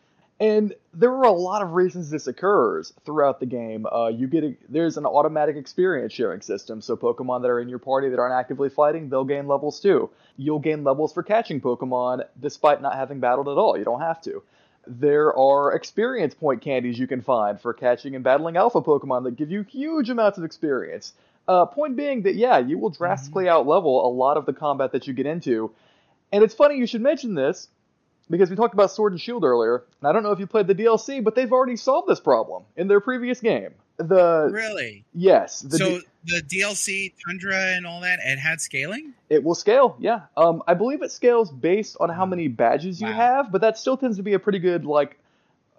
And 0.43 0.75
there 0.93 1.13
are 1.13 1.23
a 1.23 1.31
lot 1.31 1.63
of 1.63 1.75
reasons 1.75 2.11
this 2.11 2.27
occurs 2.27 2.93
throughout 3.05 3.39
the 3.39 3.47
game. 3.47 3.87
Uh, 3.87 4.09
you 4.09 4.27
get 4.27 4.43
a, 4.43 4.57
there's 4.69 4.97
an 4.97 5.07
automatic 5.07 5.55
experience 5.55 6.13
sharing 6.13 6.41
system, 6.41 6.81
so 6.81 6.97
Pokemon 6.97 7.43
that 7.43 7.49
are 7.49 7.61
in 7.61 7.69
your 7.69 7.79
party 7.79 8.09
that 8.09 8.19
aren't 8.19 8.35
actively 8.35 8.69
fighting, 8.69 9.09
they'll 9.09 9.23
gain 9.23 9.47
levels 9.47 9.79
too. 9.79 10.11
You'll 10.37 10.59
gain 10.59 10.83
levels 10.83 11.13
for 11.13 11.23
catching 11.23 11.61
Pokemon 11.61 12.25
despite 12.41 12.83
not 12.83 12.97
having 12.97 13.21
battled 13.21 13.47
at 13.47 13.57
all. 13.57 13.79
You 13.79 13.85
don't 13.85 14.01
have 14.01 14.21
to. 14.23 14.43
There 14.89 15.33
are 15.33 15.75
experience 15.77 16.35
point 16.35 16.61
candies 16.61 16.99
you 16.99 17.07
can 17.07 17.21
find 17.21 17.61
for 17.61 17.73
catching 17.73 18.17
and 18.17 18.25
battling 18.25 18.57
alpha 18.57 18.83
Pokemon 18.83 19.23
that 19.23 19.37
give 19.37 19.53
you 19.53 19.63
huge 19.63 20.11
amounts 20.11 20.39
of 20.39 20.45
experience. 20.45 21.13
Uh, 21.47 21.67
point 21.67 21.95
being 21.95 22.23
that 22.23 22.35
yeah, 22.35 22.59
you 22.59 22.79
will 22.79 22.91
drastically 22.91 23.45
outlevel 23.45 24.05
a 24.05 24.09
lot 24.09 24.37
of 24.37 24.47
the 24.47 24.53
combat 24.53 24.91
that 24.91 25.07
you 25.07 25.15
get 25.15 25.27
into. 25.27 25.71
And 26.33 26.43
it's 26.43 26.55
funny 26.55 26.79
you 26.79 26.87
should 26.89 27.01
mention 27.01 27.37
this 27.37 27.69
because 28.31 28.51
we 28.51 28.57
talked 28.57 28.75
about 28.75 28.91
Sword 28.91 29.13
and 29.13 29.21
Shield 29.21 29.45
earlier, 29.45 29.85
and 30.01 30.09
I 30.09 30.13
don't 30.13 30.23
know 30.23 30.33
if 30.33 30.39
you 30.39 30.47
played 30.47 30.67
the 30.67 30.75
DLC, 30.75 31.23
but 31.23 31.35
they've 31.35 31.53
already 31.53 31.77
solved 31.77 32.09
this 32.09 32.21
problem 32.21 32.65
in 32.77 32.89
their 32.89 33.01
previous 33.01 33.41
game. 33.41 33.71
The 33.99 34.49
Really? 34.53 35.05
yes, 35.15 35.61
the 35.61 35.77
so 35.79 35.99
D- 35.99 36.07
the 36.25 36.43
DLC 36.43 37.13
Tundra 37.27 37.57
and 37.77 37.87
all 37.87 38.01
that, 38.01 38.19
it 38.25 38.39
had 38.39 38.61
scaling? 38.61 39.13
it 39.29 39.43
will 39.45 39.55
scale. 39.55 39.97
Yeah, 40.01 40.23
um, 40.37 40.63
I 40.67 40.75
believe 40.75 41.03
it 41.03 41.11
scales 41.13 41.51
based 41.51 41.97
on 42.01 42.09
how 42.09 42.25
many 42.27 42.49
badges 42.49 43.01
you 43.01 43.09
Wow. 43.09 43.13
have, 43.15 43.53
but 43.53 43.61
that 43.61 43.77
still 43.79 43.97
tends 43.97 44.17
to 44.17 44.23
be 44.23 44.33
a 44.33 44.39
pretty 44.39 44.59
good 44.61 44.85
like 44.85 45.19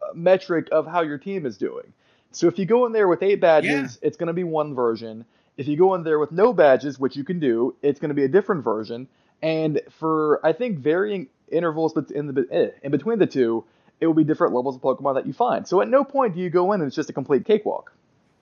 uh, 0.01 0.13
metric 0.13 0.67
of 0.71 0.85
how 0.85 1.01
your 1.01 1.17
team 1.17 1.45
is 1.45 1.57
doing. 1.57 1.91
So 2.31 2.47
if 2.47 2.57
you 2.59 2.65
go 2.65 2.85
in 2.85 2.91
there 2.93 3.07
with 3.07 3.21
eight 3.23 3.41
badges, 3.41 3.99
it's 4.01 4.17
going 4.17 4.27
to 4.27 4.33
be 4.33 4.43
one 4.43 4.73
version. 4.75 5.25
If 5.55 5.67
you 5.67 5.77
go 5.77 5.93
in 5.95 6.03
there 6.03 6.17
with 6.17 6.31
no 6.31 6.51
badges, 6.51 6.97
which 6.99 7.15
you 7.15 7.23
can 7.23 7.39
do, 7.39 7.75
it's 7.83 7.99
going 7.99 8.09
to 8.09 8.15
be 8.15 8.23
a 8.23 8.27
different 8.27 8.63
version. 8.63 9.07
And 9.43 9.81
for 9.99 10.39
I 10.43 10.53
think 10.53 10.79
varying 10.79 11.27
intervals 11.51 11.95
in 12.11 12.27
the 12.33 12.47
eh, 12.49 12.69
in 12.81 12.91
between 12.91 13.19
the 13.19 13.27
two, 13.27 13.65
it 13.99 14.07
will 14.07 14.13
be 14.15 14.23
different 14.23 14.55
levels 14.55 14.77
of 14.77 14.81
Pokemon 14.81 15.15
that 15.15 15.27
you 15.27 15.33
find. 15.33 15.67
So 15.67 15.81
at 15.81 15.89
no 15.89 16.03
point 16.03 16.33
do 16.33 16.39
you 16.41 16.49
go 16.49 16.71
in 16.71 16.79
and 16.81 16.87
it's 16.87 16.95
just 16.95 17.09
a 17.09 17.13
complete 17.13 17.45
cakewalk. 17.45 17.93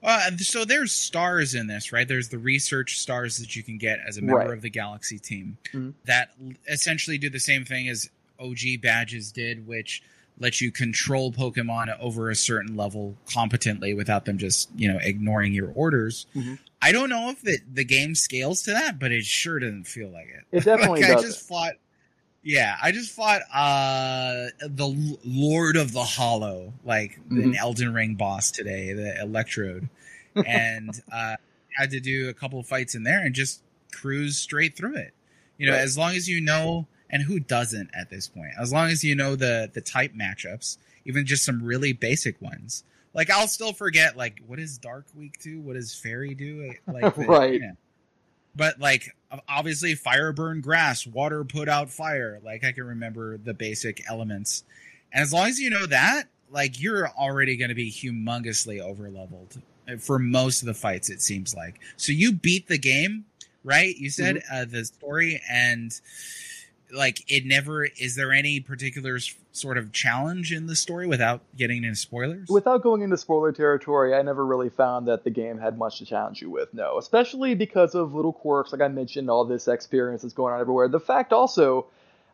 Uh, 0.04 0.32
so 0.38 0.64
there's 0.66 0.92
stars 0.92 1.54
in 1.54 1.68
this, 1.68 1.92
right? 1.92 2.08
There's 2.08 2.30
the 2.30 2.38
research 2.40 3.00
stars 3.00 3.38
that 3.38 3.56
you 3.56 3.62
can 3.64 3.78
get 3.78 4.00
as 4.08 4.18
a 4.18 4.22
member 4.22 4.38
Right. 4.40 4.50
of 4.52 4.62
the 4.62 4.70
Galaxy 4.70 5.20
team 5.20 5.58
Mhm. 5.74 5.94
that 6.06 6.32
essentially 6.68 7.18
do 7.20 7.30
the 7.30 7.40
same 7.40 7.66
thing 7.66 7.88
as 7.90 8.10
OG 8.40 8.78
badges 8.78 9.32
did, 9.32 9.68
which 9.68 10.02
lets 10.40 10.60
you 10.62 10.72
control 10.72 11.32
Pokemon 11.32 11.96
over 12.00 12.30
a 12.30 12.36
certain 12.36 12.76
level 12.76 13.16
competently 13.32 13.94
without 13.94 14.26
them 14.26 14.38
just, 14.38 14.70
you 14.76 14.92
know, 14.92 14.98
ignoring 15.02 15.54
your 15.54 15.72
orders. 15.74 16.26
Mhm. 16.36 16.58
I 16.82 16.92
don't 16.92 17.10
know 17.10 17.30
if 17.30 17.42
the, 17.42 17.60
the 17.72 17.84
game 17.84 18.16
scales 18.16 18.64
to 18.64 18.72
that, 18.72 18.98
but 19.00 19.12
it 19.12 19.24
sure 19.24 19.60
doesn't 19.60 19.84
feel 19.86 20.10
like 20.10 20.28
it. 20.30 20.46
It 20.58 20.64
definitely 20.64 21.02
like, 21.02 21.12
I 21.18 21.22
just 21.22 21.48
fought. 21.48 21.74
Yeah, 22.44 22.76
I 22.82 22.92
just 22.92 23.12
fought 23.12 23.42
uh 23.54 24.48
the 24.68 25.18
Lord 25.24 25.78
of 25.78 25.92
the 25.94 26.04
Hollow, 26.04 26.74
like 26.84 27.20
an 27.30 27.54
Mhm. 27.54 27.56
Elden 27.58 27.94
Ring 27.94 28.16
boss 28.16 28.50
today, 28.50 28.94
the 28.94 29.22
Electrode, 29.22 29.90
and 30.48 30.90
uh 31.12 31.36
had 31.78 31.92
to 31.92 32.00
do 32.00 32.30
a 32.30 32.34
couple 32.34 32.60
of 32.60 32.66
fights 32.66 32.96
in 32.96 33.04
there 33.04 33.24
and 33.24 33.36
just 33.36 33.62
cruise 33.94 34.38
straight 34.40 34.76
through 34.76 34.96
it. 34.96 35.14
You 35.60 35.68
know, 35.68 35.74
Right. 35.74 35.82
as 35.82 35.96
long 36.00 36.16
as 36.16 36.28
you 36.28 36.42
know, 36.42 36.88
and 37.12 37.22
who 37.24 37.40
doesn't 37.40 37.90
at 37.94 38.10
this 38.10 38.28
point? 38.28 38.52
As 38.60 38.72
long 38.74 38.90
as 38.90 39.04
you 39.04 39.14
know 39.16 39.36
the 39.36 39.70
the 39.72 39.82
type 39.82 40.14
matchups, 40.14 40.78
even 41.06 41.26
just 41.26 41.46
some 41.46 41.62
really 41.64 41.94
basic 41.94 42.42
ones. 42.42 42.84
Like 43.14 43.30
I'll 43.30 43.48
still 43.48 43.74
forget, 43.74 44.16
like 44.18 44.40
what 44.48 44.58
does 44.60 44.78
Dark 44.78 45.06
Week 45.16 45.38
do? 45.42 45.60
What 45.60 45.74
does 45.74 45.94
Fairy 45.94 46.34
do? 46.34 46.74
Like 46.88 47.16
the- 47.16 47.26
Right. 47.26 47.60
yeah. 47.62 47.72
But 48.56 48.80
like 48.80 49.16
obviously, 49.48 49.96
fire 49.96 50.32
burn 50.34 50.62
grass, 50.62 51.06
water 51.08 51.44
put 51.44 51.70
out 51.70 51.90
fire. 51.90 52.40
Like 52.44 52.64
I 52.64 52.72
can 52.72 52.86
remember 52.86 53.38
the 53.38 53.54
basic 53.54 54.02
elements, 54.10 54.64
and 55.14 55.22
as 55.22 55.32
long 55.32 55.48
as 55.48 55.60
you 55.60 55.70
know 55.70 55.86
that, 55.86 56.24
like 56.50 56.82
you're 56.82 57.08
already 57.10 57.56
going 57.58 57.70
to 57.70 57.76
be 57.76 57.90
humongously 57.92 58.80
overleveled 58.82 59.62
for 60.02 60.20
most 60.20 60.62
of 60.62 60.66
the 60.68 60.74
fights. 60.74 61.10
It 61.10 61.22
seems 61.22 61.56
like 61.56 61.80
so 61.96 62.12
you 62.12 62.34
beat 62.34 62.68
the 62.68 62.78
game, 62.78 63.24
right? 63.64 63.96
You 63.96 64.10
said 64.10 64.42
uh, 64.52 64.66
the 64.66 64.84
story 64.84 65.42
and 65.50 65.98
like 66.94 67.24
it 67.32 67.46
never 67.46 67.86
is 67.86 68.16
there 68.16 68.32
any 68.32 68.60
particular 68.60 69.20
sort 69.52 69.78
of 69.78 69.92
challenge 69.92 70.52
in 70.52 70.68
the 70.68 70.76
story 70.76 71.08
without 71.08 71.42
getting 71.56 71.84
into 71.84 71.96
spoilers 71.96 72.50
Without 72.50 72.82
going 72.84 73.02
into 73.02 73.18
spoiler 73.18 73.52
territory, 73.52 74.14
I 74.14 74.22
never 74.22 74.46
really 74.46 74.70
found 74.70 75.08
that 75.08 75.24
the 75.24 75.30
game 75.30 75.58
had 75.58 75.78
much 75.78 76.00
to 76.00 76.06
challenge 76.06 76.42
you 76.42 76.50
with. 76.50 76.74
No, 76.74 76.98
especially 76.98 77.56
because 77.56 77.96
of 77.96 78.14
little 78.14 78.34
quirks, 78.34 78.72
like 78.72 78.82
I 78.82 78.88
mentioned, 78.88 79.30
all 79.30 79.46
this 79.46 79.68
experience 79.68 80.22
that's 80.22 80.34
going 80.34 80.54
on 80.54 80.62
everywhere. 80.62 80.88
The 80.88 81.00
fact 81.00 81.34
also 81.34 81.88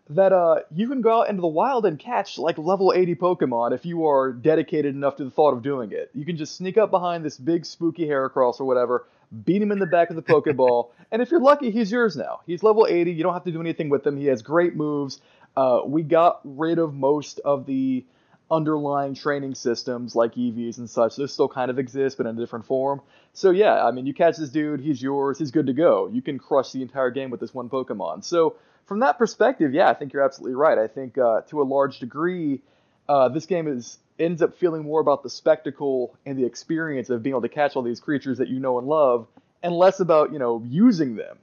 that 0.10 0.32
uh, 0.32 0.62
you 0.74 0.88
can 0.88 1.02
go 1.02 1.22
out 1.22 1.30
into 1.30 1.42
the 1.42 1.48
wild 1.48 1.86
and 1.86 2.00
catch 2.00 2.38
like 2.38 2.58
level 2.58 2.94
80 2.96 3.16
Pokemon 3.16 3.74
if 3.74 3.86
you 3.86 4.08
are 4.08 4.32
dedicated 4.32 4.96
enough 4.96 5.18
to 5.18 5.26
the 5.26 5.32
thought 5.32 5.54
of 5.54 5.62
doing 5.62 5.92
it. 5.92 6.10
You 6.14 6.26
can 6.26 6.38
just 6.38 6.56
sneak 6.56 6.78
up 6.78 6.92
behind 6.92 7.26
this 7.26 7.38
big 7.38 7.66
spooky 7.66 8.08
Heracross 8.08 8.60
or 8.60 8.66
whatever, 8.66 9.06
beat 9.46 9.62
him 9.62 9.72
in 9.72 9.80
the 9.80 9.86
back 9.86 10.10
of 10.10 10.16
the 10.16 10.22
Pokeball, 10.22 10.90
and 11.12 11.22
if 11.22 11.32
you're 11.32 11.42
lucky, 11.42 11.72
he's 11.72 11.92
yours 11.92 12.16
now. 12.16 12.42
He's 12.46 12.64
level 12.64 12.88
80. 12.88 13.12
You 13.12 13.24
don't 13.24 13.34
have 13.34 13.46
to 13.46 13.52
do 13.52 13.62
anything 13.62 13.90
with 13.90 14.06
him. 14.06 14.18
He 14.18 14.26
has 14.28 14.42
great 14.42 14.76
moves. 14.76 15.20
Uh, 15.56 15.82
we 15.86 16.04
got 16.04 16.42
rid 16.44 16.80
of 16.80 16.94
most 16.94 17.40
of 17.40 17.66
the 17.66 18.06
underlying 18.50 19.14
training 19.14 19.56
systems 19.56 20.16
like 20.16 20.36
EVs 20.36 20.78
and 20.78 20.90
such. 20.90 21.16
Those 21.16 21.34
still 21.34 21.50
kind 21.50 21.70
of 21.70 21.80
exist, 21.80 22.18
but 22.18 22.26
in 22.26 22.38
a 22.38 22.40
different 22.40 22.66
form. 22.66 23.02
So 23.34 23.52
yeah, 23.52 23.84
I 23.84 23.92
mean, 23.92 24.06
you 24.06 24.14
catch 24.14 24.38
this 24.38 24.50
dude, 24.50 24.80
he's 24.80 25.02
yours, 25.02 25.38
he's 25.40 25.52
good 25.52 25.68
to 25.68 25.74
go. 25.74 26.08
You 26.08 26.22
can 26.22 26.40
crush 26.40 26.72
the 26.72 26.82
entire 26.82 27.12
game 27.12 27.30
with 27.30 27.40
this 27.40 27.54
one 27.54 27.70
Pokemon. 27.70 28.24
So 28.24 28.56
from 28.86 29.00
that 29.00 29.18
perspective, 29.18 29.74
yeah, 29.74 29.90
I 29.90 29.94
think 29.94 30.14
you're 30.14 30.24
absolutely 30.24 30.56
right. 30.56 30.78
I 30.78 30.88
think 30.88 31.18
uh, 31.18 31.42
to 31.50 31.62
a 31.62 31.64
large 31.64 32.00
degree, 32.00 32.62
uh, 33.10 33.30
this 33.30 33.46
game 33.46 33.68
is 33.68 33.98
ends 34.20 34.42
up 34.42 34.56
feeling 34.58 34.84
more 34.84 35.00
about 35.00 35.24
the 35.24 35.30
spectacle 35.30 36.16
and 36.26 36.38
the 36.38 36.46
experience 36.46 37.10
of 37.10 37.24
being 37.24 37.34
able 37.34 37.42
to 37.42 37.50
catch 37.50 37.76
all 37.76 37.82
these 37.84 38.00
creatures 38.00 38.38
that 38.40 38.48
you 38.48 38.60
know 38.60 38.78
and 38.80 38.88
love, 38.88 39.28
and 39.64 39.74
less 39.76 40.00
about 40.00 40.32
you 40.34 40.40
know 40.40 40.64
using 40.68 41.16
them. 41.16 41.38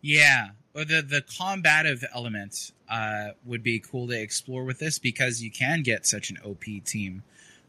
Yeah, 0.00 0.50
or 0.74 0.84
the 0.84 1.02
the 1.02 1.22
combative 1.22 2.04
element 2.14 2.72
uh, 2.88 3.30
would 3.44 3.62
be 3.62 3.78
cool 3.80 4.08
to 4.08 4.20
explore 4.20 4.64
with 4.64 4.78
this 4.78 4.98
because 4.98 5.42
you 5.42 5.50
can 5.50 5.82
get 5.82 6.06
such 6.06 6.30
an 6.30 6.38
OP 6.44 6.64
team 6.84 7.22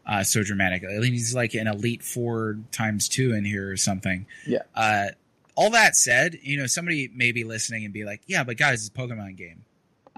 uh, 0.05 0.23
so 0.23 0.43
dramatic. 0.43 0.83
I 0.83 0.99
think 0.99 1.13
he's 1.13 1.35
like 1.35 1.53
an 1.53 1.67
elite 1.67 2.03
four 2.03 2.57
times 2.71 3.07
two 3.09 3.33
in 3.33 3.45
here 3.45 3.69
or 3.71 3.77
something. 3.77 4.25
Yeah. 4.45 4.63
Uh, 4.73 5.07
all 5.55 5.69
that 5.71 5.95
said, 5.95 6.39
you 6.41 6.57
know, 6.57 6.65
somebody 6.67 7.09
may 7.13 7.31
be 7.33 7.43
listening 7.43 7.83
and 7.83 7.93
be 7.93 8.05
like, 8.05 8.21
"Yeah, 8.25 8.43
but 8.43 8.57
guys, 8.57 8.85
it's 8.85 8.95
a 8.95 8.99
Pokemon 8.99 9.35
game," 9.35 9.63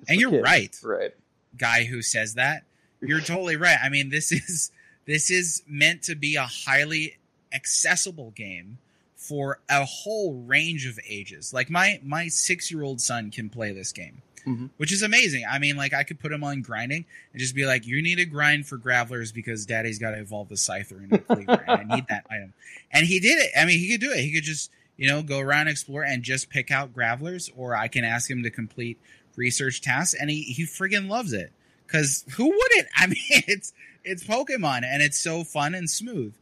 It's 0.02 0.12
and 0.12 0.19
you're 0.22 0.30
kids. 0.30 0.43
right. 0.43 0.80
Right. 0.84 1.15
Guy 1.58 1.84
who 1.86 2.02
says 2.02 2.34
that, 2.36 2.63
you're 3.02 3.22
totally 3.22 3.56
right. 3.56 3.78
I 3.84 3.89
mean, 3.89 4.10
this 4.10 4.32
is 4.32 4.72
this 5.06 5.30
is 5.30 5.62
meant 5.68 6.04
to 6.04 6.16
be 6.16 6.36
a 6.36 6.46
highly 6.46 7.18
accessible 7.52 8.32
game 8.32 8.78
for 9.16 9.60
a 9.70 9.86
whole 9.86 10.34
range 10.34 10.86
of 10.86 11.00
ages. 11.08 11.54
Like 11.54 11.70
my 11.70 12.00
my 12.04 12.28
six 12.28 12.72
year 12.72 12.84
old 12.84 13.00
son 13.02 13.32
can 13.32 13.50
play 13.50 13.72
this 13.72 13.92
game, 13.92 14.22
Mhm. 14.46 14.70
which 14.78 14.92
is 14.92 15.02
amazing. 15.02 15.46
I 15.50 15.60
mean, 15.60 15.76
like 15.78 15.94
I 15.94 16.04
could 16.04 16.20
put 16.20 16.32
him 16.32 16.43
on 16.43 16.62
grinding 16.62 17.06
and 17.32 17.39
just 17.39 17.56
be 17.56 17.66
like, 17.66 17.86
"You 17.86 18.01
need 18.01 18.16
to 18.16 18.26
grind 18.26 18.68
for 18.68 18.78
Gravelers 18.78 19.32
because 19.32 19.66
Daddy's 19.66 19.99
got 19.99 20.12
to 20.12 20.20
evolve 20.20 20.49
the 20.49 20.56
Scyther 20.56 21.01
into 21.04 21.16
a 21.16 21.20
Kleavor, 21.20 21.64
and 21.68 21.91
I 21.91 21.95
need 21.95 22.06
that 22.10 22.26
item." 22.30 22.54
And 22.91 23.06
he 23.08 23.20
did 23.20 23.39
it. 23.39 23.51
I 23.58 23.66
mean, 23.66 23.80
he 23.80 23.89
could 23.91 24.01
do 24.01 24.12
it. 24.12 24.20
He 24.22 24.34
could 24.34 24.43
just 24.43 24.70
you 24.98 25.08
know 25.08 25.22
go 25.22 25.39
around 25.39 25.68
explore 25.68 26.04
and 26.04 26.24
just 26.24 26.50
pick 26.50 26.72
out 26.72 26.94
Gravelers, 26.94 27.50
or 27.56 27.76
I 27.76 27.88
can 27.88 28.04
ask 28.04 28.30
him 28.30 28.44
to 28.44 28.50
complete 28.50 29.00
research 29.36 29.82
tasks, 29.82 30.16
and 30.20 30.30
he 30.30 30.41
he 30.44 30.64
friggin' 30.64 31.10
loves 31.10 31.34
it. 31.34 31.52
Because 31.86 32.24
who 32.38 32.46
wouldn't? 32.46 32.88
I 32.96 33.08
mean, 33.08 33.18
it's 33.48 33.74
it's 34.04 34.24
Pokemon, 34.24 34.84
and 34.84 35.02
it's 35.02 35.20
so 35.20 35.44
fun 35.44 35.76
and 35.76 35.89
smooth 35.89 36.34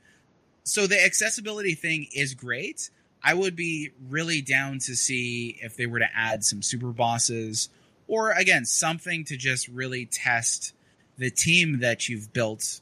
so 0.64 0.88
the 0.88 1.04
accessibility 1.04 1.76
thing 1.76 2.08
is 2.14 2.34
great. 2.34 2.89
I 3.24 3.34
would 3.34 3.56
be 3.56 3.91
really 4.10 4.41
down 4.41 4.80
to 4.80 4.95
see 4.95 5.58
if 5.62 5.76
they 5.76 5.86
were 5.86 5.99
to 5.99 6.10
add 6.16 6.43
some 6.43 6.62
super 6.62 6.91
bosses 6.91 7.70
or 8.08 8.32
again 8.32 8.66
something 8.66 9.26
to 9.26 9.38
just 9.38 9.68
really 9.68 10.06
test 10.06 10.74
the 11.18 11.30
team 11.30 11.80
that 11.80 12.10
you've 12.10 12.34
built 12.34 12.82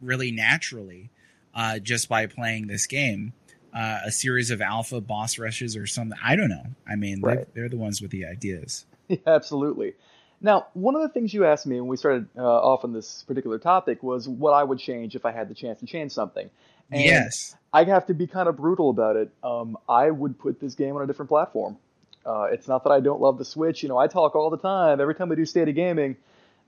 really 0.00 0.30
naturally 0.30 1.10
uh, 1.54 1.78
just 1.78 2.08
by 2.08 2.26
playing 2.26 2.66
this 2.66 2.86
game. 2.86 3.32
Uh, 3.76 4.00
a 4.06 4.10
series 4.10 4.50
of 4.50 4.62
alpha 4.62 5.02
boss 5.02 5.38
rushes 5.38 5.76
or 5.76 5.86
something. 5.86 6.18
I 6.24 6.34
don't 6.34 6.48
know. 6.48 6.64
I 6.88 6.96
mean, 6.96 7.20
Right. 7.20 7.36
they're, 7.36 7.46
they're 7.64 7.68
the 7.68 7.76
ones 7.76 8.00
with 8.00 8.10
the 8.10 8.24
ideas. 8.26 8.86
Yeah, 9.08 9.18
absolutely. 9.26 9.94
Now, 10.40 10.66
one 10.74 10.96
of 10.96 11.02
the 11.02 11.08
things 11.10 11.32
you 11.32 11.44
asked 11.44 11.64
me 11.66 11.80
when 11.80 11.88
we 11.88 11.96
started 11.96 12.26
uh, 12.36 12.42
off 12.42 12.82
on 12.84 12.92
this 12.92 13.22
particular 13.28 13.58
topic 13.58 14.02
was 14.02 14.28
what 14.28 14.52
I 14.52 14.64
would 14.64 14.78
change 14.80 15.14
if 15.14 15.24
I 15.24 15.30
had 15.30 15.48
the 15.48 15.54
chance 15.54 15.78
to 15.80 15.86
change 15.86 16.10
something. 16.10 16.50
And 16.90 17.02
yes. 17.02 17.54
I 17.72 17.84
have 17.84 18.06
to 18.06 18.14
be 18.14 18.26
kind 18.26 18.48
of 18.48 18.56
brutal 18.56 18.90
about 18.90 19.14
it. 19.16 19.30
Um, 19.44 19.76
I 19.88 20.10
would 20.10 20.38
put 20.38 20.58
this 20.60 20.74
game 20.74 20.96
on 20.96 21.02
a 21.02 21.06
different 21.06 21.28
platform. 21.28 21.76
Uh, 22.24 22.48
it's 22.50 22.66
not 22.66 22.82
that 22.84 22.90
I 22.90 22.98
don't 23.00 23.20
love 23.20 23.38
the 23.38 23.44
Switch. 23.44 23.82
You 23.84 23.88
know, 23.88 23.98
I 23.98 24.08
talk 24.08 24.34
all 24.34 24.50
the 24.50 24.58
time. 24.58 25.00
Every 25.00 25.14
time 25.14 25.28
we 25.28 25.36
do 25.36 25.44
State 25.44 25.68
of 25.68 25.74
Gaming, 25.76 26.16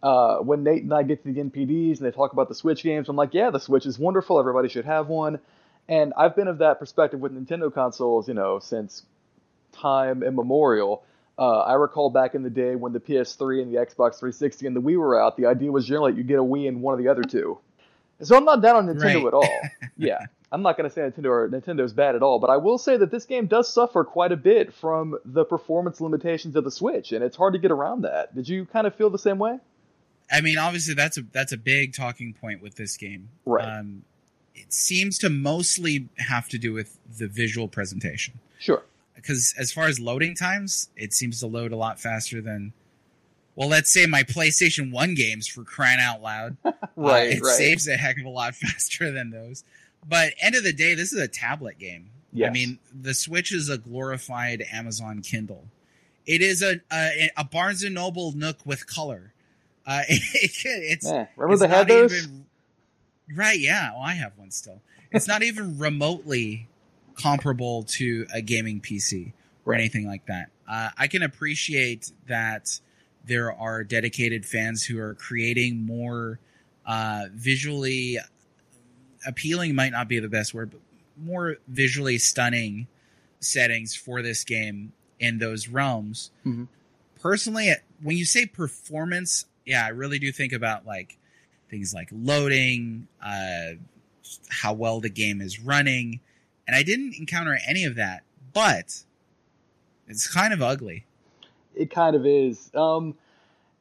uh, 0.03 0.37
when 0.37 0.63
Nate 0.63 0.85
and 0.85 0.95
I 0.95 1.03
get 1.03 1.25
to 1.25 1.33
the 1.33 1.41
NPDs 1.41 1.97
and 1.99 2.07
they 2.07 2.13
talk 2.13 2.33
about 2.33 2.49
the 2.49 2.55
Switch 2.55 2.85
games, 2.85 3.09
I'm 3.09 3.17
like, 3.17 3.35
yeah, 3.35 3.51
the 3.51 3.59
Switch 3.59 3.85
is 3.87 3.99
wonderful. 3.99 4.39
Everybody 4.39 4.69
should 4.69 4.85
have 4.85 5.09
one. 5.09 5.41
And 5.89 6.13
I've 6.17 6.37
been 6.37 6.49
of 6.49 6.59
that 6.59 6.79
perspective 6.79 7.21
with 7.21 7.33
Nintendo 7.33 7.73
consoles, 7.73 8.29
you 8.29 8.35
know, 8.35 8.59
since 8.59 9.03
time 9.73 10.23
immemorial. 10.23 11.03
Uh, 11.39 11.61
I 11.61 11.75
recall 11.75 12.11
back 12.11 12.35
in 12.35 12.43
the 12.43 12.51
day 12.51 12.75
when 12.75 12.93
the 12.93 13.01
PS3 13.01 13.63
and 13.63 13.73
the 13.73 13.79
Xbox 13.79 14.19
360 14.19 14.67
and 14.67 14.77
the 14.77 14.81
Wii 14.83 14.99
were 14.99 15.21
out, 15.21 15.37
the 15.37 15.47
idea 15.47 15.71
was 15.71 15.87
generally 15.87 16.15
you 16.15 16.25
get 16.25 16.39
a 16.39 16.43
Wii 16.43 16.67
and 16.69 16.83
one 16.83 16.95
of 16.95 16.99
the 16.99 17.09
other 17.09 17.23
two. 17.23 17.59
So 18.21 18.37
I'm 18.37 18.45
not 18.45 18.61
down 18.61 18.77
on 18.77 18.87
Nintendo 18.89 19.15
Right. 19.23 19.27
at 19.29 19.35
all. 19.35 19.61
yeah, 19.97 20.19
I'm 20.51 20.63
not 20.63 20.77
going 20.77 20.91
to 20.91 20.93
say 20.95 21.03
Nintendo 21.03 21.27
or 21.27 21.49
Nintendo's 21.49 21.93
bad 21.93 22.17
at 22.17 22.23
all, 22.25 22.41
but 22.41 22.51
I 22.51 22.57
will 22.57 22.77
say 22.77 22.97
that 22.97 23.13
this 23.13 23.25
game 23.25 23.47
does 23.47 23.73
suffer 23.73 24.03
quite 24.03 24.33
a 24.33 24.37
bit 24.37 24.75
from 24.75 25.17
the 25.25 25.45
performance 25.45 26.01
limitations 26.01 26.57
of 26.57 26.65
the 26.65 26.71
Switch, 26.73 27.13
and 27.13 27.23
it's 27.23 27.37
hard 27.37 27.53
to 27.53 27.61
get 27.61 27.71
around 27.71 28.03
that. 28.03 28.35
Did 28.35 28.49
you 28.49 28.65
kind 28.67 28.89
of 28.89 28.97
feel 28.97 29.09
the 29.09 29.19
same 29.19 29.39
way? 29.39 29.59
I 30.33 30.41
mean, 30.41 30.59
obviously 30.59 30.95
that's 30.95 31.17
a 31.17 31.23
that's 31.33 31.53
a 31.53 31.57
big 31.57 31.95
talking 31.95 32.35
point 32.35 32.61
with 32.61 32.75
this 32.75 32.97
game. 32.97 33.29
Right. 33.47 33.65
Um, 33.65 34.03
it 34.61 34.73
seems 34.73 35.19
to 35.19 35.31
mostly 35.31 36.09
have 36.19 36.49
to 36.49 36.59
do 36.59 36.73
with 36.73 36.99
the 37.19 37.27
visual 37.29 37.69
presentation. 37.69 38.35
Sure. 38.59 38.83
Because 39.15 39.55
as 39.59 39.73
far 39.73 39.87
as 39.87 39.99
loading 40.01 40.35
times, 40.35 40.89
it 40.97 41.13
seems 41.13 41.41
to 41.41 41.47
load 41.47 41.73
a 41.73 41.77
lot 41.77 41.99
faster 42.01 42.41
than, 42.41 42.73
well, 43.57 43.69
let's 43.69 43.91
say 43.93 44.07
my 44.07 44.23
PlayStation 44.23 44.93
One 44.93 45.15
games 45.15 45.47
for 45.49 45.65
crying 45.65 45.99
out 46.01 46.23
loud. 46.23 46.57
Uh, 46.67 46.73
Right. 46.97 47.31
it 47.31 47.43
right. 47.43 47.57
saves 47.57 47.87
a 47.87 47.97
heck 47.97 48.19
of 48.19 48.25
a 48.27 48.29
lot 48.29 48.55
faster 48.65 49.11
than 49.13 49.31
those. 49.31 49.63
But 50.09 50.35
end 50.43 50.55
of 50.57 50.65
the 50.65 50.73
day, 50.73 50.95
this 50.95 51.13
is 51.13 51.21
a 51.21 51.29
tablet 51.29 51.79
game. 51.79 52.11
I 52.45 52.51
mean, 52.51 52.79
the 52.93 53.15
Switch 53.15 53.53
is 53.53 53.69
a 53.69 53.79
glorified 53.79 54.65
Amazon 54.73 55.23
Kindle. 55.23 55.65
It 56.27 56.43
is 56.43 56.61
a 56.63 56.81
a, 56.93 57.31
a 57.37 57.45
Barnes 57.45 57.83
and 57.85 57.95
Noble 57.95 58.33
Nook 58.33 58.59
with 58.67 58.87
color. 58.87 59.33
Uh, 59.87 60.03
it's 60.09 61.05
Man, 61.07 61.27
remember 61.37 61.53
it's 61.55 61.63
they 61.73 61.77
had 61.77 61.89
those? 61.89 62.13
even- 62.25 62.47
right? 63.35 63.59
Yeah, 63.59 63.93
well, 63.93 64.03
I 64.03 64.13
have 64.15 64.33
one 64.37 64.51
still. 64.51 64.81
It's 65.11 65.29
not 65.29 65.43
even 65.43 65.79
remotely 65.79 66.69
comparable 67.15 67.83
to 67.85 68.27
a 68.33 68.41
gaming 68.43 68.81
PC 68.81 69.33
or 69.65 69.73
Right. 69.73 69.81
anything 69.81 70.07
like 70.07 70.27
that. 70.27 70.51
Uh, 70.69 70.91
I 70.97 71.07
can 71.09 71.23
appreciate 71.23 72.13
that 72.27 72.81
there 73.25 73.53
are 73.53 73.85
dedicated 73.85 74.47
fans 74.47 74.85
who 74.85 74.99
are 74.99 75.15
creating 75.15 75.85
more 75.85 76.39
uh, 76.87 77.27
visually 77.35 78.19
appealing. 79.27 79.75
Might 79.75 79.93
not 79.93 80.09
be 80.09 80.19
the 80.19 80.29
best 80.29 80.55
word, 80.55 80.71
but 80.71 80.81
more 81.17 81.57
visually 81.67 82.19
stunning 82.19 82.87
settings 83.41 83.95
for 83.95 84.23
this 84.23 84.45
game 84.45 84.93
in 85.19 85.39
those 85.39 85.69
realms. 85.69 86.31
Mhm. 86.47 86.69
Personally, 87.21 87.73
when 88.03 88.17
you 88.17 88.25
say 88.25 88.47
performance, 88.47 89.47
yeah, 89.67 89.85
I 89.85 89.89
really 89.89 90.19
do 90.19 90.31
think 90.33 90.53
about 90.53 90.87
like 90.87 91.19
things 91.69 91.95
like 91.95 92.09
loading, 92.13 93.09
uh, 93.25 93.73
how 94.49 94.73
well 94.73 95.01
the 95.01 95.11
game 95.11 95.41
is 95.41 95.61
running, 95.61 96.21
and 96.67 96.77
I 96.77 96.83
didn't 96.83 97.15
encounter 97.19 97.59
any 97.67 97.85
of 97.85 97.97
that. 97.97 98.23
But 98.53 99.03
it's 100.07 100.27
kind 100.33 100.53
of 100.53 100.63
ugly. 100.63 101.05
It 101.75 101.91
kind 101.91 102.17
of 102.17 102.27
is. 102.27 102.71
Um, 102.75 103.15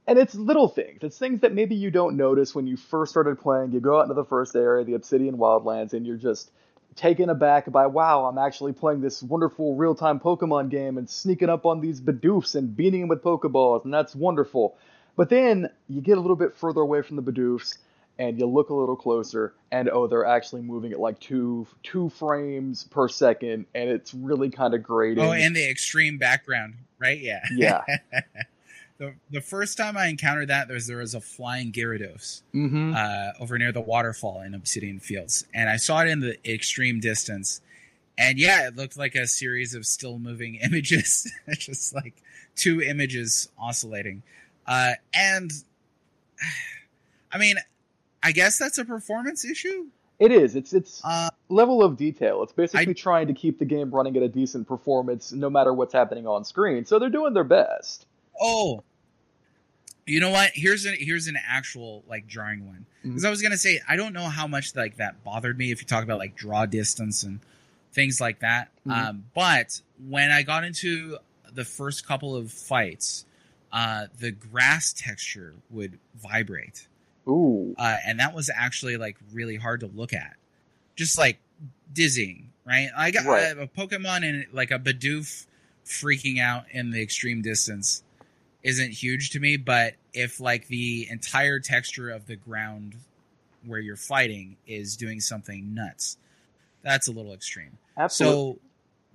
and 0.07 0.17
it's 0.17 0.35
little 0.35 0.69
things. 0.69 0.99
It's 1.01 1.17
things 1.17 1.41
that 1.41 1.53
maybe 1.53 1.75
you 1.75 1.91
don't 1.91 2.15
notice 2.15 2.55
when 2.55 2.67
you 2.67 2.77
first 2.77 3.11
started 3.11 3.39
playing. 3.39 3.71
You 3.71 3.79
go 3.79 3.97
out 3.97 4.03
into 4.03 4.13
the 4.13 4.23
first 4.23 4.55
area, 4.55 4.85
the 4.85 4.93
Obsidian 4.93 5.37
Wildlands, 5.37 5.93
and 5.93 6.05
you're 6.05 6.17
just 6.17 6.51
taken 6.95 7.29
aback 7.29 7.71
by, 7.71 7.85
wow, 7.87 8.25
I'm 8.25 8.37
actually 8.37 8.73
playing 8.73 9.01
this 9.01 9.21
wonderful 9.21 9.75
real 9.75 9.95
time 9.95 10.19
Pokemon 10.19 10.69
game 10.69 10.97
and 10.97 11.09
sneaking 11.09 11.49
up 11.49 11.65
on 11.65 11.81
these 11.81 12.01
Bidoofs 12.01 12.55
and 12.55 12.75
beating 12.75 13.01
them 13.01 13.09
with 13.09 13.23
Pokeballs, 13.23 13.83
and 13.85 13.93
that's 13.93 14.15
wonderful. 14.15 14.77
But 15.17 15.29
then 15.29 15.69
you 15.89 15.99
get 15.99 16.17
a 16.17 16.21
little 16.21 16.37
bit 16.37 16.55
further 16.55 16.79
away 16.79 17.01
from 17.01 17.17
the 17.17 17.23
Bidoofs, 17.23 17.77
and 18.19 18.39
you 18.39 18.45
look 18.45 18.69
a 18.69 18.73
little 18.73 18.95
closer, 18.95 19.53
and 19.71 19.89
oh, 19.89 20.07
they're 20.07 20.25
actually 20.25 20.61
moving 20.61 20.93
at 20.93 20.99
like 20.99 21.19
two 21.19 21.67
two 21.83 22.09
frames 22.09 22.85
per 22.85 23.09
second, 23.09 23.65
and 23.75 23.89
it's 23.89 24.13
really 24.13 24.49
kind 24.49 24.73
of 24.73 24.83
grating. 24.83 25.23
Oh, 25.23 25.31
and 25.31 25.55
the 25.55 25.69
extreme 25.69 26.17
background, 26.17 26.75
right? 26.99 27.19
Yeah. 27.19 27.41
yeah. 27.51 27.81
the 28.99 29.15
the 29.31 29.41
first 29.41 29.77
time 29.77 29.97
I 29.97 30.07
encountered 30.07 30.49
that, 30.49 30.67
there 30.67 30.75
was 30.75 30.87
there 30.87 30.97
was 30.97 31.15
a 31.15 31.21
flying 31.21 31.71
Gyarados 31.71 32.43
mm-hmm. 32.53 32.93
uh, 32.95 33.43
over 33.43 33.57
near 33.57 33.71
the 33.71 33.81
waterfall 33.81 34.41
in 34.41 34.53
Obsidian 34.53 34.99
Fields, 34.99 35.45
and 35.53 35.69
I 35.69 35.77
saw 35.77 36.01
it 36.01 36.09
in 36.09 36.19
the 36.19 36.37
extreme 36.49 36.99
distance, 36.99 37.61
and 38.17 38.39
yeah, 38.39 38.67
it 38.67 38.75
looked 38.75 38.97
like 38.97 39.15
a 39.15 39.27
series 39.27 39.73
of 39.73 39.85
still 39.85 40.19
moving 40.19 40.55
images, 40.63 41.31
just 41.53 41.93
like 41.93 42.21
two 42.55 42.81
images 42.81 43.49
oscillating, 43.59 44.23
uh, 44.67 44.93
and 45.13 45.51
I 47.31 47.37
mean, 47.37 47.55
I 48.23 48.31
guess 48.31 48.57
that's 48.57 48.77
a 48.77 48.85
performance 48.85 49.45
issue. 49.45 49.87
It 50.19 50.31
is. 50.31 50.55
It's 50.55 50.73
it's 50.73 51.01
Uh, 51.03 51.29
level 51.49 51.83
of 51.83 51.95
detail. 51.97 52.41
It's 52.43 52.53
basically 52.53 52.89
I- 52.89 52.93
trying 52.93 53.27
to 53.27 53.33
keep 53.33 53.59
the 53.59 53.65
game 53.65 53.91
running 53.91 54.17
at 54.17 54.23
a 54.23 54.27
decent 54.27 54.67
performance 54.67 55.31
no 55.31 55.49
matter 55.49 55.73
what's 55.73 55.93
happening 55.93 56.25
on 56.25 56.43
screen. 56.43 56.85
So 56.85 56.97
they're 56.99 57.09
doing 57.09 57.33
their 57.33 57.43
best. 57.43 58.05
Oh, 58.41 58.83
you 60.07 60.19
know 60.19 60.29
what? 60.31 60.51
Here's 60.55 60.85
an 60.85 60.95
here's 60.97 61.27
an 61.27 61.37
actual 61.47 62.03
like 62.07 62.27
jarring 62.27 62.65
one 62.65 62.85
because 63.03 63.25
I 63.25 63.29
was 63.29 63.41
gonna 63.41 63.57
say 63.57 63.79
I 63.87 63.95
don't 63.95 64.13
know 64.13 64.23
how 64.29 64.47
much 64.47 64.75
like 64.75 64.97
that 64.97 65.23
bothered 65.23 65.57
me 65.57 65.71
if 65.71 65.81
you 65.81 65.87
talk 65.87 66.03
about 66.03 66.17
like 66.17 66.35
draw 66.35 66.65
distance 66.65 67.23
and 67.23 67.39
things 67.93 68.19
like 68.21 68.39
that. 68.39 68.69
Mhm. 68.87 68.91
Um, 68.91 69.25
but 69.35 69.81
when 70.07 70.31
I 70.31 70.41
got 70.43 70.63
into 70.63 71.17
the 71.53 71.65
first 71.65 72.07
couple 72.07 72.35
of 72.35 72.51
fights, 72.51 73.25
uh, 73.71 74.07
the 74.19 74.31
grass 74.31 74.93
texture 74.93 75.53
would 75.69 75.99
vibrate, 76.15 76.87
Ooh. 77.27 77.75
uh, 77.77 77.97
and 78.05 78.19
that 78.19 78.33
was 78.33 78.49
actually 78.53 78.97
like 78.97 79.17
really 79.33 79.57
hard 79.57 79.81
to 79.81 79.87
look 79.87 80.13
at, 80.13 80.35
just 80.95 81.17
like 81.17 81.39
dizzying. 81.93 82.49
Right? 82.65 82.89
I 82.97 83.11
got 83.11 83.25
Right. 83.25 83.57
a 83.57 83.67
Pokemon 83.67 84.27
and 84.27 84.45
like 84.51 84.71
a 84.71 84.79
Bidoof 84.79 85.45
freaking 85.85 86.41
out 86.41 86.65
in 86.71 86.91
the 86.91 87.01
extreme 87.01 87.41
distance 87.41 88.03
isn't 88.61 88.91
huge 88.91 89.29
to 89.29 89.39
me, 89.39 89.55
but 89.55 89.93
if 90.13 90.41
like 90.41 90.67
the 90.67 91.07
entire 91.09 91.59
texture 91.61 92.09
of 92.09 92.27
the 92.27 92.35
ground 92.35 92.95
where 93.65 93.79
you're 93.79 93.95
fighting 93.95 94.57
is 94.67 94.97
doing 94.97 95.21
something 95.21 95.73
nuts, 95.73 96.17
that's 96.81 97.07
a 97.07 97.11
little 97.11 97.33
extreme. 97.33 97.77
Absolutely. 97.97 98.53
So 98.53 98.59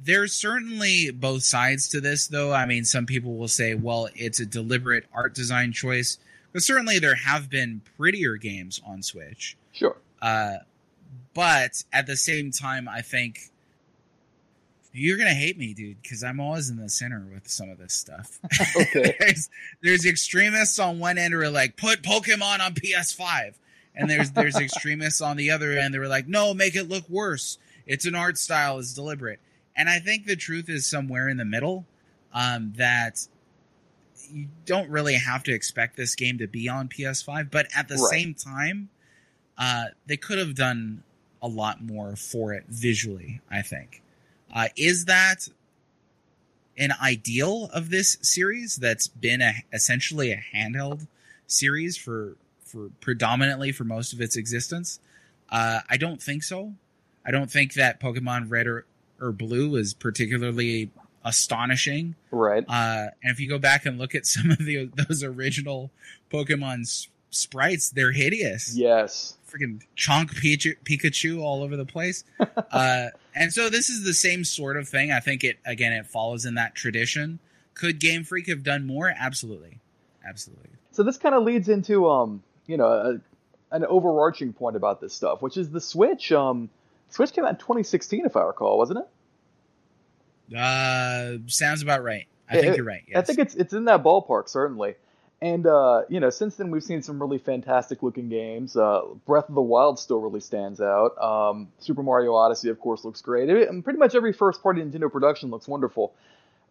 there's 0.01 0.33
certainly 0.33 1.11
both 1.11 1.45
sides 1.45 1.89
to 1.91 2.01
this, 2.01 2.27
though. 2.27 2.53
I 2.53 2.67
mean, 2.67 2.85
some 2.85 3.07
people 3.07 3.37
will 3.37 3.49
say, 3.49 3.75
well, 3.75 4.09
it's 4.15 4.41
a 4.41 4.47
deliberate 4.47 5.07
art 5.13 5.35
design 5.35 5.73
choice, 5.73 6.19
but 6.53 6.63
certainly 6.63 6.99
there 6.99 7.15
have 7.15 7.49
been 7.49 7.83
prettier 7.97 8.37
games 8.37 8.81
on 8.85 9.03
Switch. 9.03 9.57
sure. 9.73 9.97
Uh, 10.21 10.59
but 11.35 11.83
at 11.93 12.07
the 12.07 12.17
same 12.17 12.51
time, 12.51 12.89
I 12.89 13.01
think 13.01 13.51
you're 14.93 15.17
gonna 15.17 15.31
hate 15.35 15.57
me, 15.57 15.73
dude, 15.73 16.03
because 16.03 16.23
I'm 16.23 16.41
always 16.41 16.69
in 16.69 16.77
the 16.77 16.89
center 16.89 17.25
with 17.33 17.49
some 17.49 17.71
of 17.71 17.79
this 17.79 17.95
stuff. 17.95 18.39
Okay. 18.77 19.17
there's 19.21 19.51
there's 19.83 20.07
extremists 20.07 20.79
on 20.79 20.99
one 20.99 21.19
end 21.19 21.33
who 21.33 21.41
are 21.41 21.49
like, 21.49 21.77
put 21.77 22.03
Pokemon 22.03 22.61
on 22.61 22.75
PS5, 22.75 23.55
and 23.95 24.11
there's 24.11 24.31
there's 24.33 24.57
extremists 24.61 25.21
on 25.21 25.37
the 25.37 25.51
other 25.51 25.73
end 25.73 25.95
that 25.95 25.99
were 25.99 26.09
like, 26.09 26.29
no, 26.29 26.53
make 26.55 26.77
it 26.77 26.89
look 26.89 27.09
worse. 27.09 27.59
It's 27.87 28.05
an 28.05 28.15
art 28.15 28.39
style, 28.39 28.79
it's 28.79 28.93
deliberate. 28.93 29.41
And 29.77 29.89
I 29.89 29.99
think 29.99 30.27
the 30.27 30.37
truth 30.37 30.69
is 30.69 30.87
somewhere 30.87 31.29
in 31.29 31.37
the 31.37 31.45
middle. 31.45 31.87
Um, 32.35 32.73
that 32.77 33.27
you 34.31 34.49
don't 34.65 34.89
really 34.89 35.15
have 35.15 35.43
to 35.45 35.53
expect 35.53 35.97
this 35.97 36.15
game 36.15 36.39
to 36.39 36.47
be 36.47 36.67
on 36.69 36.89
PS5, 36.89 37.51
but 37.51 37.67
at 37.77 37.89
the 37.89 37.97
Right. 37.97 38.11
same 38.11 38.35
time, 38.35 38.89
uh, 39.59 39.87
they 40.07 40.17
could 40.17 40.39
have 40.39 40.55
done 40.55 41.03
a 41.43 41.49
lot 41.49 41.83
more 41.83 42.17
for 42.17 42.55
it 42.55 42.65
visually. 42.69 43.41
I 43.51 43.61
think. 43.63 44.01
Uh, 44.51 44.69
is 44.77 45.05
that 45.07 45.49
an 46.79 46.93
ideal 47.03 47.69
of 47.75 47.91
this 47.91 48.17
series 48.23 48.77
that's 48.77 49.09
been 49.09 49.43
a, 49.43 49.53
essentially 49.73 50.33
a 50.33 50.43
handheld 50.55 51.07
series 51.47 51.97
for 51.97 52.37
for 52.65 52.89
predominantly 53.01 53.73
for 53.73 53.85
most 53.85 54.15
of 54.15 54.21
its 54.23 54.37
existence? 54.37 55.01
Uh, 55.51 55.81
I 55.91 55.99
don't 55.99 56.23
think 56.23 56.43
so. 56.43 56.75
I 57.27 57.31
don't 57.31 57.51
think 57.51 57.75
that 57.75 58.01
Pokemon 58.01 58.51
Red 58.51 58.67
or, 58.67 58.87
or 59.23 59.33
Blue 59.33 59.77
is 59.77 59.95
particularly 59.95 60.91
astonishing. 61.25 62.15
Right. 62.31 62.65
Uh, 62.69 63.07
and 63.23 63.33
if 63.33 63.41
you 63.41 63.49
go 63.49 63.59
back 63.59 63.87
and 63.87 63.99
look 63.99 64.15
at 64.15 64.27
some 64.27 64.51
of 64.51 64.59
the 64.59 64.91
those 65.09 65.23
original 65.23 65.91
Pokemon 66.31 66.81
s- 66.83 67.09
sprites, 67.31 67.91
they're 67.91 68.13
hideous 68.13 68.75
Yes. 68.77 69.37
freaking 69.49 69.83
chonk 69.97 70.31
Pikachu, 70.31 70.75
Pikachu 70.85 71.41
all 71.41 71.63
over 71.63 71.77
the 71.77 71.87
place. 71.87 72.25
uh, 72.71 73.07
and 73.35 73.53
so 73.53 73.69
this 73.71 73.89
is 73.89 74.05
the 74.05 74.15
same 74.15 74.45
sort 74.45 74.77
of 74.77 74.89
thing. 74.89 75.11
I 75.13 75.21
think 75.21 75.45
it 75.45 75.59
again 75.65 75.93
it 75.93 76.07
follows 76.07 76.45
in 76.45 76.55
that 76.57 76.75
tradition. 76.75 77.39
Could 77.75 77.99
Game 78.01 78.25
Freak 78.25 78.49
have 78.49 78.63
done 78.63 78.87
more? 78.87 79.13
Absolutely. 79.19 79.79
absolutely. 80.29 80.69
So 80.91 81.03
this 81.03 81.17
kind 81.17 81.35
of 81.35 81.43
leads 81.45 81.69
into 81.71 82.09
um, 82.11 82.43
you 82.67 82.77
know, 82.77 82.87
a, 82.87 83.21
an 83.75 83.85
overarching 83.87 84.53
point 84.53 84.77
about 84.77 85.01
this 85.01 85.15
stuff, 85.15 85.41
which 85.41 85.57
is 85.57 85.71
the 85.71 85.81
Switch. 85.81 86.33
Um, 86.33 86.69
Switch 87.13 87.33
came 87.33 87.45
out 87.45 87.51
in 87.51 87.57
2016, 87.57 88.27
if 88.27 88.37
I 88.37 88.43
recall, 88.43 88.79
wasn't 88.79 89.01
it? 90.51 90.57
Uh, 90.57 91.39
sounds 91.47 91.83
about 91.83 92.03
right. 92.03 92.27
I 92.51 92.57
It- 92.59 92.61
think 92.63 92.77
you're 92.77 92.85
right. 92.87 93.05
I 93.15 93.23
think 93.23 93.39
it's 93.39 93.55
it's 93.55 93.73
in 93.73 93.85
that 93.87 94.03
ballpark 94.03 94.49
certainly. 94.49 94.97
And 95.41 95.67
uh, 95.67 96.03
you 96.09 96.21
know, 96.21 96.31
since 96.31 96.57
then 96.57 96.71
we've 96.71 96.83
seen 96.85 97.03
some 97.03 97.21
really 97.21 97.39
fantastic 97.39 98.03
looking 98.03 98.29
games. 98.29 98.77
Uh, 98.77 99.03
Breath 99.27 99.49
of 99.49 99.55
the 99.55 99.63
Wild 99.63 99.99
still 99.99 100.21
really 100.21 100.41
stands 100.41 100.81
out. 100.81 101.17
Um, 101.21 101.69
Super 101.79 102.03
Mario 102.03 102.35
Odyssey, 102.35 102.69
of 102.69 102.79
course, 102.81 103.05
looks 103.05 103.21
great. 103.23 103.49
It- 103.49 103.69
and 103.69 103.83
pretty 103.83 103.99
much 103.99 104.15
every 104.15 104.33
first 104.33 104.63
party 104.63 104.83
Nintendo 104.83 105.11
production 105.11 105.51
looks 105.51 105.67
wonderful. 105.67 106.13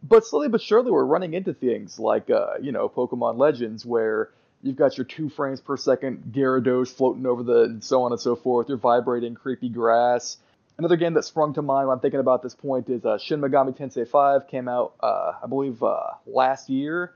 But 0.04 0.26
slowly 0.26 0.48
but 0.48 0.62
surely, 0.62 0.92
we're 0.92 1.06
running 1.06 1.34
into 1.34 1.54
things 1.54 2.00
like 2.00 2.30
uh, 2.30 2.56
you 2.62 2.72
know 2.72 2.88
Pokemon 2.90 3.38
Legends, 3.38 3.86
where 3.86 4.30
you've 4.64 4.76
got 4.76 4.98
your 4.98 5.06
two 5.06 5.30
frames 5.30 5.62
per 5.62 5.78
second 5.78 6.32
Gyarados 6.32 6.90
floating 6.90 7.26
over 7.26 7.44
the 7.44 7.64
and 7.64 7.84
so 7.84 8.04
on 8.04 8.12
and 8.12 8.22
so 8.22 8.36
forth. 8.36 8.70
You're 8.70 8.78
vibrating 8.78 9.36
creepy 9.36 9.70
grass. 9.70 10.38
Another 10.78 10.96
game 10.96 11.14
that 11.14 11.24
sprung 11.24 11.54
to 11.54 11.62
mind 11.62 11.88
when 11.88 11.96
I'm 11.96 12.02
thinking 12.02 12.20
about 12.20 12.42
this 12.42 12.56
point 12.56 12.90
is 12.90 13.06
uh, 13.06 13.18
Shin 13.18 13.42
Megami 13.42 13.78
Tensei 13.78 14.08
5 14.08 14.48
came 14.48 14.68
out, 14.68 14.94
uh, 15.00 15.34
I 15.44 15.48
believe, 15.48 15.84
uh, 15.84 16.00
last 16.26 16.70
year. 16.70 17.14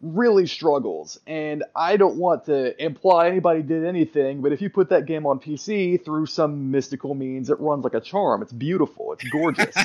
Really 0.00 0.46
struggles, 0.46 1.20
and 1.28 1.62
I 1.76 1.96
don't 1.96 2.16
want 2.16 2.46
to 2.46 2.84
imply 2.84 3.28
anybody 3.28 3.62
did 3.62 3.84
anything, 3.84 4.42
but 4.42 4.50
if 4.50 4.60
you 4.60 4.68
put 4.68 4.88
that 4.88 5.06
game 5.06 5.26
on 5.26 5.38
PC 5.38 6.04
through 6.04 6.26
some 6.26 6.72
mystical 6.72 7.14
means, 7.14 7.50
it 7.50 7.60
runs 7.60 7.84
like 7.84 7.94
a 7.94 8.00
charm. 8.00 8.42
It's 8.42 8.52
beautiful. 8.52 9.12
It's 9.12 9.22
gorgeous. 9.28 9.76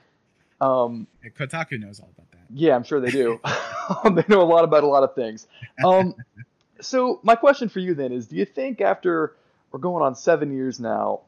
um, 0.60 1.08
Kotaku 1.36 1.80
knows 1.80 1.98
all 1.98 2.08
about 2.16 2.30
that. 2.30 2.35
Yeah, 2.54 2.74
I'm 2.74 2.84
sure 2.84 3.00
they 3.00 3.10
do. 3.10 3.40
Um, 4.02 4.16
they 4.16 4.24
know 4.26 4.42
a 4.42 4.42
lot 4.42 4.64
about 4.64 4.82
a 4.82 4.88
lot 4.88 5.04
of 5.04 5.14
things. 5.14 5.46
Um, 5.84 6.16
so 6.80 7.20
my 7.22 7.36
question 7.36 7.68
for 7.68 7.78
you 7.78 7.94
then 7.94 8.10
is: 8.10 8.26
Do 8.26 8.34
you 8.34 8.44
think 8.44 8.80
after 8.80 9.36
we're 9.70 9.78
going 9.78 10.02
on 10.02 10.16
seven 10.16 10.52
years 10.52 10.80
now? 10.80 11.20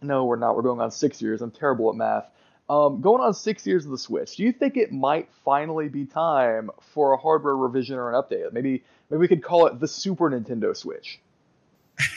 No, 0.00 0.24
we're 0.24 0.36
not. 0.36 0.56
We're 0.56 0.62
going 0.62 0.80
on 0.80 0.90
six 0.90 1.20
years. 1.20 1.42
I'm 1.42 1.50
terrible 1.50 1.90
at 1.90 1.96
math. 1.96 2.24
Um, 2.70 3.00
going 3.00 3.22
on 3.22 3.34
six 3.34 3.66
years 3.66 3.84
of 3.86 3.90
the 3.90 3.98
Switch, 3.98 4.36
do 4.36 4.42
you 4.44 4.52
think 4.52 4.76
it 4.76 4.92
might 4.92 5.28
finally 5.44 5.88
be 5.88 6.04
time 6.04 6.70
for 6.94 7.12
a 7.12 7.16
hardware 7.16 7.56
revision 7.56 7.96
or 7.96 8.10
an 8.10 8.14
update? 8.14 8.52
Maybe 8.52 8.82
maybe 9.10 9.20
we 9.20 9.28
could 9.28 9.42
call 9.42 9.66
it 9.66 9.80
the 9.80 9.88
Super 9.88 10.30
Nintendo 10.30 10.76
Switch. 10.76 11.18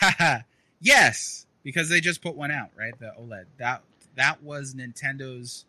yes, 0.82 1.45
because 1.64 1.89
they 1.89 2.01
just 2.01 2.22
put 2.22 2.36
one 2.36 2.51
out, 2.51 2.70
right? 2.78 2.97
The 2.99 3.14
OLED. 3.20 3.45
That 3.57 3.82
that 4.16 4.43
was 4.43 4.76
Nintendo's 4.76 5.66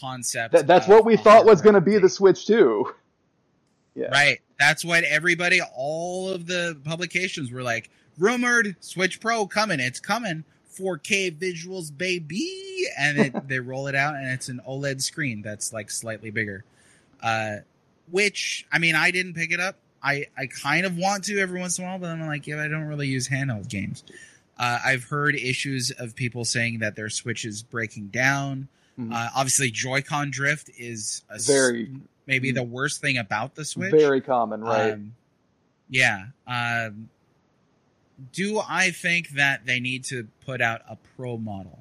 concept. 0.00 0.52
That, 0.52 0.66
that's 0.66 0.88
what 0.88 1.04
we 1.04 1.16
thought 1.16 1.44
was 1.44 1.62
going 1.62 1.74
to 1.74 1.80
be 1.80 1.98
the. 1.98 2.08
Switch 2.08 2.46
too. 2.46 2.94
Yeah. 3.94 4.08
Right. 4.08 4.40
That's 4.58 4.84
what 4.84 5.04
everybody, 5.04 5.60
all 5.76 6.30
of 6.30 6.46
the 6.46 6.80
publications 6.84 7.52
were 7.52 7.62
like, 7.62 7.90
rumored 8.18 8.76
Switch 8.80 9.20
Pro 9.20 9.46
coming. 9.46 9.80
It's 9.80 10.00
coming. 10.00 10.44
4K 10.78 11.36
visuals, 11.38 11.96
baby. 11.96 12.86
And 12.98 13.18
it, 13.18 13.48
they 13.48 13.58
roll 13.60 13.86
it 13.88 13.94
out, 13.94 14.14
and 14.14 14.28
it's 14.28 14.48
an 14.48 14.60
OLED 14.66 15.02
screen 15.02 15.42
that's 15.42 15.72
like 15.72 15.90
slightly 15.90 16.30
bigger. 16.30 16.64
Uh, 17.22 17.56
which, 18.10 18.66
I 18.72 18.78
mean, 18.78 18.94
I 18.94 19.10
didn't 19.10 19.34
pick 19.34 19.52
it 19.52 19.60
up. 19.60 19.76
I, 20.02 20.26
I 20.36 20.46
kind 20.46 20.86
of 20.86 20.96
want 20.96 21.24
to 21.24 21.38
every 21.40 21.58
once 21.58 21.78
in 21.78 21.84
a 21.84 21.88
while, 21.88 21.98
but 21.98 22.08
I'm 22.08 22.24
like, 22.26 22.46
yeah, 22.46 22.62
I 22.62 22.68
don't 22.68 22.84
really 22.84 23.08
use 23.08 23.28
handheld 23.28 23.68
games. 23.68 24.04
Uh, 24.56 24.78
I've 24.84 25.04
heard 25.04 25.34
issues 25.34 25.90
of 25.90 26.14
people 26.14 26.44
saying 26.44 26.80
that 26.80 26.96
their 26.96 27.10
Switch 27.10 27.44
is 27.44 27.62
breaking 27.62 28.08
down. 28.08 28.68
Mhm. 28.98 29.12
Uh, 29.12 29.30
obviously, 29.34 29.70
Joy-Con 29.70 30.30
drift 30.30 30.70
is 30.76 31.22
a 31.30 31.38
Very 31.38 31.90
maybe 32.26 32.50
the 32.50 32.62
worst 32.62 33.00
thing 33.00 33.16
about 33.16 33.54
the 33.54 33.64
Switch. 33.64 33.90
very 33.92 34.20
common, 34.20 34.60
right? 34.60 34.94
Um, 34.94 35.14
yeah. 35.88 36.26
Um, 36.46 37.08
do 38.32 38.60
I 38.68 38.90
think 38.90 39.30
that 39.30 39.64
they 39.64 39.78
need 39.78 40.04
to 40.06 40.26
put 40.44 40.60
out 40.60 40.82
a 40.88 40.96
pro 41.16 41.38
model? 41.38 41.78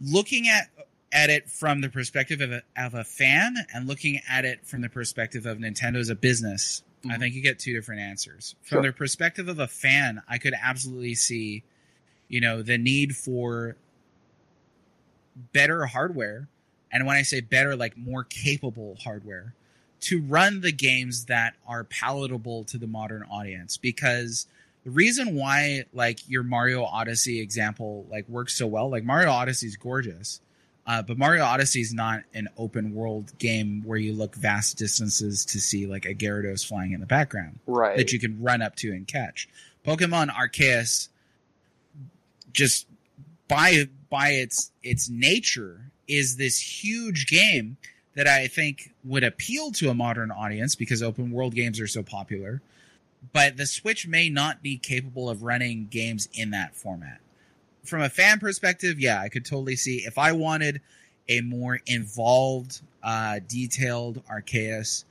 Looking 0.00 0.48
at 0.48 0.68
at 1.12 1.28
it 1.30 1.48
from 1.50 1.82
the 1.82 1.90
perspective 1.90 2.40
of 2.40 2.50
a, 2.50 2.62
of 2.76 2.94
a 2.94 3.04
fan 3.04 3.54
and 3.74 3.86
looking 3.86 4.20
at 4.26 4.46
it 4.46 4.66
from 4.66 4.80
the 4.80 4.88
perspective 4.88 5.44
of 5.44 5.58
Nintendo 5.58 5.96
as 5.96 6.08
a 6.08 6.14
business, 6.14 6.82
I 7.04 7.08
Mhm. 7.16 7.18
think 7.18 7.34
you 7.34 7.42
get 7.42 7.58
two 7.58 7.74
different 7.74 8.00
answers. 8.00 8.54
From 8.62 8.76
Sure. 8.76 8.82
the 8.84 8.92
perspective 8.94 9.46
of 9.46 9.58
a 9.58 9.68
fan, 9.68 10.22
I 10.26 10.38
could 10.38 10.54
absolutely 10.60 11.14
see, 11.14 11.64
you 12.28 12.40
know, 12.40 12.62
the 12.62 12.78
need 12.78 13.14
for 13.14 13.76
better 15.52 15.86
hardware. 15.86 16.48
And 16.90 17.06
when 17.06 17.16
I 17.16 17.22
say 17.22 17.40
better, 17.40 17.76
like 17.76 17.96
more 17.96 18.24
capable 18.24 18.96
hardware 19.02 19.54
to 20.02 20.20
run 20.20 20.60
the 20.60 20.72
games 20.72 21.26
that 21.26 21.54
are 21.66 21.84
palatable 21.84 22.64
to 22.64 22.78
the 22.78 22.86
modern 22.86 23.22
audience. 23.30 23.76
Because 23.76 24.46
the 24.84 24.90
reason 24.90 25.36
why, 25.36 25.84
like, 25.92 26.28
your 26.28 26.42
Mario 26.42 26.82
Odyssey 26.82 27.40
example, 27.40 28.04
like, 28.10 28.28
works 28.28 28.56
so 28.56 28.66
well, 28.66 28.90
like, 28.90 29.04
Mario 29.04 29.30
Odyssey 29.30 29.68
is 29.68 29.76
gorgeous. 29.76 30.40
Uh, 30.84 31.00
but 31.00 31.16
Mario 31.16 31.44
Odyssey 31.44 31.80
is 31.80 31.94
not 31.94 32.24
an 32.34 32.48
open 32.58 32.92
world 32.92 33.38
game 33.38 33.82
where 33.84 33.98
you 33.98 34.12
look 34.12 34.34
vast 34.34 34.76
distances 34.76 35.44
to 35.44 35.60
see 35.60 35.86
like 35.86 36.06
a 36.06 36.14
Gyarados 36.14 36.66
flying 36.66 36.90
in 36.90 36.98
the 36.98 37.06
background 37.06 37.60
right. 37.66 37.96
that 37.96 38.12
you 38.12 38.18
can 38.18 38.42
run 38.42 38.62
up 38.62 38.74
to 38.76 38.90
and 38.90 39.06
catch. 39.06 39.48
Pokemon 39.86 40.30
Arceus 40.30 41.08
just 42.52 42.88
by 43.52 43.84
by 44.10 44.30
its 44.30 44.72
its 44.82 45.08
nature 45.08 45.92
is 46.08 46.36
this 46.36 46.58
huge 46.58 47.26
game 47.26 47.76
that 48.14 48.26
I 48.26 48.46
think 48.46 48.92
would 49.04 49.24
appeal 49.24 49.70
to 49.72 49.88
a 49.88 49.94
modern 49.94 50.30
audience 50.30 50.74
because 50.74 51.02
open 51.02 51.30
world 51.30 51.54
games 51.54 51.80
are 51.80 51.86
so 51.86 52.02
popular. 52.02 52.60
But 53.32 53.56
the 53.56 53.66
Switch 53.66 54.06
may 54.06 54.28
not 54.28 54.62
be 54.62 54.76
capable 54.76 55.30
of 55.30 55.42
running 55.42 55.86
games 55.90 56.28
in 56.34 56.50
that 56.50 56.74
format. 56.74 57.20
From 57.84 58.02
a 58.02 58.08
fan 58.08 58.38
perspective, 58.38 58.98
yeah, 58.98 59.20
I 59.20 59.28
could 59.28 59.44
totally 59.44 59.76
see 59.76 59.98
if 59.98 60.18
I 60.18 60.32
wanted 60.32 60.80
a 61.28 61.40
more 61.40 61.80
involved, 61.86 62.80
uh, 63.02 63.40
detailed 63.46 64.22
Arceus. 64.26 65.04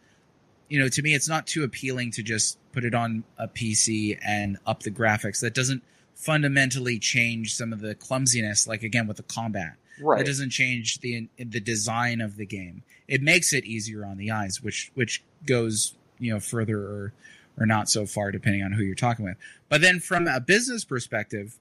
You 0.68 0.80
know, 0.80 0.90
to 0.90 1.02
me, 1.02 1.14
it's 1.14 1.30
not 1.30 1.48
too 1.48 1.64
appealing 1.64 2.12
to 2.12 2.24
just 2.24 2.58
put 2.74 2.84
it 2.84 2.94
on 2.94 3.24
a 3.38 3.48
PC 3.48 4.20
and 4.26 4.58
up 4.66 4.84
the 4.84 4.92
graphics. 4.92 5.40
That 5.40 5.54
doesn't 5.54 5.84
fundamentally 6.22 7.00
change 7.00 7.56
some 7.56 7.74
of 7.74 7.80
the 7.82 7.96
clumsiness, 7.96 8.68
like 8.68 8.84
again 8.84 9.08
with 9.08 9.18
the 9.18 9.24
combat. 9.24 9.74
right. 10.00 10.20
That 10.20 10.26
doesn't 10.26 10.52
change 10.52 11.00
the 11.00 11.28
the 11.38 11.60
design 11.60 12.22
of 12.22 12.38
the 12.38 12.46
game. 12.46 12.84
It 13.08 13.22
makes 13.22 13.54
it 13.54 13.66
easier 13.66 14.06
on 14.06 14.18
the 14.18 14.32
eyes, 14.32 14.62
which 14.62 14.92
which 14.94 15.24
goes 15.46 15.96
you 16.20 16.32
know 16.34 16.40
further 16.40 16.78
or 16.80 17.14
or 17.58 17.66
not 17.66 17.90
so 17.90 18.06
far 18.06 18.32
depending 18.32 18.64
on 18.64 18.72
who 18.72 18.84
you're 18.84 18.96
talking 18.96 19.26
with. 19.26 19.38
But 19.70 19.82
then 19.82 20.00
from 20.00 20.28
a 20.28 20.40
business 20.40 20.86
perspective, 20.86 21.58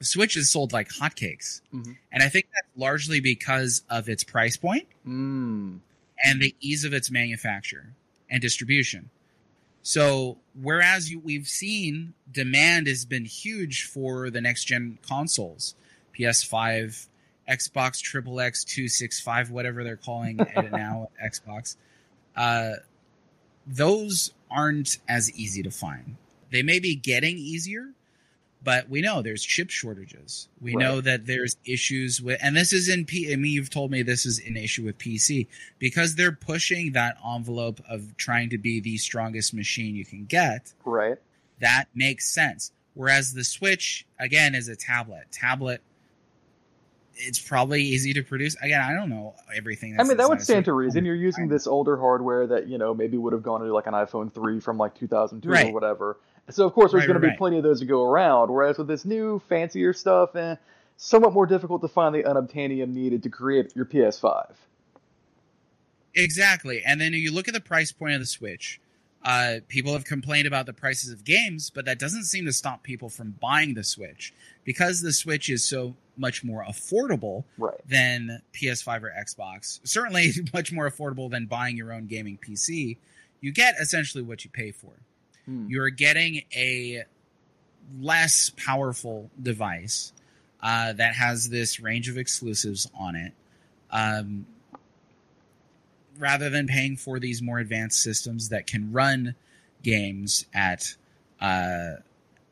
Switch 0.00 0.36
is 0.36 0.50
sold 0.50 0.72
like 0.72 0.88
hotcakes, 0.88 1.60
Mhm. 1.74 1.96
and 2.12 2.22
I 2.22 2.28
think 2.28 2.46
that's 2.54 2.68
largely 2.76 3.18
because 3.20 3.82
of 3.90 4.08
its 4.08 4.22
price 4.24 4.56
point 4.56 4.86
Mm. 5.06 5.80
and 6.24 6.40
the 6.40 6.54
ease 6.60 6.84
of 6.84 6.92
its 6.94 7.10
manufacture 7.10 7.92
and 8.30 8.40
distribution. 8.40 9.10
So, 9.82 10.38
whereas 10.60 11.10
you, 11.10 11.20
we've 11.20 11.46
seen 11.46 12.14
demand 12.30 12.86
has 12.86 13.04
been 13.04 13.24
huge 13.24 13.84
for 13.84 14.30
the 14.30 14.40
next 14.40 14.64
gen 14.64 14.98
consoles, 15.06 15.74
PS5, 16.18 17.06
Xbox 17.48 18.00
Triple 18.00 18.40
X 18.40 18.64
two 18.64 18.88
six 18.88 19.20
five, 19.20 19.50
whatever 19.50 19.82
they're 19.82 19.96
calling 19.96 20.38
it 20.56 20.72
now, 20.72 21.08
Xbox. 21.24 21.76
Uh, 22.36 22.72
those 23.66 24.32
aren't 24.50 24.98
as 25.08 25.32
easy 25.32 25.62
to 25.62 25.70
find. 25.70 26.16
They 26.50 26.62
may 26.62 26.78
be 26.78 26.94
getting 26.94 27.36
easier, 27.38 27.90
but 28.62 28.88
we 28.88 29.00
know 29.00 29.22
there's 29.22 29.42
chip 29.42 29.70
shortages. 29.70 30.48
We 30.60 30.74
Right. 30.74 30.82
know 30.82 31.00
that 31.00 31.26
there's 31.26 31.56
issues 31.64 32.20
with, 32.20 32.38
and 32.42 32.56
this 32.56 32.72
is 32.72 32.88
in 32.88 33.04
P. 33.04 33.32
I 33.32 33.36
mean, 33.36 33.52
you've 33.52 33.70
told 33.70 33.90
me 33.90 34.02
this 34.02 34.26
is 34.26 34.40
an 34.40 34.56
issue 34.56 34.84
with 34.84 34.98
PC 34.98 35.46
because 35.78 36.16
they're 36.16 36.32
pushing 36.32 36.92
that 36.92 37.16
envelope 37.24 37.80
of 37.88 38.16
trying 38.16 38.50
to 38.50 38.58
be 38.58 38.80
the 38.80 38.96
strongest 38.98 39.54
machine 39.54 39.94
you 39.94 40.04
can 40.04 40.24
get. 40.24 40.72
Right. 40.84 41.18
That 41.60 41.86
makes 41.94 42.28
sense. 42.28 42.72
Whereas 42.94 43.32
the 43.32 43.44
Switch, 43.44 44.06
again, 44.18 44.54
is 44.54 44.68
a 44.68 44.74
tablet. 44.74 45.26
Tablet, 45.30 45.80
it's 47.14 47.38
probably 47.38 47.82
easy 47.82 48.12
to 48.14 48.22
produce. 48.22 48.56
Again, 48.62 48.80
I 48.80 48.92
don't 48.92 49.08
know 49.08 49.34
everything. 49.54 49.98
I 50.00 50.04
mean, 50.04 50.16
that 50.16 50.28
would 50.28 50.40
stand 50.42 50.64
to 50.66 50.72
reason. 50.72 51.04
You're 51.04 51.14
using 51.14 51.48
this 51.48 51.66
older 51.66 51.96
hardware 51.96 52.46
that 52.48 52.66
you 52.68 52.78
know 52.78 52.94
maybe 52.94 53.16
would 53.16 53.32
have 53.32 53.42
gone 53.42 53.60
into 53.62 53.72
like 53.72 53.86
an 53.86 53.94
iPhone 53.94 54.32
three 54.32 54.60
from 54.60 54.78
like 54.78 54.94
2002 54.94 55.48
or 55.68 55.72
whatever. 55.72 56.18
So 56.50 56.66
of 56.66 56.72
course 56.72 56.92
there's 56.92 57.02
Right, 57.02 57.08
going 57.08 57.20
to 57.20 57.26
right, 57.26 57.34
be 57.34 57.38
plenty 57.38 57.56
of 57.58 57.62
those 57.62 57.80
to 57.80 57.86
go 57.86 58.04
around. 58.04 58.50
Whereas 58.50 58.78
with 58.78 58.88
this 58.88 59.04
new 59.04 59.40
fancier 59.48 59.92
stuff, 59.92 60.34
eh, 60.36 60.56
somewhat 60.96 61.32
more 61.32 61.46
difficult 61.46 61.82
to 61.82 61.88
find 61.88 62.14
the 62.14 62.22
unobtainium 62.22 62.88
needed 62.94 63.22
to 63.24 63.28
create 63.28 63.74
your 63.76 63.84
PS5. 63.84 64.54
Exactly. 66.14 66.82
And 66.84 67.00
then 67.00 67.12
you 67.12 67.32
look 67.32 67.48
at 67.48 67.54
the 67.54 67.60
price 67.60 67.92
point 67.92 68.14
of 68.14 68.20
the 68.20 68.26
Switch. 68.26 68.80
Uh, 69.24 69.56
people 69.68 69.92
have 69.92 70.04
complained 70.04 70.46
about 70.46 70.66
the 70.66 70.72
prices 70.72 71.10
of 71.12 71.24
games, 71.24 71.70
but 71.70 71.84
that 71.84 71.98
doesn't 71.98 72.24
seem 72.24 72.44
to 72.46 72.52
stop 72.52 72.82
people 72.82 73.08
from 73.08 73.34
buying 73.40 73.74
the 73.74 73.84
Switch 73.84 74.32
because 74.64 75.00
the 75.00 75.12
Switch 75.12 75.50
is 75.50 75.64
so 75.64 75.94
much 76.16 76.42
more 76.44 76.64
affordable 76.64 77.44
Right. 77.58 77.74
than 77.86 78.42
PS5 78.52 79.02
or 79.04 79.10
Xbox. 79.16 79.80
Certainly 79.84 80.32
much 80.54 80.72
more 80.72 80.90
affordable 80.90 81.30
than 81.30 81.46
buying 81.46 81.76
your 81.76 81.92
own 81.92 82.06
gaming 82.06 82.38
PC. 82.38 82.96
You 83.40 83.52
get 83.52 83.74
essentially 83.80 84.22
what 84.24 84.44
you 84.44 84.50
pay 84.50 84.70
for. 84.70 84.92
Hmm. 85.48 85.66
You're 85.70 85.88
getting 85.88 86.42
a 86.54 87.04
less 87.98 88.50
powerful 88.50 89.30
device 89.42 90.12
uh, 90.62 90.92
that 90.92 91.14
has 91.14 91.48
this 91.48 91.80
range 91.80 92.10
of 92.10 92.18
exclusives 92.18 92.90
on 92.98 93.16
it, 93.16 93.32
um, 93.90 94.44
rather 96.18 96.50
than 96.50 96.66
paying 96.66 96.96
for 96.96 97.18
these 97.18 97.40
more 97.40 97.58
advanced 97.58 98.02
systems 98.02 98.50
that 98.50 98.66
can 98.66 98.92
run 98.92 99.34
games 99.82 100.44
at 100.52 100.94
uh, 101.40 101.92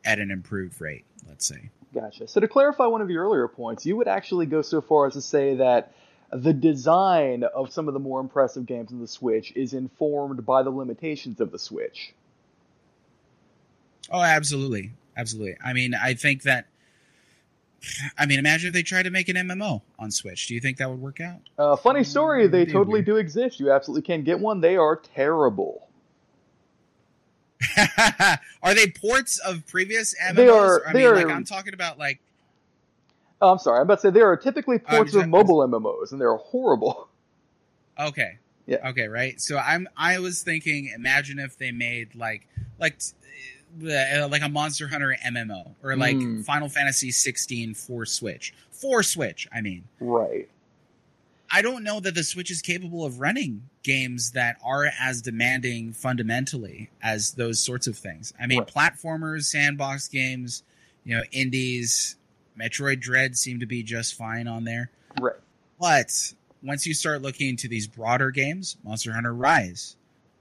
at 0.03 0.17
an 0.19 0.31
improved 0.31 0.81
rate. 0.81 1.05
Let's 1.27 1.45
say. 1.45 1.69
Gotcha. 1.93 2.27
So 2.27 2.39
to 2.39 2.47
clarify 2.47 2.87
one 2.87 3.01
of 3.01 3.11
your 3.11 3.25
earlier 3.25 3.47
points, 3.47 3.85
you 3.85 3.95
would 3.97 4.07
actually 4.07 4.47
go 4.47 4.63
so 4.63 4.81
far 4.81 5.05
as 5.05 5.13
to 5.13 5.21
say 5.21 5.55
that 5.55 5.93
the 6.31 6.53
design 6.53 7.43
of 7.43 7.71
some 7.71 7.87
of 7.87 7.93
the 7.93 7.99
more 7.99 8.19
impressive 8.19 8.65
games 8.65 8.91
on 8.91 8.99
the 8.99 9.07
Switch 9.07 9.53
is 9.55 9.73
informed 9.73 10.45
by 10.47 10.63
the 10.63 10.71
limitations 10.71 11.39
of 11.39 11.51
the 11.51 11.59
Switch. 11.59 12.13
Oh, 14.11 14.21
absolutely, 14.21 14.91
absolutely. 15.15 15.55
I 15.63 15.73
mean, 15.73 15.93
I 15.93 16.13
think 16.13 16.43
that. 16.43 16.67
I 18.17 18.25
mean, 18.25 18.39
imagine 18.39 18.69
if 18.69 18.73
they 18.73 18.81
tried 18.83 19.03
to 19.03 19.11
make 19.11 19.29
an 19.29 19.35
MMO 19.35 19.81
on 19.99 20.09
Switch. 20.11 20.47
Do 20.47 20.55
you 20.55 20.59
think 20.59 20.77
that 20.77 20.89
would 20.89 20.99
work 20.99 21.21
out? 21.21 21.41
Uh, 21.59 21.75
funny 21.75 22.03
story, 22.03 22.47
they 22.47 22.65
totally 22.65 23.01
do 23.03 23.17
exist. 23.17 23.59
You 23.59 23.71
absolutely 23.71 24.01
can 24.01 24.23
get 24.23 24.39
one. 24.39 24.61
They 24.61 24.77
are 24.77 24.95
terrible. 24.95 25.87
are 28.63 28.73
they 28.73 28.87
ports 28.87 29.39
of 29.39 29.65
previous 29.67 30.15
MMOs? 30.21 30.35
They 30.35 30.47
are- 30.49 30.87
I 30.87 30.93
they 30.93 30.99
mean, 30.99 31.07
are- 31.07 31.15
like 31.15 31.27
I'm 31.27 31.43
talking 31.43 31.73
about 31.73 31.97
like 31.97 32.19
Oh, 33.39 33.51
I'm 33.51 33.59
sorry, 33.59 33.77
I'm 33.77 33.83
about 33.83 33.95
to 34.01 34.07
say 34.07 34.09
they 34.09 34.21
are 34.21 34.35
typically 34.35 34.79
ports 34.79 35.11
just- 35.11 35.23
of 35.23 35.29
mobile 35.29 35.59
MMOs, 35.67 36.11
and 36.11 36.19
they're 36.19 36.35
horrible. 36.35 37.07
okay, 37.99 38.39
Yeah. 38.65 38.89
okay, 38.89 39.07
right. 39.07 39.39
So 39.39 39.57
I'm 39.57 39.87
I 39.95 40.17
was 40.19 40.41
thinking, 40.41 40.91
imagine 40.95 41.37
if 41.39 41.57
they 41.57 41.71
made 41.71 42.15
like 42.15 42.47
like 42.79 42.99
uh, 43.83 44.27
like 44.29 44.41
a 44.41 44.49
Monster 44.49 44.87
Hunter 44.87 45.15
MMO 45.25 45.71
or 45.83 45.95
like 45.95 46.15
Hmm. 46.15 46.41
Final 46.41 46.69
Fantasy 46.69 47.11
16 47.11 47.73
for 47.73 48.05
Switch 48.05 48.53
for 48.71 49.01
Switch. 49.03 49.47
I 49.53 49.61
mean, 49.61 49.83
Right. 49.99 50.47
I 51.51 51.61
don't 51.61 51.83
know 51.83 51.99
that 52.01 52.13
the 52.13 52.23
Switch 52.23 52.51
is 52.51 52.61
capable 52.61 53.05
of 53.05 53.19
running 53.19 53.69
games 53.83 54.31
that 54.31 54.57
are 54.63 54.91
as 54.99 55.21
demanding 55.21 55.93
fundamentally 55.93 56.89
as 57.01 57.31
those 57.31 57.59
sorts 57.59 57.87
of 57.87 57.97
things. 57.97 58.33
I 58.39 58.47
mean, 58.47 58.59
Right. 58.59 58.67
platformers, 58.67 59.45
sandbox 59.45 60.07
games, 60.09 60.63
you 61.05 61.15
know, 61.15 61.23
indies, 61.31 62.17
Metroid 62.59 62.99
Dread 62.99 63.37
seem 63.37 63.59
to 63.61 63.65
be 63.65 63.81
just 63.83 64.15
fine 64.15 64.47
on 64.47 64.65
there. 64.65 64.89
Right. 65.21 65.35
But 65.79 66.33
once 66.61 66.85
you 66.85 66.93
start 66.93 67.21
looking 67.21 67.49
into 67.49 67.67
these 67.69 67.87
broader 67.87 68.29
games, 68.31 68.75
Monster 68.83 69.13
Hunter 69.13 69.33
Rise 69.33 69.95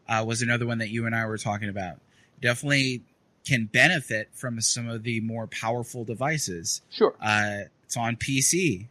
uh, 0.09 0.25
was 0.27 0.43
another 0.43 0.67
one 0.67 0.79
that 0.79 0.89
you 0.91 1.07
and 1.07 1.15
I 1.15 1.25
were 1.27 1.39
talking 1.39 1.69
about. 1.69 2.01
Definitely 2.41 3.03
can 3.47 3.67
benefit 3.67 4.29
from 4.33 4.61
some 4.61 4.89
of 4.89 5.03
the 5.05 5.21
more 5.21 5.47
powerful 5.47 6.05
devices. 6.05 6.83
Sure. 6.91 7.15
Uh, 7.21 7.61
it's 7.85 7.97
on 7.97 8.17
PC. 8.17 8.87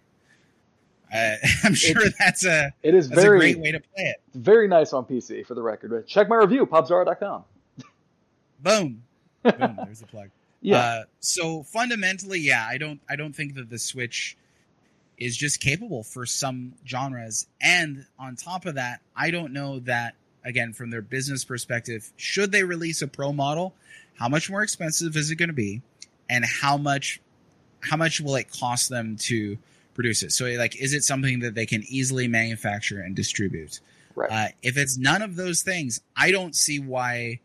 Uh, 1.13 1.35
I'm 1.63 1.73
sure 1.75 1.97
It's- 2.01 2.13
that's 2.17 2.45
a 2.45 2.73
It 2.81 2.95
is 2.95 3.07
very 3.07 3.37
a 3.37 3.39
great 3.53 3.59
way 3.59 3.71
to 3.73 3.79
play 3.79 4.05
it. 4.05 4.21
very 4.33 4.67
nice 4.67 4.93
on 4.93 5.05
PC 5.05 5.45
for 5.45 5.53
the 5.53 5.61
record. 5.61 5.91
But 5.91 6.07
check 6.07 6.27
my 6.29 6.37
review, 6.37 6.65
popzara.com. 6.65 7.43
Boom, 8.61 9.03
boom. 9.43 9.79
There's 9.85 9.99
the 9.99 10.07
plug. 10.07 10.29
Yeah. 10.61 10.77
Uh, 10.77 11.03
so 11.19 11.63
fundamentally, 11.63 12.39
yeah, 12.39 12.65
I 12.67 12.77
don't, 12.77 12.99
I 13.09 13.15
don't 13.15 13.33
think 13.35 13.55
that 13.55 13.69
the 13.69 13.77
Switch 13.77 14.35
is 15.17 15.37
just 15.37 15.59
capable 15.61 16.03
for 16.03 16.25
some 16.25 16.73
genres. 16.87 17.47
And 17.61 18.05
on 18.17 18.35
top 18.35 18.65
of 18.65 18.75
that, 18.75 19.01
I 19.15 19.31
don't 19.31 19.53
know 19.53 19.79
that 19.79 20.15
again 20.43 20.73
from 20.73 20.89
their 20.89 21.01
business 21.01 21.43
perspective, 21.45 22.11
should 22.17 22.51
they 22.51 22.63
release 22.63 23.01
a 23.01 23.07
pro 23.07 23.31
model, 23.31 23.73
how 24.17 24.29
much 24.29 24.49
more 24.49 24.63
expensive 24.63 25.15
is 25.15 25.31
it 25.31 25.35
going 25.35 25.49
to 25.49 25.53
be, 25.53 25.81
and 26.29 26.43
how 26.45 26.77
much, 26.77 27.21
how 27.81 27.97
much 27.97 28.19
will 28.21 28.35
it 28.35 28.51
cost 28.51 28.89
them 28.89 29.17
to 29.17 29.57
produce 29.93 30.23
it? 30.23 30.31
So 30.31 30.45
like, 30.45 30.75
is 30.75 30.93
it 30.93 31.03
something 31.03 31.39
that 31.39 31.55
they 31.55 31.65
can 31.65 31.83
easily 31.87 32.27
manufacture 32.27 32.99
and 32.99 33.15
distribute? 33.15 33.79
right. 34.15 34.31
Uh, 34.31 34.47
if 34.63 34.77
it's 34.77 34.97
none 34.97 35.21
of 35.21 35.35
those 35.35 35.61
things, 35.61 36.01
I 36.15 36.31
don't 36.31 36.55
see 36.55 36.79
why, 36.79 37.39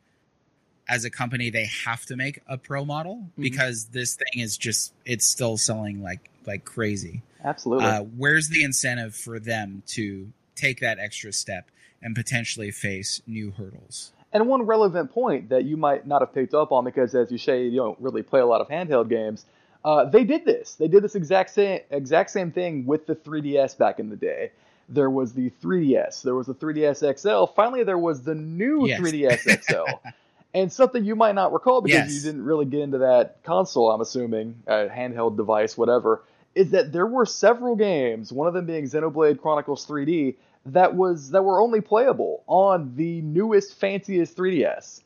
as 0.88 1.04
a 1.04 1.10
company, 1.10 1.50
they 1.50 1.68
have 1.84 2.04
to 2.06 2.16
make 2.16 2.40
a 2.46 2.56
pro 2.56 2.84
model 2.84 3.16
Mm-hmm. 3.16 3.42
because 3.42 3.86
this 3.86 4.14
thing 4.16 4.42
is 4.42 4.56
just 4.56 4.92
it's 5.04 5.26
still 5.26 5.56
selling 5.56 6.02
like 6.02 6.30
like 6.46 6.64
crazy. 6.64 7.22
Absolutely. 7.44 7.86
Uh, 7.86 8.02
where's 8.02 8.48
the 8.48 8.62
incentive 8.62 9.14
for 9.14 9.38
them 9.38 9.82
to 9.88 10.32
take 10.56 10.80
that 10.80 10.98
extra 10.98 11.32
step 11.32 11.70
and 12.02 12.14
potentially 12.14 12.70
face 12.70 13.20
new 13.26 13.50
hurdles? 13.50 14.12
And 14.32 14.46
one 14.48 14.62
relevant 14.62 15.12
point 15.12 15.48
that 15.48 15.64
you 15.64 15.76
might 15.76 16.06
not 16.06 16.22
have 16.22 16.32
picked 16.32 16.54
up 16.54 16.70
on 16.72 16.84
because, 16.84 17.14
as 17.14 17.32
you 17.32 17.38
say, 17.38 17.64
you 17.64 17.76
don't 17.76 17.98
really 18.00 18.22
play 18.22 18.40
a 18.40 18.46
lot 18.46 18.60
of 18.60 18.68
handheld 18.68 19.08
games. 19.08 19.44
Uh, 19.84 20.04
they 20.04 20.24
did 20.24 20.44
this. 20.44 20.74
They 20.76 20.88
did 20.88 21.02
this 21.02 21.14
exact 21.14 21.50
same 21.50 21.80
exact 21.90 22.30
same 22.30 22.52
thing 22.52 22.86
with 22.86 23.06
the 23.06 23.16
3DS 23.16 23.76
back 23.78 23.98
in 23.98 24.08
the 24.10 24.16
day. 24.16 24.52
There 24.88 25.10
was 25.10 25.32
the 25.32 25.50
3DS. 25.62 26.22
There 26.22 26.34
was 26.34 26.46
the 26.46 26.54
3DS 26.54 27.18
XL. 27.18 27.52
Finally, 27.54 27.84
there 27.84 27.98
was 27.98 28.22
the 28.22 28.34
new 28.34 28.86
Yes. 28.86 29.00
3DS 29.00 29.62
XL. 29.64 30.08
and 30.54 30.72
something 30.72 31.04
you 31.04 31.16
might 31.16 31.34
not 31.34 31.52
recall 31.52 31.80
because 31.80 32.12
Yes. 32.12 32.14
you 32.14 32.20
didn't 32.30 32.44
really 32.44 32.66
get 32.66 32.80
into 32.80 32.98
that 32.98 33.42
console. 33.42 33.90
I'm 33.90 34.00
assuming 34.00 34.62
a 34.66 34.86
handheld 34.88 35.36
device, 35.36 35.76
whatever. 35.78 36.22
Is 36.54 36.72
that 36.72 36.92
there 36.92 37.06
were 37.06 37.24
several 37.26 37.76
games, 37.76 38.32
one 38.32 38.48
of 38.48 38.54
them 38.54 38.66
being 38.66 38.84
Xenoblade 38.84 39.40
Chronicles 39.40 39.86
3D, 39.86 40.34
that 40.66 40.94
was 40.94 41.30
that 41.30 41.42
were 41.44 41.60
only 41.60 41.80
playable 41.80 42.42
on 42.46 42.94
the 42.96 43.20
newest, 43.22 43.78
fanciest 43.78 44.36
3DS, 44.36 45.02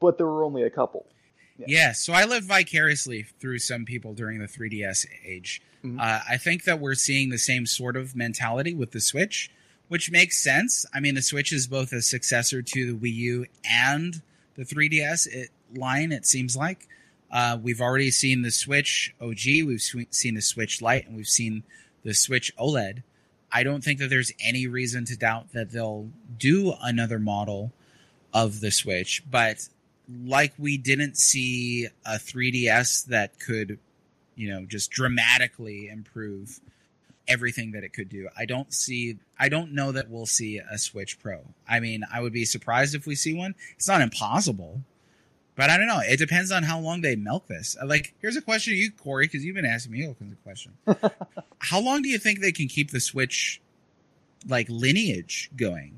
but 0.00 0.18
there 0.18 0.26
were 0.26 0.44
only 0.44 0.62
a 0.62 0.70
couple. 0.70 1.06
Yeah. 1.66 1.92
so 1.92 2.12
I 2.12 2.24
lived 2.24 2.46
vicariously 2.46 3.24
through 3.40 3.58
some 3.58 3.84
people 3.84 4.14
during 4.14 4.38
the 4.38 4.46
3DS 4.46 5.06
age. 5.24 5.60
Mhm. 5.84 5.98
Uh, 6.00 6.20
I 6.28 6.36
think 6.36 6.64
that 6.64 6.78
we're 6.78 6.94
seeing 6.94 7.30
the 7.30 7.38
same 7.38 7.66
sort 7.66 7.96
of 7.96 8.14
mentality 8.14 8.74
with 8.74 8.92
the 8.92 9.00
Switch, 9.00 9.50
which 9.88 10.10
makes 10.10 10.38
sense. 10.38 10.86
I 10.94 11.00
mean, 11.00 11.16
the 11.16 11.22
Switch 11.22 11.52
is 11.52 11.66
both 11.66 11.92
a 11.92 12.00
successor 12.02 12.62
to 12.62 12.92
the 12.92 12.96
Wii 12.96 13.14
U 13.14 13.46
and 13.68 14.22
the 14.54 14.64
3DS 14.64 15.26
it, 15.26 15.50
line, 15.74 16.12
it 16.12 16.26
seems 16.26 16.56
like. 16.56 16.86
Uh, 17.30 17.58
we've 17.60 17.80
already 17.80 18.10
seen 18.10 18.42
the 18.42 18.50
Switch 18.50 19.14
OG, 19.20 19.64
we've 19.66 19.82
seen 20.10 20.34
the 20.34 20.42
Switch 20.42 20.80
Lite, 20.80 21.06
and 21.06 21.16
we've 21.16 21.26
seen 21.28 21.62
the 22.04 22.14
Switch 22.14 22.52
OLED. 22.56 23.02
I 23.50 23.62
don't 23.62 23.82
think 23.82 23.98
that 24.00 24.10
there's 24.10 24.32
any 24.40 24.66
reason 24.66 25.04
to 25.06 25.16
doubt 25.16 25.52
that 25.52 25.70
they'll 25.70 26.08
do 26.38 26.74
another 26.82 27.18
model 27.18 27.72
of 28.34 28.60
the 28.60 28.70
Switch, 28.70 29.22
but 29.30 29.68
like 30.24 30.52
we 30.58 30.76
didn't 30.76 31.16
see 31.16 31.88
a 32.04 32.14
3DS 32.16 33.06
that 33.06 33.38
could, 33.40 33.78
you 34.36 34.50
know, 34.50 34.64
just 34.66 34.90
dramatically 34.90 35.88
improve 35.88 36.60
everything 37.26 37.72
that 37.72 37.84
it 37.84 37.92
could 37.92 38.08
do. 38.08 38.28
I 38.36 38.46
don't 38.46 38.72
see 38.72 39.18
I 39.38 39.48
don't 39.48 39.72
know 39.72 39.92
that 39.92 40.10
we'll 40.10 40.26
see 40.26 40.58
a 40.58 40.78
Switch 40.78 41.20
Pro. 41.20 41.40
I 41.68 41.80
mean, 41.80 42.04
I 42.12 42.20
would 42.20 42.32
be 42.32 42.44
surprised 42.44 42.94
if 42.94 43.06
we 43.06 43.14
see 43.14 43.34
one. 43.34 43.54
It's 43.76 43.88
not 43.88 44.00
impossible. 44.00 44.82
But 45.58 45.70
I 45.70 45.76
don't 45.76 45.88
know. 45.88 45.98
It 45.98 46.18
depends 46.18 46.52
on 46.52 46.62
how 46.62 46.78
long 46.78 47.00
they 47.00 47.16
milk 47.16 47.48
this. 47.48 47.76
Uh, 47.82 47.84
Like, 47.84 48.14
here's 48.20 48.36
a 48.36 48.40
question 48.40 48.74
to 48.74 48.78
you, 48.78 48.92
Corey, 48.92 49.26
because 49.26 49.44
you've 49.44 49.56
been 49.56 49.64
asking 49.66 49.90
me 49.90 50.06
all 50.06 50.14
kinds 50.14 50.32
of 50.32 50.42
questions. 50.44 50.76
how 51.58 51.80
long 51.80 52.00
do 52.00 52.08
you 52.08 52.16
think 52.18 52.38
they 52.38 52.52
can 52.52 52.68
keep 52.68 52.92
the 52.92 53.00
Switch 53.00 53.60
like 54.48 54.68
lineage 54.70 55.50
going? 55.56 55.94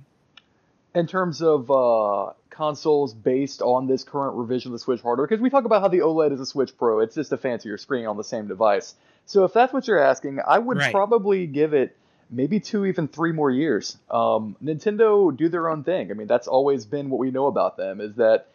in 0.92 1.06
terms 1.06 1.40
of 1.40 1.70
uh, 1.70 2.32
consoles 2.48 3.14
based 3.14 3.62
on 3.62 3.86
this 3.86 4.02
current 4.02 4.34
revision 4.34 4.70
of 4.70 4.72
the 4.72 4.78
Switch 4.80 5.00
hardware, 5.02 5.24
because 5.26 5.40
we 5.40 5.48
talk 5.50 5.64
about 5.64 5.82
how 5.82 5.88
the 5.88 5.98
OLED 6.00 6.32
is 6.32 6.40
a 6.40 6.46
Switch 6.46 6.76
Pro, 6.76 6.98
it's 6.98 7.14
just 7.14 7.30
a 7.30 7.36
fancier 7.36 7.76
screen 7.78 8.06
on 8.06 8.16
the 8.16 8.24
same 8.24 8.48
device. 8.48 8.94
So 9.26 9.44
if 9.44 9.52
that's 9.52 9.72
what 9.72 9.86
you're 9.86 10.02
asking, 10.02 10.40
I 10.44 10.58
would 10.58 10.78
Right. 10.78 10.90
probably 10.90 11.46
give 11.46 11.74
it 11.74 11.96
maybe 12.28 12.58
two, 12.58 12.86
even 12.86 13.06
three 13.06 13.30
more 13.30 13.52
years. 13.52 13.98
Um, 14.10 14.56
Nintendo 14.64 15.36
do 15.36 15.48
their 15.48 15.68
own 15.68 15.84
thing. 15.84 16.10
I 16.10 16.14
mean, 16.14 16.26
that's 16.26 16.48
always 16.48 16.86
been 16.86 17.08
what 17.10 17.20
we 17.20 17.30
know 17.30 17.46
about 17.46 17.76
them. 17.76 18.00
Is 18.00 18.16
that 18.16 18.48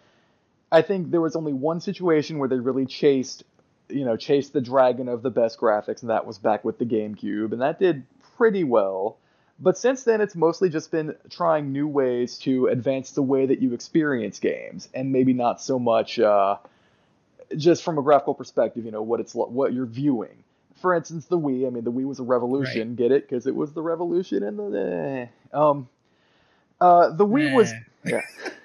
I 0.71 0.81
think 0.81 1.11
there 1.11 1.21
was 1.21 1.35
only 1.35 1.53
one 1.53 1.79
situation 1.79 2.37
where 2.39 2.49
they 2.49 2.57
really 2.57 2.85
chased, 2.85 3.43
you 3.89 4.05
know, 4.05 4.17
chased 4.17 4.53
the 4.53 4.61
dragon 4.61 5.07
of 5.07 5.21
the 5.21 5.29
best 5.29 5.59
graphics, 5.59 6.01
and 6.01 6.09
that 6.09 6.25
was 6.25 6.37
back 6.37 6.65
with 6.65 6.79
the 6.79 6.85
GameCube, 6.85 7.51
and 7.51 7.61
that 7.61 7.79
did 7.79 8.03
pretty 8.37 8.63
well. 8.63 9.17
But 9.59 9.77
since 9.77 10.03
then, 10.03 10.19
it's 10.19 10.35
mostly 10.35 10.69
just 10.69 10.91
been 10.91 11.15
trying 11.29 11.71
new 11.71 11.87
ways 11.87 12.37
to 12.39 12.67
advance 12.67 13.11
the 13.11 13.21
way 13.21 13.45
that 13.45 13.61
you 13.61 13.73
experience 13.73 14.39
games, 14.39 14.89
and 14.93 15.11
maybe 15.11 15.33
not 15.33 15.61
so 15.61 15.79
much 15.79 16.19
uh, 16.19 16.57
just 17.55 17.83
from 17.83 17.97
a 17.97 18.01
graphical 18.01 18.33
perspective. 18.33 18.83
You 18.85 18.91
know 18.91 19.01
what 19.01 19.19
it's 19.19 19.33
what 19.33 19.73
you're 19.73 19.85
viewing. 19.85 20.43
For 20.81 20.93
instance, 20.93 21.25
the 21.27 21.39
Wii. 21.39 21.67
I 21.67 21.69
mean, 21.69 21.85
the 21.85 21.91
Wii 21.91 22.05
was 22.05 22.19
a 22.19 22.23
revolution. 22.23 22.95
Get 22.95 23.11
it? 23.11 23.29
Because 23.29 23.47
it 23.47 23.55
was 23.55 23.71
the 23.71 23.81
revolution 23.81 24.43
and 24.43 24.59
the 24.59 25.29
eh. 25.53 25.57
um. 25.57 25.87
Uh, 26.81 27.11
the 27.11 27.25
Wii 27.25 27.55
was 27.55 27.71
Eh. 27.71 27.79
yeah. 28.03 28.21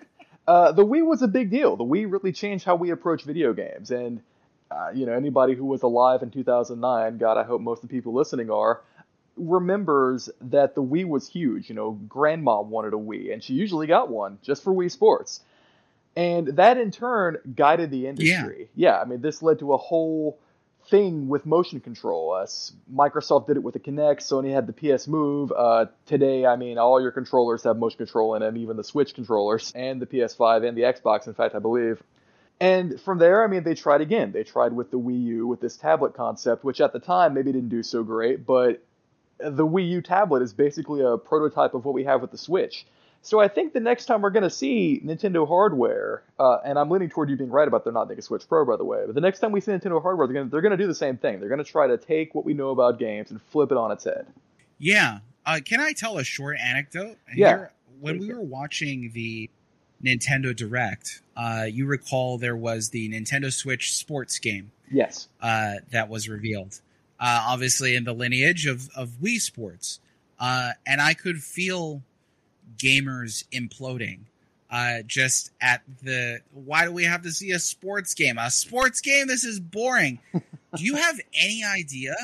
Uh, 0.51 0.73
the 0.73 0.85
Wii 0.85 1.07
was 1.07 1.23
a 1.23 1.29
big 1.29 1.49
deal. 1.49 1.77
The 1.77 1.85
Wii 1.85 2.11
really 2.11 2.33
changed 2.33 2.65
how 2.65 2.75
we 2.75 2.91
approach 2.91 3.23
video 3.23 3.53
games, 3.53 3.93
and 3.93 4.21
uh, 4.69 4.91
you 4.93 5.07
know, 5.07 5.13
anybody 5.13 5.55
who 5.55 5.65
was 5.65 5.83
alive 5.85 6.25
in 6.25 6.31
2009, 6.33 7.19
God, 7.19 7.39
I 7.39 7.45
hope 7.45 7.61
most 7.61 7.85
of 7.85 7.89
the 7.89 7.95
people 7.95 8.15
listening 8.15 8.51
are, 8.51 8.81
remembers 9.37 10.29
that 10.41 10.75
the 10.75 10.83
Wii 10.83 11.07
was 11.07 11.29
huge. 11.29 11.69
You 11.69 11.77
know, 11.77 11.93
grandma 11.93 12.63
wanted 12.63 12.95
a 12.95 12.97
Wii, 12.97 13.33
and 13.33 13.45
she 13.45 13.55
usually 13.55 13.87
got 13.87 14.09
one 14.09 14.41
just 14.43 14.65
for 14.65 14.73
Wii 14.73 14.91
Sports. 14.91 15.39
And 16.17 16.49
that 16.57 16.79
in 16.79 16.91
turn 16.91 17.39
guided 17.55 17.93
the 17.93 18.09
industry. 18.09 18.71
Yeah, 18.75 18.95
yeah 18.95 19.01
I 19.01 19.05
mean, 19.05 19.21
this 19.21 19.45
led 19.45 19.61
to 19.61 19.73
a 19.73 19.77
whole 19.77 20.37
thing 20.91 21.29
with 21.29 21.47
motion 21.47 21.81
control. 21.81 22.35
Uh, 22.35 22.47
Microsoft 22.93 23.47
did 23.47 23.57
it 23.57 23.63
with 23.63 23.75
the 23.75 23.81
Kinect. 23.81 24.19
Sony 24.19 24.53
had 24.53 24.67
the 24.67 24.73
PS 24.73 25.07
Move. 25.07 25.53
Uh, 25.57 25.87
today, 26.07 26.45
I 26.45 26.57
mean, 26.57 26.79
all 26.79 27.01
your 27.01 27.13
controllers 27.13 27.63
have 27.63 27.77
motion 27.77 27.99
control 27.99 28.35
in 28.35 28.43
them, 28.43 28.57
even 28.57 28.77
the 28.77 28.85
Switch 28.85 29.15
controllers 29.15 29.73
and 29.75 30.03
the 30.03 30.07
PS5 30.07 30.67
and 30.67 30.77
the 30.77 30.83
Xbox. 30.83 31.27
In 31.27 31.35
fact, 31.35 31.55
I 31.55 31.61
believe. 31.61 32.03
And 32.61 33.01
from 33.01 33.19
there, 33.19 33.43
I 33.43 33.47
mean, 33.47 33.63
they 33.63 33.75
tried 33.75 34.03
again. 34.03 34.33
They 34.33 34.45
tried 34.45 34.75
with 34.75 34.91
the 34.91 34.99
Wii 34.99 35.23
U 35.25 35.47
with 35.47 35.61
this 35.61 35.77
tablet 35.77 36.15
concept, 36.15 36.63
which 36.63 36.81
at 36.81 36.93
the 36.93 36.99
time 36.99 37.33
maybe 37.33 37.53
didn't 37.53 37.71
do 37.71 37.83
so 37.83 38.03
great, 38.03 38.45
but 38.45 38.83
the 39.39 39.67
Wii 39.67 39.89
U 39.91 40.03
tablet 40.03 40.43
is 40.43 40.53
basically 40.53 41.01
a 41.01 41.17
prototype 41.17 41.73
of 41.73 41.87
what 41.87 41.95
we 41.95 42.05
have 42.05 42.21
with 42.21 42.31
the 42.31 42.39
Switch. 42.39 42.87
So 43.23 43.39
I 43.39 43.49
think 43.49 43.75
the 43.75 43.81
next 43.81 44.07
time 44.07 44.23
we're 44.23 44.31
going 44.31 44.45
to 44.45 44.51
see 44.51 45.01
Nintendo 45.05 45.47
hardware, 45.47 46.23
uh, 46.39 46.59
and 46.65 46.79
I'm 46.79 46.89
leaning 46.89 47.11
toward 47.11 47.29
you 47.29 47.37
being 47.37 47.51
right 47.51 47.69
about 47.69 47.85
they're 47.85 47.93
not 47.93 48.09
making 48.09 48.23
Switch 48.23 48.49
Pro, 48.49 48.65
by 48.65 48.77
the 48.77 48.85
way. 48.85 49.03
But 49.05 49.15
the 49.15 49.21
next 49.21 49.41
time 49.41 49.53
we 49.53 49.61
see 49.61 49.73
Nintendo 49.73 50.01
hardware, 50.01 50.27
they're 50.27 50.35
going 50.35 50.47
to, 50.47 50.51
they're 50.51 50.63
going 50.63 50.71
to 50.71 50.83
do 50.83 50.87
the 50.87 50.95
same 50.95 51.19
thing. 51.19 51.39
They're 51.39 51.51
going 51.51 51.63
to 51.63 51.71
try 51.71 51.87
to 51.87 51.99
take 51.99 52.35
what 52.35 52.47
we 52.47 52.55
know 52.55 52.71
about 52.71 52.99
games 52.99 53.31
and 53.31 53.41
flip 53.43 53.71
it 53.73 53.77
on 53.77 53.93
its 53.93 54.05
head. 54.05 54.27
Yeah. 54.79 55.19
Uh, 55.45 55.61
can 55.65 55.81
I 55.81 55.93
tell 55.93 56.17
a 56.17 56.25
short 56.25 56.57
anecdote? 56.59 57.19
Yeah. 57.35 57.49
Here, 57.49 57.73
when 58.01 58.19
we 58.19 58.33
were 58.33 58.41
watching 58.41 59.11
the 59.13 59.51
Nintendo 60.03 60.57
Direct, 60.57 61.21
uh, 61.37 61.67
you 61.71 61.85
recall 61.85 62.39
there 62.39 62.57
was 62.57 62.89
the 62.89 63.11
Nintendo 63.11 63.53
Switch 63.53 63.95
sports 63.95 64.39
game. 64.39 64.73
Yes. 64.91 65.29
Uh, 65.43 65.75
that 65.93 66.09
was 66.09 66.27
revealed. 66.29 66.81
Uh, 67.19 67.45
obviously, 67.49 67.97
in 67.97 68.05
the 68.05 68.15
lineage 68.15 68.65
of, 68.67 68.89
of 68.97 69.11
Wii 69.23 69.39
Sports. 69.39 70.01
Uh, 70.39 70.73
and 70.87 71.03
I 71.03 71.13
could 71.13 71.43
feel 71.43 72.03
gamers 72.79 73.45
imploding 73.53 74.21
uh, 74.71 75.03
just 75.07 75.51
at 75.61 75.83
the 76.03 76.41
why 76.53 76.85
do 76.85 76.93
we 76.93 77.05
have 77.05 77.23
to 77.23 77.33
see 77.33 77.51
a 77.51 77.59
sports 77.59 78.15
game? 78.15 78.39
A 78.39 78.51
sports 78.51 79.01
game? 79.01 79.27
This 79.27 79.45
is 79.45 79.59
boring. 79.59 80.21
do 80.33 80.85
you 80.85 80.95
have 80.95 81.21
any 81.35 81.65
idea 81.65 82.15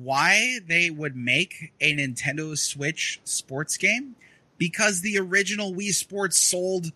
why 0.00 0.58
they 0.66 0.90
would 0.90 1.16
make 1.16 1.72
a 1.80 1.94
Nintendo 1.94 2.58
Switch 2.58 3.20
sports 3.24 3.76
game? 3.76 4.16
Because 4.58 5.00
the 5.00 5.18
original 5.18 5.72
Wii 5.72 5.92
Sports 5.92 6.38
sold 6.38 6.92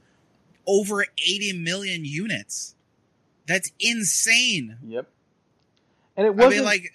over 0.67 1.07
80 1.19 1.53
million 1.55 2.05
units. 2.05 2.75
That's 3.47 3.71
insane. 3.79 4.77
Yep. 4.87 5.09
And 6.17 6.27
it 6.27 6.35
wasn't 6.35 6.55
I 6.55 6.57
mean, 6.57 6.65
like 6.65 6.93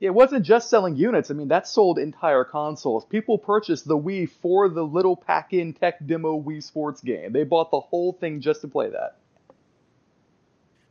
it 0.00 0.10
wasn't 0.10 0.44
just 0.44 0.68
selling 0.68 0.96
units. 0.96 1.30
I 1.30 1.34
mean, 1.34 1.48
that 1.48 1.66
sold 1.66 1.98
entire 1.98 2.44
consoles. 2.44 3.06
People 3.06 3.38
purchased 3.38 3.88
the 3.88 3.96
Wii 3.96 4.28
for 4.28 4.68
the 4.68 4.82
little 4.82 5.16
pack-in 5.16 5.72
tech 5.72 6.04
demo 6.04 6.40
Wii 6.40 6.62
Sports 6.62 7.00
game. 7.00 7.32
They 7.32 7.44
bought 7.44 7.70
the 7.70 7.80
whole 7.80 8.12
thing 8.12 8.40
just 8.40 8.60
to 8.60 8.68
play 8.68 8.90
that. 8.90 9.16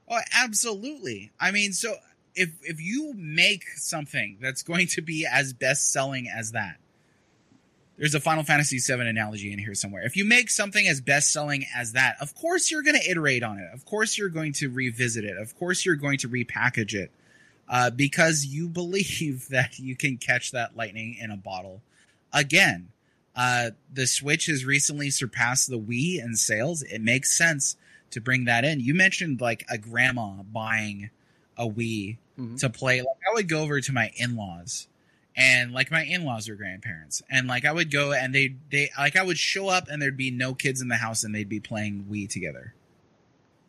Oh, 0.10 0.20
absolutely. 0.36 1.32
I 1.40 1.52
mean, 1.52 1.74
so 1.74 1.96
if 2.34 2.50
if 2.64 2.82
you 2.82 3.14
make 3.16 3.68
something 3.76 4.38
that's 4.42 4.64
going 4.64 4.88
to 4.88 5.02
be 5.02 5.28
as 5.32 5.54
best 5.54 5.92
selling 5.92 6.28
as 6.28 6.52
that, 6.54 6.78
there's 7.98 8.16
a 8.16 8.20
Final 8.20 8.44
Fantasy 8.44 8.80
VII 8.80 9.08
analogy 9.08 9.54
in 9.54 9.60
here 9.60 9.76
somewhere. 9.76 10.04
If 10.04 10.18
you 10.18 10.26
make 10.26 10.50
something 10.50 10.88
as 10.88 11.00
best 11.00 11.32
selling 11.32 11.66
as 11.76 11.94
that, 11.94 12.18
of 12.20 12.34
course 12.34 12.72
you're 12.72 12.84
going 12.84 13.00
to 13.00 13.10
iterate 13.10 13.44
on 13.44 13.60
it. 13.60 13.70
Of 13.72 13.86
course 13.86 14.18
you're 14.18 14.30
going 14.30 14.54
to 14.54 14.70
revisit 14.70 15.24
it. 15.24 15.38
Of 15.38 15.56
course 15.56 15.86
you're 15.86 15.96
going 15.96 16.18
to 16.20 16.30
repackage 16.30 16.94
it 16.94 17.12
uh, 17.70 17.90
because 17.90 18.46
you 18.46 18.68
believe 18.82 19.50
that 19.50 19.80
you 19.80 19.96
can 19.96 20.18
catch 20.18 20.52
that 20.52 20.76
lightning 20.76 21.18
in 21.20 21.32
a 21.32 21.38
bottle 21.38 21.82
again. 22.34 22.90
Uh, 23.36 23.72
the 23.92 24.08
Switch 24.08 24.46
has 24.46 24.64
recently 24.64 25.10
surpassed 25.10 25.70
the 25.70 25.80
Wii 25.80 26.24
in 26.24 26.36
sales. 26.36 26.84
It 26.84 27.02
makes 27.02 27.38
sense 27.38 27.76
to 28.12 28.22
bring 28.22 28.46
that 28.46 28.64
in. 28.64 28.80
You 28.80 28.94
mentioned 28.94 29.42
like 29.42 29.66
a 29.70 29.78
grandma 29.78 30.44
buying 30.44 31.10
a 31.58 31.68
Wii 31.68 32.18
mm-hmm. 32.40 32.56
to 32.56 32.70
play. 32.70 33.00
Like 33.00 33.18
I 33.30 33.34
would 33.34 33.50
go 33.50 33.62
over 33.62 33.82
to 33.82 33.92
my 33.92 34.12
in-laws 34.16 34.88
and 35.36 35.74
like 35.74 35.92
my 35.92 36.04
in-laws 36.04 36.48
are 36.48 36.56
grandparents 36.56 37.22
and 37.30 37.48
like 37.48 37.66
I 37.66 37.72
would 37.72 37.92
go 37.92 38.14
and 38.14 38.34
they 38.34 38.56
they 38.72 38.90
like 38.98 39.16
I 39.16 39.24
would 39.24 39.38
show 39.38 39.68
up 39.68 39.90
and 39.90 40.02
there'd 40.02 40.16
be 40.16 40.32
no 40.32 40.54
kids 40.54 40.82
in 40.82 40.88
the 40.88 40.96
house 40.96 41.24
and 41.24 41.36
they'd 41.36 41.50
be 41.50 41.60
playing 41.60 42.06
Wii 42.10 42.30
together. 42.30 42.74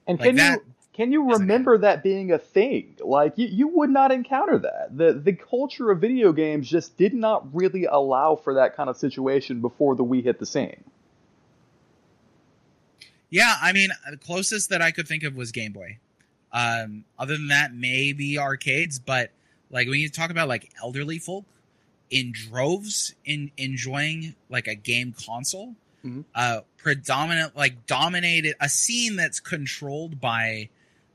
And 0.07 0.19
like 0.19 0.29
can 0.29 0.37
that, 0.37 0.61
you 0.61 0.75
can 0.97 1.13
you 1.13 1.33
remember 1.33 1.77
that 1.79 2.03
being 2.03 2.33
a 2.33 2.39
thing? 2.39 2.97
Like 3.01 3.35
you, 3.37 3.47
you 3.49 3.69
would 3.69 3.91
not 3.91 4.13
encounter 4.13 4.59
that. 4.61 4.97
The 4.97 5.13
the 5.13 5.35
culture 5.35 5.91
of 5.91 6.01
video 6.01 6.33
games 6.33 6.69
just 6.69 6.97
did 6.97 7.13
not 7.13 7.55
really 7.55 7.85
allow 7.85 8.35
for 8.37 8.55
that 8.55 8.75
kind 8.75 8.89
of 8.89 8.97
situation 8.97 9.61
before 9.61 9.95
the 9.95 10.05
Wii 10.05 10.25
hit 10.25 10.39
the 10.39 10.47
scene. 10.47 10.83
Yeah, 13.29 13.55
I 13.61 13.73
mean, 13.73 13.91
the 14.11 14.17
closest 14.17 14.71
that 14.71 14.81
I 14.81 14.91
could 14.91 15.07
think 15.07 15.23
of 15.23 15.37
was 15.37 15.53
Game 15.53 15.73
Boy. 15.73 15.99
Um, 16.51 17.05
other 17.19 17.37
than 17.37 17.49
that, 17.49 17.75
maybe 17.75 18.39
arcades, 18.39 18.99
but 18.99 19.33
like 19.71 19.89
when 19.89 20.01
you 20.01 20.09
talk 20.09 20.31
about 20.31 20.49
like 20.49 20.71
elderly 20.83 21.19
folk 21.19 21.45
in 22.09 22.33
droves 22.33 23.15
in 23.27 23.51
enjoying 23.59 24.35
like 24.49 24.67
a 24.67 24.75
game 24.75 25.15
console, 25.27 25.75
mm-hmm. 26.03 26.23
uh, 26.35 26.61
predominant 26.79 27.55
like 27.55 27.85
dominated 27.87 28.55
a 28.61 28.71
scene 28.71 29.17
that's 29.17 29.41
controlled 29.41 30.19
by 30.21 30.71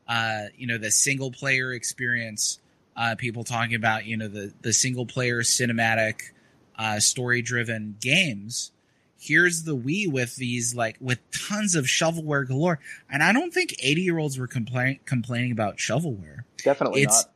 uh, 0.07 0.45
you 0.57 0.67
know, 0.67 0.77
the 0.77 0.91
single 0.91 1.31
player 1.31 1.73
experience. 1.73 2.59
Uh, 2.95 3.15
people 3.17 3.43
talking 3.43 3.75
about 3.75 4.05
you 4.05 4.17
know 4.17 4.27
the 4.27 4.53
the 4.61 4.73
single 4.73 5.05
player 5.05 5.41
cinematic, 5.41 6.31
uh, 6.77 6.99
story 6.99 7.41
driven 7.41 7.95
games. 8.01 8.71
Here's 9.17 9.63
the 9.63 9.75
Wii 9.75 10.11
with 10.11 10.35
these 10.35 10.75
like 10.75 10.97
with 10.99 11.19
tons 11.31 11.75
of 11.75 11.85
shovelware 11.85 12.45
galore, 12.45 12.79
and 13.09 13.23
I 13.23 13.31
don't 13.31 13.53
think 13.53 13.75
80 13.79 14.01
year 14.01 14.17
olds 14.17 14.37
were 14.37 14.47
complain- 14.47 14.99
complaining 15.05 15.51
about 15.51 15.77
shovelware. 15.77 16.39
Definitely 16.63 17.03
it's, 17.03 17.25
not. 17.25 17.33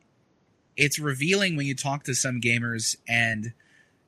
It's 0.76 0.98
revealing 0.98 1.56
when 1.56 1.64
you 1.66 1.74
talk 1.74 2.04
to 2.04 2.14
some 2.14 2.40
gamers 2.40 2.96
and 3.08 3.52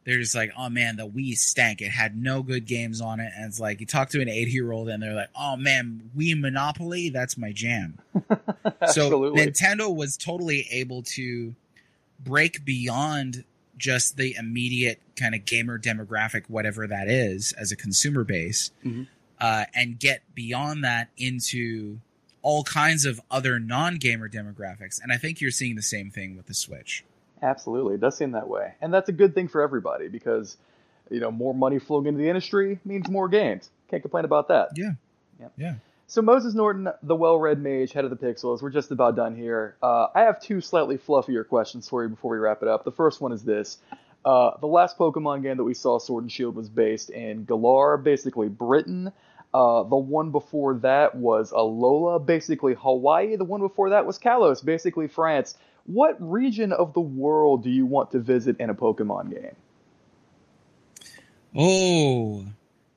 they're 0.09 0.20
just 0.20 0.34
like, 0.34 0.50
oh 0.56 0.70
man, 0.70 0.96
the 0.96 1.06
Wii 1.06 1.36
stank. 1.36 1.82
It 1.82 1.90
had 1.90 2.16
no 2.16 2.42
good 2.42 2.64
games 2.64 3.02
on 3.02 3.20
it. 3.20 3.30
And 3.36 3.44
it's 3.44 3.61
like, 3.61 3.78
you 3.78 3.84
talk 3.84 4.09
to 4.11 4.22
an 4.22 4.28
80 4.30 4.50
year 4.50 4.72
old 4.72 4.88
and 4.88 5.02
they're 5.02 5.12
like, 5.12 5.28
oh 5.38 5.54
man, 5.56 6.11
Wii 6.16 6.40
Monopoly, 6.40 7.11
that's 7.11 7.36
my 7.36 7.52
jam. 7.52 7.98
so 8.86 9.11
Nintendo 9.32 9.94
was 9.94 10.16
totally 10.16 10.66
able 10.70 11.02
to 11.02 11.54
break 12.20 12.64
beyond 12.64 13.44
just 13.76 14.16
the 14.16 14.34
immediate 14.38 14.98
kind 15.14 15.34
of 15.34 15.44
gamer 15.44 15.78
demographic, 15.78 16.44
whatever 16.48 16.86
that 16.86 17.09
is, 17.09 17.52
as 17.52 17.70
a 17.70 17.76
consumer 17.76 18.24
base, 18.24 18.70
mm-hmm. 18.82 19.02
uh, 19.42 19.64
and 19.74 19.98
get 19.98 20.22
beyond 20.34 20.84
that 20.84 21.11
into 21.18 21.98
all 22.40 22.64
kinds 22.64 23.04
of 23.04 23.20
other 23.30 23.59
non 23.59 23.96
gamer 23.96 24.30
demographics. 24.30 25.02
And 25.02 25.12
I 25.12 25.18
think 25.18 25.42
you're 25.42 25.50
seeing 25.50 25.76
the 25.76 25.82
same 25.82 26.11
thing 26.11 26.34
with 26.34 26.46
the 26.46 26.54
Switch. 26.54 27.04
Absolutely, 27.43 27.95
it 27.95 28.01
does 28.01 28.16
seem 28.16 28.32
that 28.32 28.49
way, 28.49 28.74
and 28.80 28.93
that's 28.93 29.09
a 29.09 29.12
good 29.12 29.34
thing 29.34 29.49
for 29.49 29.61
everybody 29.62 30.09
because 30.09 30.57
you 31.11 31.20
know 31.20 31.30
more 31.30 31.55
money 31.55 31.78
flowing 31.78 32.07
into 32.07 32.18
the 32.18 32.28
industry 32.28 32.78
means 32.84 33.09
more 33.09 33.28
games. 33.28 33.70
Can't 33.91 34.03
complain 34.03 34.24
about 34.24 34.49
that. 34.49 34.70
Yeah, 34.76 34.93
yeah, 35.41 35.49
yeah. 35.57 35.74
So 36.07 36.22
Moses 36.22 36.55
Norton, 36.55 36.89
the 37.03 37.14
well-read 37.14 37.61
mage, 37.61 37.93
head 37.93 38.07
of 38.07 38.11
the 38.11 38.16
Pixels. 38.16 38.62
We're 38.62 38.70
just 38.70 38.91
about 38.91 39.14
done 39.14 39.36
here. 39.36 39.76
Uh, 39.82 40.07
I 40.14 40.20
have 40.22 40.41
two 40.41 40.62
slightly 40.62 40.97
fluffier 40.97 41.47
questions 41.47 41.86
for 41.86 42.03
you 42.03 42.09
before 42.09 42.30
we 42.32 42.39
wrap 42.39 42.62
it 42.62 42.68
up. 42.68 42.84
The 42.84 42.93
first 42.93 43.20
one 43.20 43.32
is 43.32 43.45
this: 43.45 43.78
uh, 44.24 44.57
the 44.59 44.66
last 44.66 44.99
Pokemon 44.99 45.43
game 45.43 45.59
that 45.59 45.64
we 45.64 45.74
saw, 45.74 45.99
Sword 45.99 46.24
and 46.24 46.32
Shield, 46.32 46.57
was 46.57 46.68
based 46.68 47.11
in 47.11 47.45
Galar, 47.45 47.99
basically 47.99 48.49
Britain. 48.49 49.12
Uh, 49.55 49.82
the 49.84 49.97
one 49.97 50.30
before 50.30 50.74
that 50.74 51.14
was 51.14 51.53
Alola, 51.53 52.24
basically 52.24 52.74
Hawaii. 52.74 53.36
The 53.36 53.45
one 53.45 53.61
before 53.61 53.91
that 53.91 54.05
was 54.05 54.18
Kalos, 54.18 54.62
basically 54.62 55.09
France 55.09 55.57
what 55.89 56.16
region 56.20 56.70
of 56.70 56.93
the 56.93 57.01
world 57.01 57.62
do 57.62 57.70
you 57.70 57.86
want 57.86 58.11
to 58.11 58.18
visit 58.18 58.57
in 58.61 58.68
a 58.68 58.74
Pokemon 58.74 59.30
game? 59.30 59.57
Oh, 61.57 62.45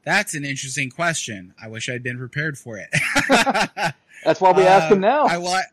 that's 0.03 0.33
an 0.33 0.43
interesting 0.43 0.89
question. 0.89 1.53
I 1.61 1.69
wish 1.69 1.87
I'd 1.87 2.03
been 2.03 2.17
prepared 2.17 2.57
for 2.57 2.77
it. 2.77 2.89
that's 4.25 4.41
why 4.41 4.51
we 4.51 4.63
uh, 4.63 4.69
ask 4.69 4.91
him 4.91 4.99
now. 4.99 5.25
I 5.25 5.37
want. 5.37 5.65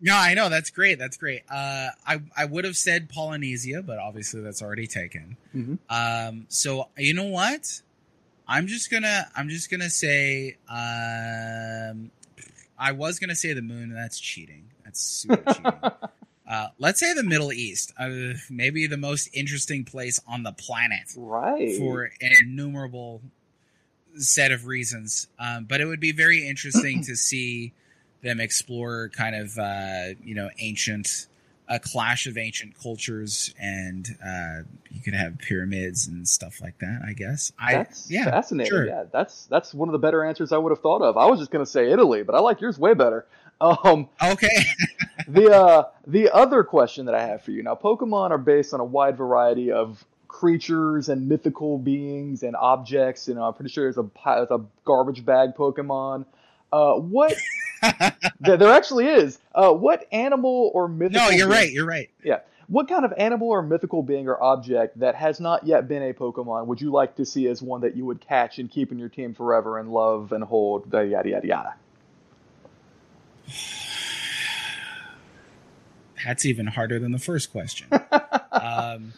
No, 0.00 0.16
I 0.16 0.34
know 0.34 0.48
that's 0.48 0.70
great. 0.70 0.98
That's 0.98 1.16
great. 1.16 1.42
Uh, 1.48 1.90
I 2.04 2.20
I 2.36 2.44
would 2.44 2.64
have 2.64 2.76
said 2.76 3.08
Polynesia, 3.08 3.82
but 3.82 3.98
obviously 3.98 4.40
that's 4.40 4.60
already 4.60 4.88
taken. 4.88 5.36
Mm-hmm. 5.54 5.74
Um, 5.88 6.46
so 6.48 6.88
you 6.96 7.14
know 7.14 7.28
what? 7.28 7.82
I'm 8.48 8.66
just 8.66 8.90
gonna 8.90 9.28
I'm 9.36 9.48
just 9.48 9.70
gonna 9.70 9.90
say 9.90 10.56
um, 10.68 12.10
I 12.76 12.92
was 12.92 13.20
gonna 13.20 13.36
say 13.36 13.52
the 13.52 13.62
moon. 13.62 13.92
That's 13.92 14.18
cheating. 14.18 14.64
That's 14.84 15.00
super 15.00 15.52
cheating. 15.52 15.72
Uh, 16.48 16.68
let's 16.78 16.98
say 16.98 17.12
the 17.12 17.22
Middle 17.22 17.52
East, 17.52 17.92
uh, 17.98 18.08
maybe 18.48 18.86
the 18.86 18.96
most 18.96 19.28
interesting 19.34 19.84
place 19.84 20.18
on 20.26 20.42
the 20.44 20.52
planet, 20.52 21.12
right? 21.16 21.76
For 21.76 22.04
an 22.22 22.32
innumerable 22.42 23.20
set 24.14 24.50
of 24.50 24.66
reasons. 24.66 25.28
Um, 25.38 25.66
but 25.66 25.82
it 25.82 25.84
would 25.84 26.00
be 26.00 26.12
very 26.12 26.48
interesting 26.48 27.04
to 27.04 27.16
see 27.16 27.74
them 28.22 28.40
explore 28.40 29.10
kind 29.10 29.36
of 29.36 29.58
uh, 29.58 30.14
you 30.24 30.34
know 30.34 30.50
ancient 30.58 31.26
a 31.68 31.78
clash 31.78 32.26
of 32.26 32.38
ancient 32.38 32.74
cultures 32.80 33.54
and 33.60 34.16
uh, 34.24 34.62
you 34.90 35.02
could 35.02 35.12
have 35.14 35.38
pyramids 35.38 36.06
and 36.06 36.26
stuff 36.26 36.62
like 36.62 36.78
that 36.78 37.02
i 37.06 37.12
guess 37.12 37.52
That's 37.60 38.10
I, 38.10 38.14
yeah 38.14 38.24
fascinating. 38.24 38.70
sure. 38.70 38.86
Yeah, 38.86 39.04
that's 39.12 39.46
that's 39.46 39.74
one 39.74 39.88
of 39.88 39.92
the 39.92 39.98
better 39.98 40.24
answers 40.24 40.50
I 40.52 40.56
would 40.58 40.70
have 40.70 40.80
thought 40.80 41.02
of. 41.02 41.16
I 41.16 41.26
was 41.26 41.38
just 41.38 41.50
gonna 41.50 41.66
say 41.66 41.92
Italy, 41.92 42.22
but 42.22 42.34
I 42.34 42.40
like 42.40 42.60
yours 42.60 42.78
way 42.78 42.94
better. 42.94 43.26
Um, 43.60 44.08
okay 44.22 44.48
the 45.28 45.50
uh, 45.52 45.84
the 46.06 46.30
other 46.32 46.62
question 46.62 47.06
that 47.06 47.14
I 47.14 47.26
have 47.26 47.42
for 47.42 47.50
you 47.50 47.62
now, 47.62 47.74
Pokemon 47.74 48.30
are 48.30 48.38
based 48.38 48.72
on 48.72 48.80
a 48.80 48.84
wide 48.84 49.16
variety 49.16 49.72
of 49.72 50.04
creatures 50.28 51.08
and 51.08 51.28
mythical 51.28 51.78
beings 51.78 52.42
and 52.42 52.54
objects. 52.54 53.26
You 53.26 53.34
know, 53.34 53.42
I'm 53.44 53.54
pretty 53.54 53.70
sure 53.70 53.84
there's 53.84 53.98
a 53.98 54.08
there's 54.24 54.50
a 54.50 54.64
garbage 54.84 55.24
bag 55.24 55.50
Pokemon. 55.56 56.26
Uh, 56.72 56.94
what 56.94 57.34
there, 58.40 58.56
there 58.56 58.72
actually 58.72 59.06
is. 59.06 59.38
Uh, 59.54 59.72
what 59.72 60.06
animal 60.12 60.70
or 60.74 60.86
mythical? 60.88 61.26
no 61.26 61.30
you're 61.30 61.48
being- 61.48 61.58
right 61.58 61.72
you're 61.72 61.86
right 61.86 62.10
Yeah. 62.22 62.40
What 62.68 62.86
kind 62.86 63.06
of 63.06 63.14
animal 63.16 63.48
or 63.48 63.62
mythical 63.62 64.02
being 64.02 64.28
or 64.28 64.40
object 64.42 65.00
that 65.00 65.14
has 65.14 65.40
not 65.40 65.66
yet 65.66 65.88
been 65.88 66.02
a 66.02 66.12
Pokemon 66.12 66.66
would 66.66 66.82
you 66.82 66.92
like 66.92 67.16
to 67.16 67.24
see 67.24 67.48
as 67.48 67.62
one 67.62 67.80
that 67.80 67.96
you 67.96 68.04
would 68.04 68.20
catch 68.20 68.58
and 68.58 68.70
keep 68.70 68.92
in 68.92 68.98
your 68.98 69.08
team 69.08 69.34
forever 69.34 69.78
and 69.78 69.90
love 69.90 70.32
and 70.32 70.44
hold? 70.44 70.92
Yada 70.92 71.08
yada 71.28 71.46
yada. 71.46 71.74
that's 76.24 76.44
even 76.44 76.66
harder 76.66 76.98
than 76.98 77.12
the 77.12 77.18
first 77.18 77.52
question 77.52 77.88
um, 78.52 79.12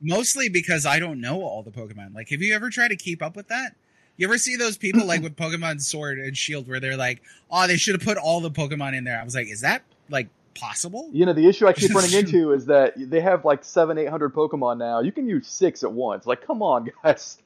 mostly 0.00 0.48
because 0.48 0.86
i 0.86 0.98
don't 0.98 1.20
know 1.20 1.42
all 1.42 1.62
the 1.62 1.70
pokemon 1.70 2.14
like 2.14 2.28
have 2.28 2.42
you 2.42 2.54
ever 2.54 2.70
tried 2.70 2.88
to 2.88 2.96
keep 2.96 3.22
up 3.22 3.36
with 3.36 3.48
that 3.48 3.74
you 4.16 4.26
ever 4.26 4.38
see 4.38 4.56
those 4.56 4.76
people 4.76 5.06
like 5.06 5.22
with 5.22 5.36
pokemon 5.36 5.80
sword 5.80 6.18
and 6.18 6.36
shield 6.36 6.68
where 6.68 6.80
they're 6.80 6.96
like 6.96 7.22
oh 7.50 7.66
they 7.66 7.76
should 7.76 7.94
have 7.94 8.02
put 8.02 8.18
all 8.18 8.40
the 8.40 8.50
pokemon 8.50 8.96
in 8.96 9.04
there 9.04 9.20
i 9.20 9.24
was 9.24 9.34
like 9.34 9.48
is 9.48 9.60
that 9.60 9.82
like 10.08 10.28
possible 10.54 11.08
You 11.12 11.26
know, 11.26 11.32
the 11.32 11.46
issue 11.46 11.66
I 11.66 11.72
keep 11.72 11.94
running 11.94 12.12
into 12.12 12.52
is 12.52 12.66
that 12.66 12.94
they 12.96 13.20
have 13.20 13.44
like 13.44 13.64
seven, 13.64 13.98
eight 13.98 14.08
hundred 14.08 14.34
Pokemon 14.34 14.78
now. 14.78 15.00
You 15.00 15.12
can 15.12 15.28
use 15.28 15.46
six 15.46 15.82
at 15.82 15.92
once. 15.92 16.26
Like, 16.26 16.46
come 16.46 16.62
on, 16.62 16.90
guys. 17.04 17.38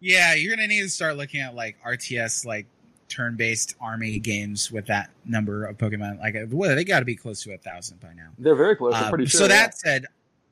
Yeah, 0.00 0.34
you're 0.34 0.54
gonna 0.54 0.68
need 0.68 0.82
to 0.82 0.88
start 0.88 1.16
looking 1.16 1.40
at 1.40 1.54
like 1.54 1.76
RTS, 1.86 2.46
like 2.46 2.66
turn-based 3.10 3.74
army 3.80 4.18
games 4.18 4.70
with 4.72 4.86
that 4.86 5.10
number 5.26 5.66
of 5.66 5.76
Pokemon. 5.76 6.18
Like, 6.20 6.36
well, 6.50 6.74
they 6.74 6.84
got 6.84 7.00
to 7.00 7.04
be 7.04 7.16
close 7.16 7.42
to 7.42 7.52
a 7.52 7.58
thousand 7.58 8.00
by 8.00 8.14
now. 8.14 8.28
They're 8.38 8.54
very 8.54 8.76
close. 8.76 8.94
I'm 8.94 9.04
Um, 9.04 9.10
pretty 9.10 9.26
sure. 9.26 9.40
so 9.40 9.48
that 9.48 9.76
said, 9.76 10.06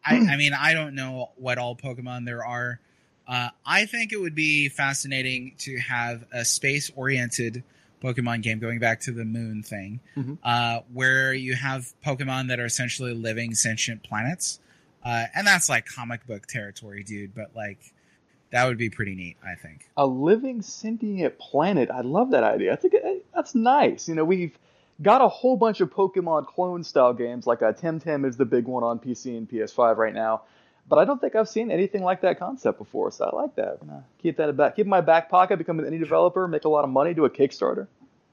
I, 0.04 0.16
I 0.16 0.36
mean, 0.36 0.52
I 0.52 0.74
don't 0.74 0.94
know 0.94 1.30
what 1.36 1.56
all 1.58 1.74
Pokemon 1.76 2.24
there 2.26 2.44
are. 2.44 2.80
Uh, 3.26 3.48
I 3.64 3.84
think 3.86 4.12
it 4.12 4.16
would 4.20 4.34
be 4.34 4.68
fascinating 4.68 5.52
to 5.58 5.76
have 5.78 6.24
a 6.32 6.44
space-oriented 6.44 7.62
Pokemon 8.02 8.42
game, 8.42 8.58
going 8.58 8.78
back 8.78 9.00
to 9.00 9.10
the 9.12 9.24
moon 9.24 9.62
thing, 9.62 10.00
Mhm. 10.16 10.38
uh, 10.44 10.80
where 10.92 11.34
you 11.34 11.54
have 11.54 11.92
Pokemon 12.04 12.48
that 12.48 12.60
are 12.60 12.64
essentially 12.64 13.12
living 13.12 13.54
sentient 13.54 14.02
planets, 14.04 14.60
uh, 15.04 15.26
and 15.34 15.46
that's 15.46 15.68
like 15.68 15.84
comic 15.86 16.24
book 16.26 16.46
territory, 16.46 17.02
dude. 17.02 17.34
But 17.34 17.56
like, 17.56 17.92
that 18.50 18.66
would 18.66 18.78
be 18.78 18.90
pretty 18.90 19.14
neat. 19.14 19.36
I 19.44 19.54
think. 19.54 19.88
a 19.96 20.06
living 20.06 20.62
sentient 20.62 21.38
planet. 21.38 21.90
I 21.90 22.00
love 22.00 22.30
that 22.30 22.44
idea. 22.44 22.72
I 22.72 22.76
think 22.76 22.94
that's 23.34 23.54
nice. 23.54 24.08
You 24.08 24.14
know, 24.14 24.24
we've 24.24 24.56
got 25.02 25.20
a 25.20 25.28
whole 25.28 25.56
bunch 25.56 25.80
of 25.80 25.90
Pokemon 25.90 26.46
clone 26.46 26.82
style 26.82 27.12
games, 27.12 27.46
like 27.46 27.62
uh, 27.62 27.72
Temtem 27.72 28.26
is 28.26 28.36
the 28.36 28.44
big 28.44 28.64
one 28.64 28.82
on 28.82 28.98
PC 28.98 29.36
and 29.36 29.48
PS5 29.48 29.96
right 29.96 30.14
now. 30.14 30.42
But 30.88 30.98
I 30.98 31.04
don't 31.04 31.20
think 31.20 31.36
I've 31.36 31.48
seen 31.48 31.70
anything 31.70 32.02
like 32.02 32.22
that 32.22 32.38
concept 32.38 32.78
before, 32.78 33.10
so 33.10 33.26
I 33.26 33.36
like 33.42 33.54
that. 33.56 33.78
Keep 34.22 34.38
that 34.38 34.48
in 34.48 34.56
back, 34.56 34.74
keep 34.74 34.86
in 34.86 34.90
my 34.90 35.02
back 35.02 35.28
pocket, 35.28 35.58
become 35.58 35.78
an 35.78 35.84
indie 35.84 35.98
developer, 35.98 36.48
make 36.48 36.64
a 36.64 36.68
lot 36.68 36.84
of 36.84 36.90
money, 36.90 37.12
do 37.12 37.26
a 37.26 37.30
Kickstarter. 37.30 37.86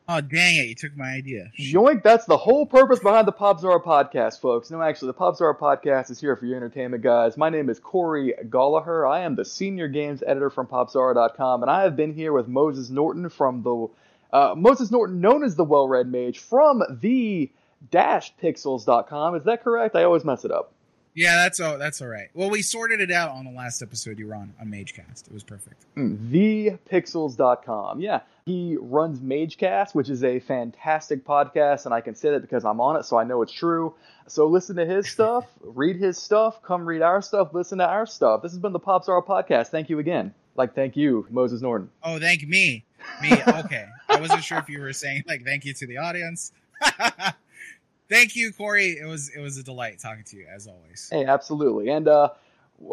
Oh 0.08 0.22
dang 0.22 0.58
it! 0.58 0.68
You 0.68 0.76
took 0.76 0.95
my 0.95 1.14
idea. 1.14 1.51
Yoink, 1.60 2.03
that's 2.03 2.26
the 2.26 2.38
whole 2.38 2.68
purpose 2.68 2.99
behind 2.99 3.28
the 3.28 3.34
Popzara 3.34 3.84
podcast, 3.84 4.39
folks. 4.39 4.70
No, 4.70 4.80
actually, 4.80 5.08
the 5.08 5.16
Popzara 5.16 5.58
podcast 5.58 6.12
is 6.12 6.22
here 6.22 6.36
for 6.36 6.45
your 6.45 6.58
entertainment, 6.58 7.01
guys. 7.01 7.38
My 7.38 7.49
name 7.49 7.72
is 7.72 7.80
Corey 7.80 8.36
Gallagher. 8.51 9.08
I 9.08 9.22
am 9.22 9.34
the 9.36 9.43
senior 9.45 9.88
games 9.88 10.22
editor 10.26 10.51
from 10.51 10.68
PopZara.com, 10.68 11.64
and 11.64 11.72
I 11.72 11.82
have 11.84 11.95
been 11.95 12.14
here 12.14 12.34
with 12.34 12.47
Moses 12.47 12.91
Norton 12.91 13.30
from 13.30 13.64
the 13.64 13.88
uh, 14.32 14.53
Moses 14.56 14.91
Norton, 14.91 15.22
known 15.22 15.43
as 15.43 15.56
the 15.56 15.64
Well 15.64 15.88
Read 15.88 16.06
Mage, 16.08 16.38
from 16.38 16.84
the 17.01 17.49
dash 17.89 18.32
Pixels.com. 18.41 19.34
Is 19.36 19.43
that 19.45 19.64
correct? 19.64 19.95
I 19.95 20.03
always 20.03 20.24
mess 20.24 20.45
it 20.45 20.51
up. 20.51 20.72
Yeah, 21.16 21.36
that's 21.38 21.60
all. 21.60 21.80
That's 21.80 21.99
all 22.01 22.10
right. 22.10 22.28
Well, 22.36 22.51
we 22.51 22.62
sorted 22.62 23.01
it 23.01 23.10
out 23.10 23.32
on 23.32 23.43
the 23.45 23.51
last 23.51 23.82
episode 23.82 24.20
you 24.20 24.28
were 24.28 24.36
on 24.36 24.53
on 24.62 24.68
MageCast. 24.68 25.26
It 25.28 25.34
was 25.34 25.43
perfect. 25.43 25.84
thepixels.com. 25.95 28.01
Yeah, 28.01 28.20
he 28.46 28.78
runs 28.80 29.20
MageCast, 29.22 29.96
which 29.96 30.08
is 30.08 30.24
a 30.24 30.39
fantastic 30.39 31.26
podcast, 31.26 31.86
and 31.86 31.96
I 31.96 32.02
can 32.02 32.14
say 32.14 32.30
that 32.30 32.41
because 32.41 32.64
I'm 32.64 32.80
on 32.80 32.96
it, 32.96 33.04
so 33.04 33.18
I 33.18 33.24
know 33.24 33.41
it's 33.41 33.52
true. 33.52 33.96
So 34.28 34.46
listen 34.48 34.76
to 34.76 34.86
his 34.86 35.10
stuff, 35.10 35.46
read 35.62 35.96
his 35.96 36.20
stuff, 36.20 36.62
come 36.62 36.86
read 36.86 37.02
our 37.02 37.24
stuff, 37.24 37.54
listen 37.54 37.80
to 37.80 37.88
our 37.88 38.06
stuff. 38.06 38.43
This 38.43 38.52
has 38.52 38.60
been 38.60 38.72
the 38.72 38.80
Popzara 38.80 39.26
Podcast. 39.26 39.68
Thank 39.70 39.89
you 39.89 39.98
again. 39.98 40.32
Like, 40.56 40.76
thank 40.76 40.96
you, 40.96 41.26
Moses 41.32 41.64
Norton. 41.64 41.89
Oh, 42.04 42.20
thank 42.20 42.48
me. 42.48 42.86
Me. 43.22 43.32
Okay. 43.48 43.86
I 44.10 44.20
wasn't 44.20 44.43
sure 44.43 44.60
if 44.60 44.70
you 44.70 44.80
were 44.80 44.93
saying 44.93 45.24
like 45.28 45.43
thank 45.43 45.66
you 45.66 45.74
to 45.74 45.88
the 45.88 45.98
audience. 45.98 46.52
thank 48.10 48.36
you, 48.36 48.54
Corey. 48.54 48.91
It 48.91 49.06
was 49.06 49.30
it 49.30 49.39
was 49.39 49.58
a 49.58 49.64
delight 49.64 50.00
talking 50.00 50.24
to 50.24 50.38
you 50.38 50.46
as 50.54 50.68
always. 50.68 51.10
Hey, 51.12 51.26
absolutely. 51.26 51.89
And 51.89 52.08
uh, 52.08 52.30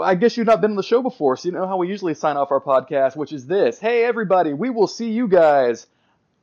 I 0.02 0.14
guess 0.14 0.36
you've 0.36 0.46
not 0.46 0.60
been 0.60 0.72
on 0.72 0.76
the 0.76 0.82
show 0.82 1.02
before, 1.02 1.36
so 1.36 1.48
you 1.48 1.52
know 1.52 1.66
how 1.66 1.76
we 1.76 1.88
usually 1.88 2.14
sign 2.14 2.36
off 2.36 2.50
our 2.50 2.60
podcast, 2.60 3.16
which 3.16 3.32
is 3.32 3.46
this 3.46 3.78
Hey, 3.78 4.04
everybody, 4.04 4.52
we 4.52 4.70
will 4.70 4.86
see 4.86 5.10
you 5.10 5.28
guys 5.28 5.86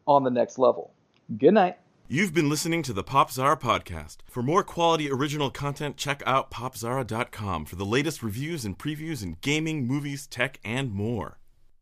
on 0.06 0.24
the 0.24 0.30
next 0.30 0.60
level. 0.60 0.94
Good 1.38 1.54
night. 1.54 1.78
You've 2.08 2.34
been 2.34 2.50
listening 2.50 2.82
to 2.84 2.94
the 2.94 3.04
Popzara 3.04 3.60
podcast. 3.60 4.18
For 4.26 4.42
more 4.42 4.64
quality 4.64 5.12
original 5.12 5.52
content, 5.52 5.96
check 5.96 6.24
out 6.26 6.50
popzara.com 6.50 7.66
for 7.66 7.76
the 7.76 7.86
latest 7.86 8.24
reviews 8.24 8.66
and 8.66 8.78
previews 8.78 9.22
in 9.22 9.38
gaming, 9.42 9.86
movies, 9.86 10.26
tech, 10.26 10.60
and 10.66 10.92
more. 10.92 11.39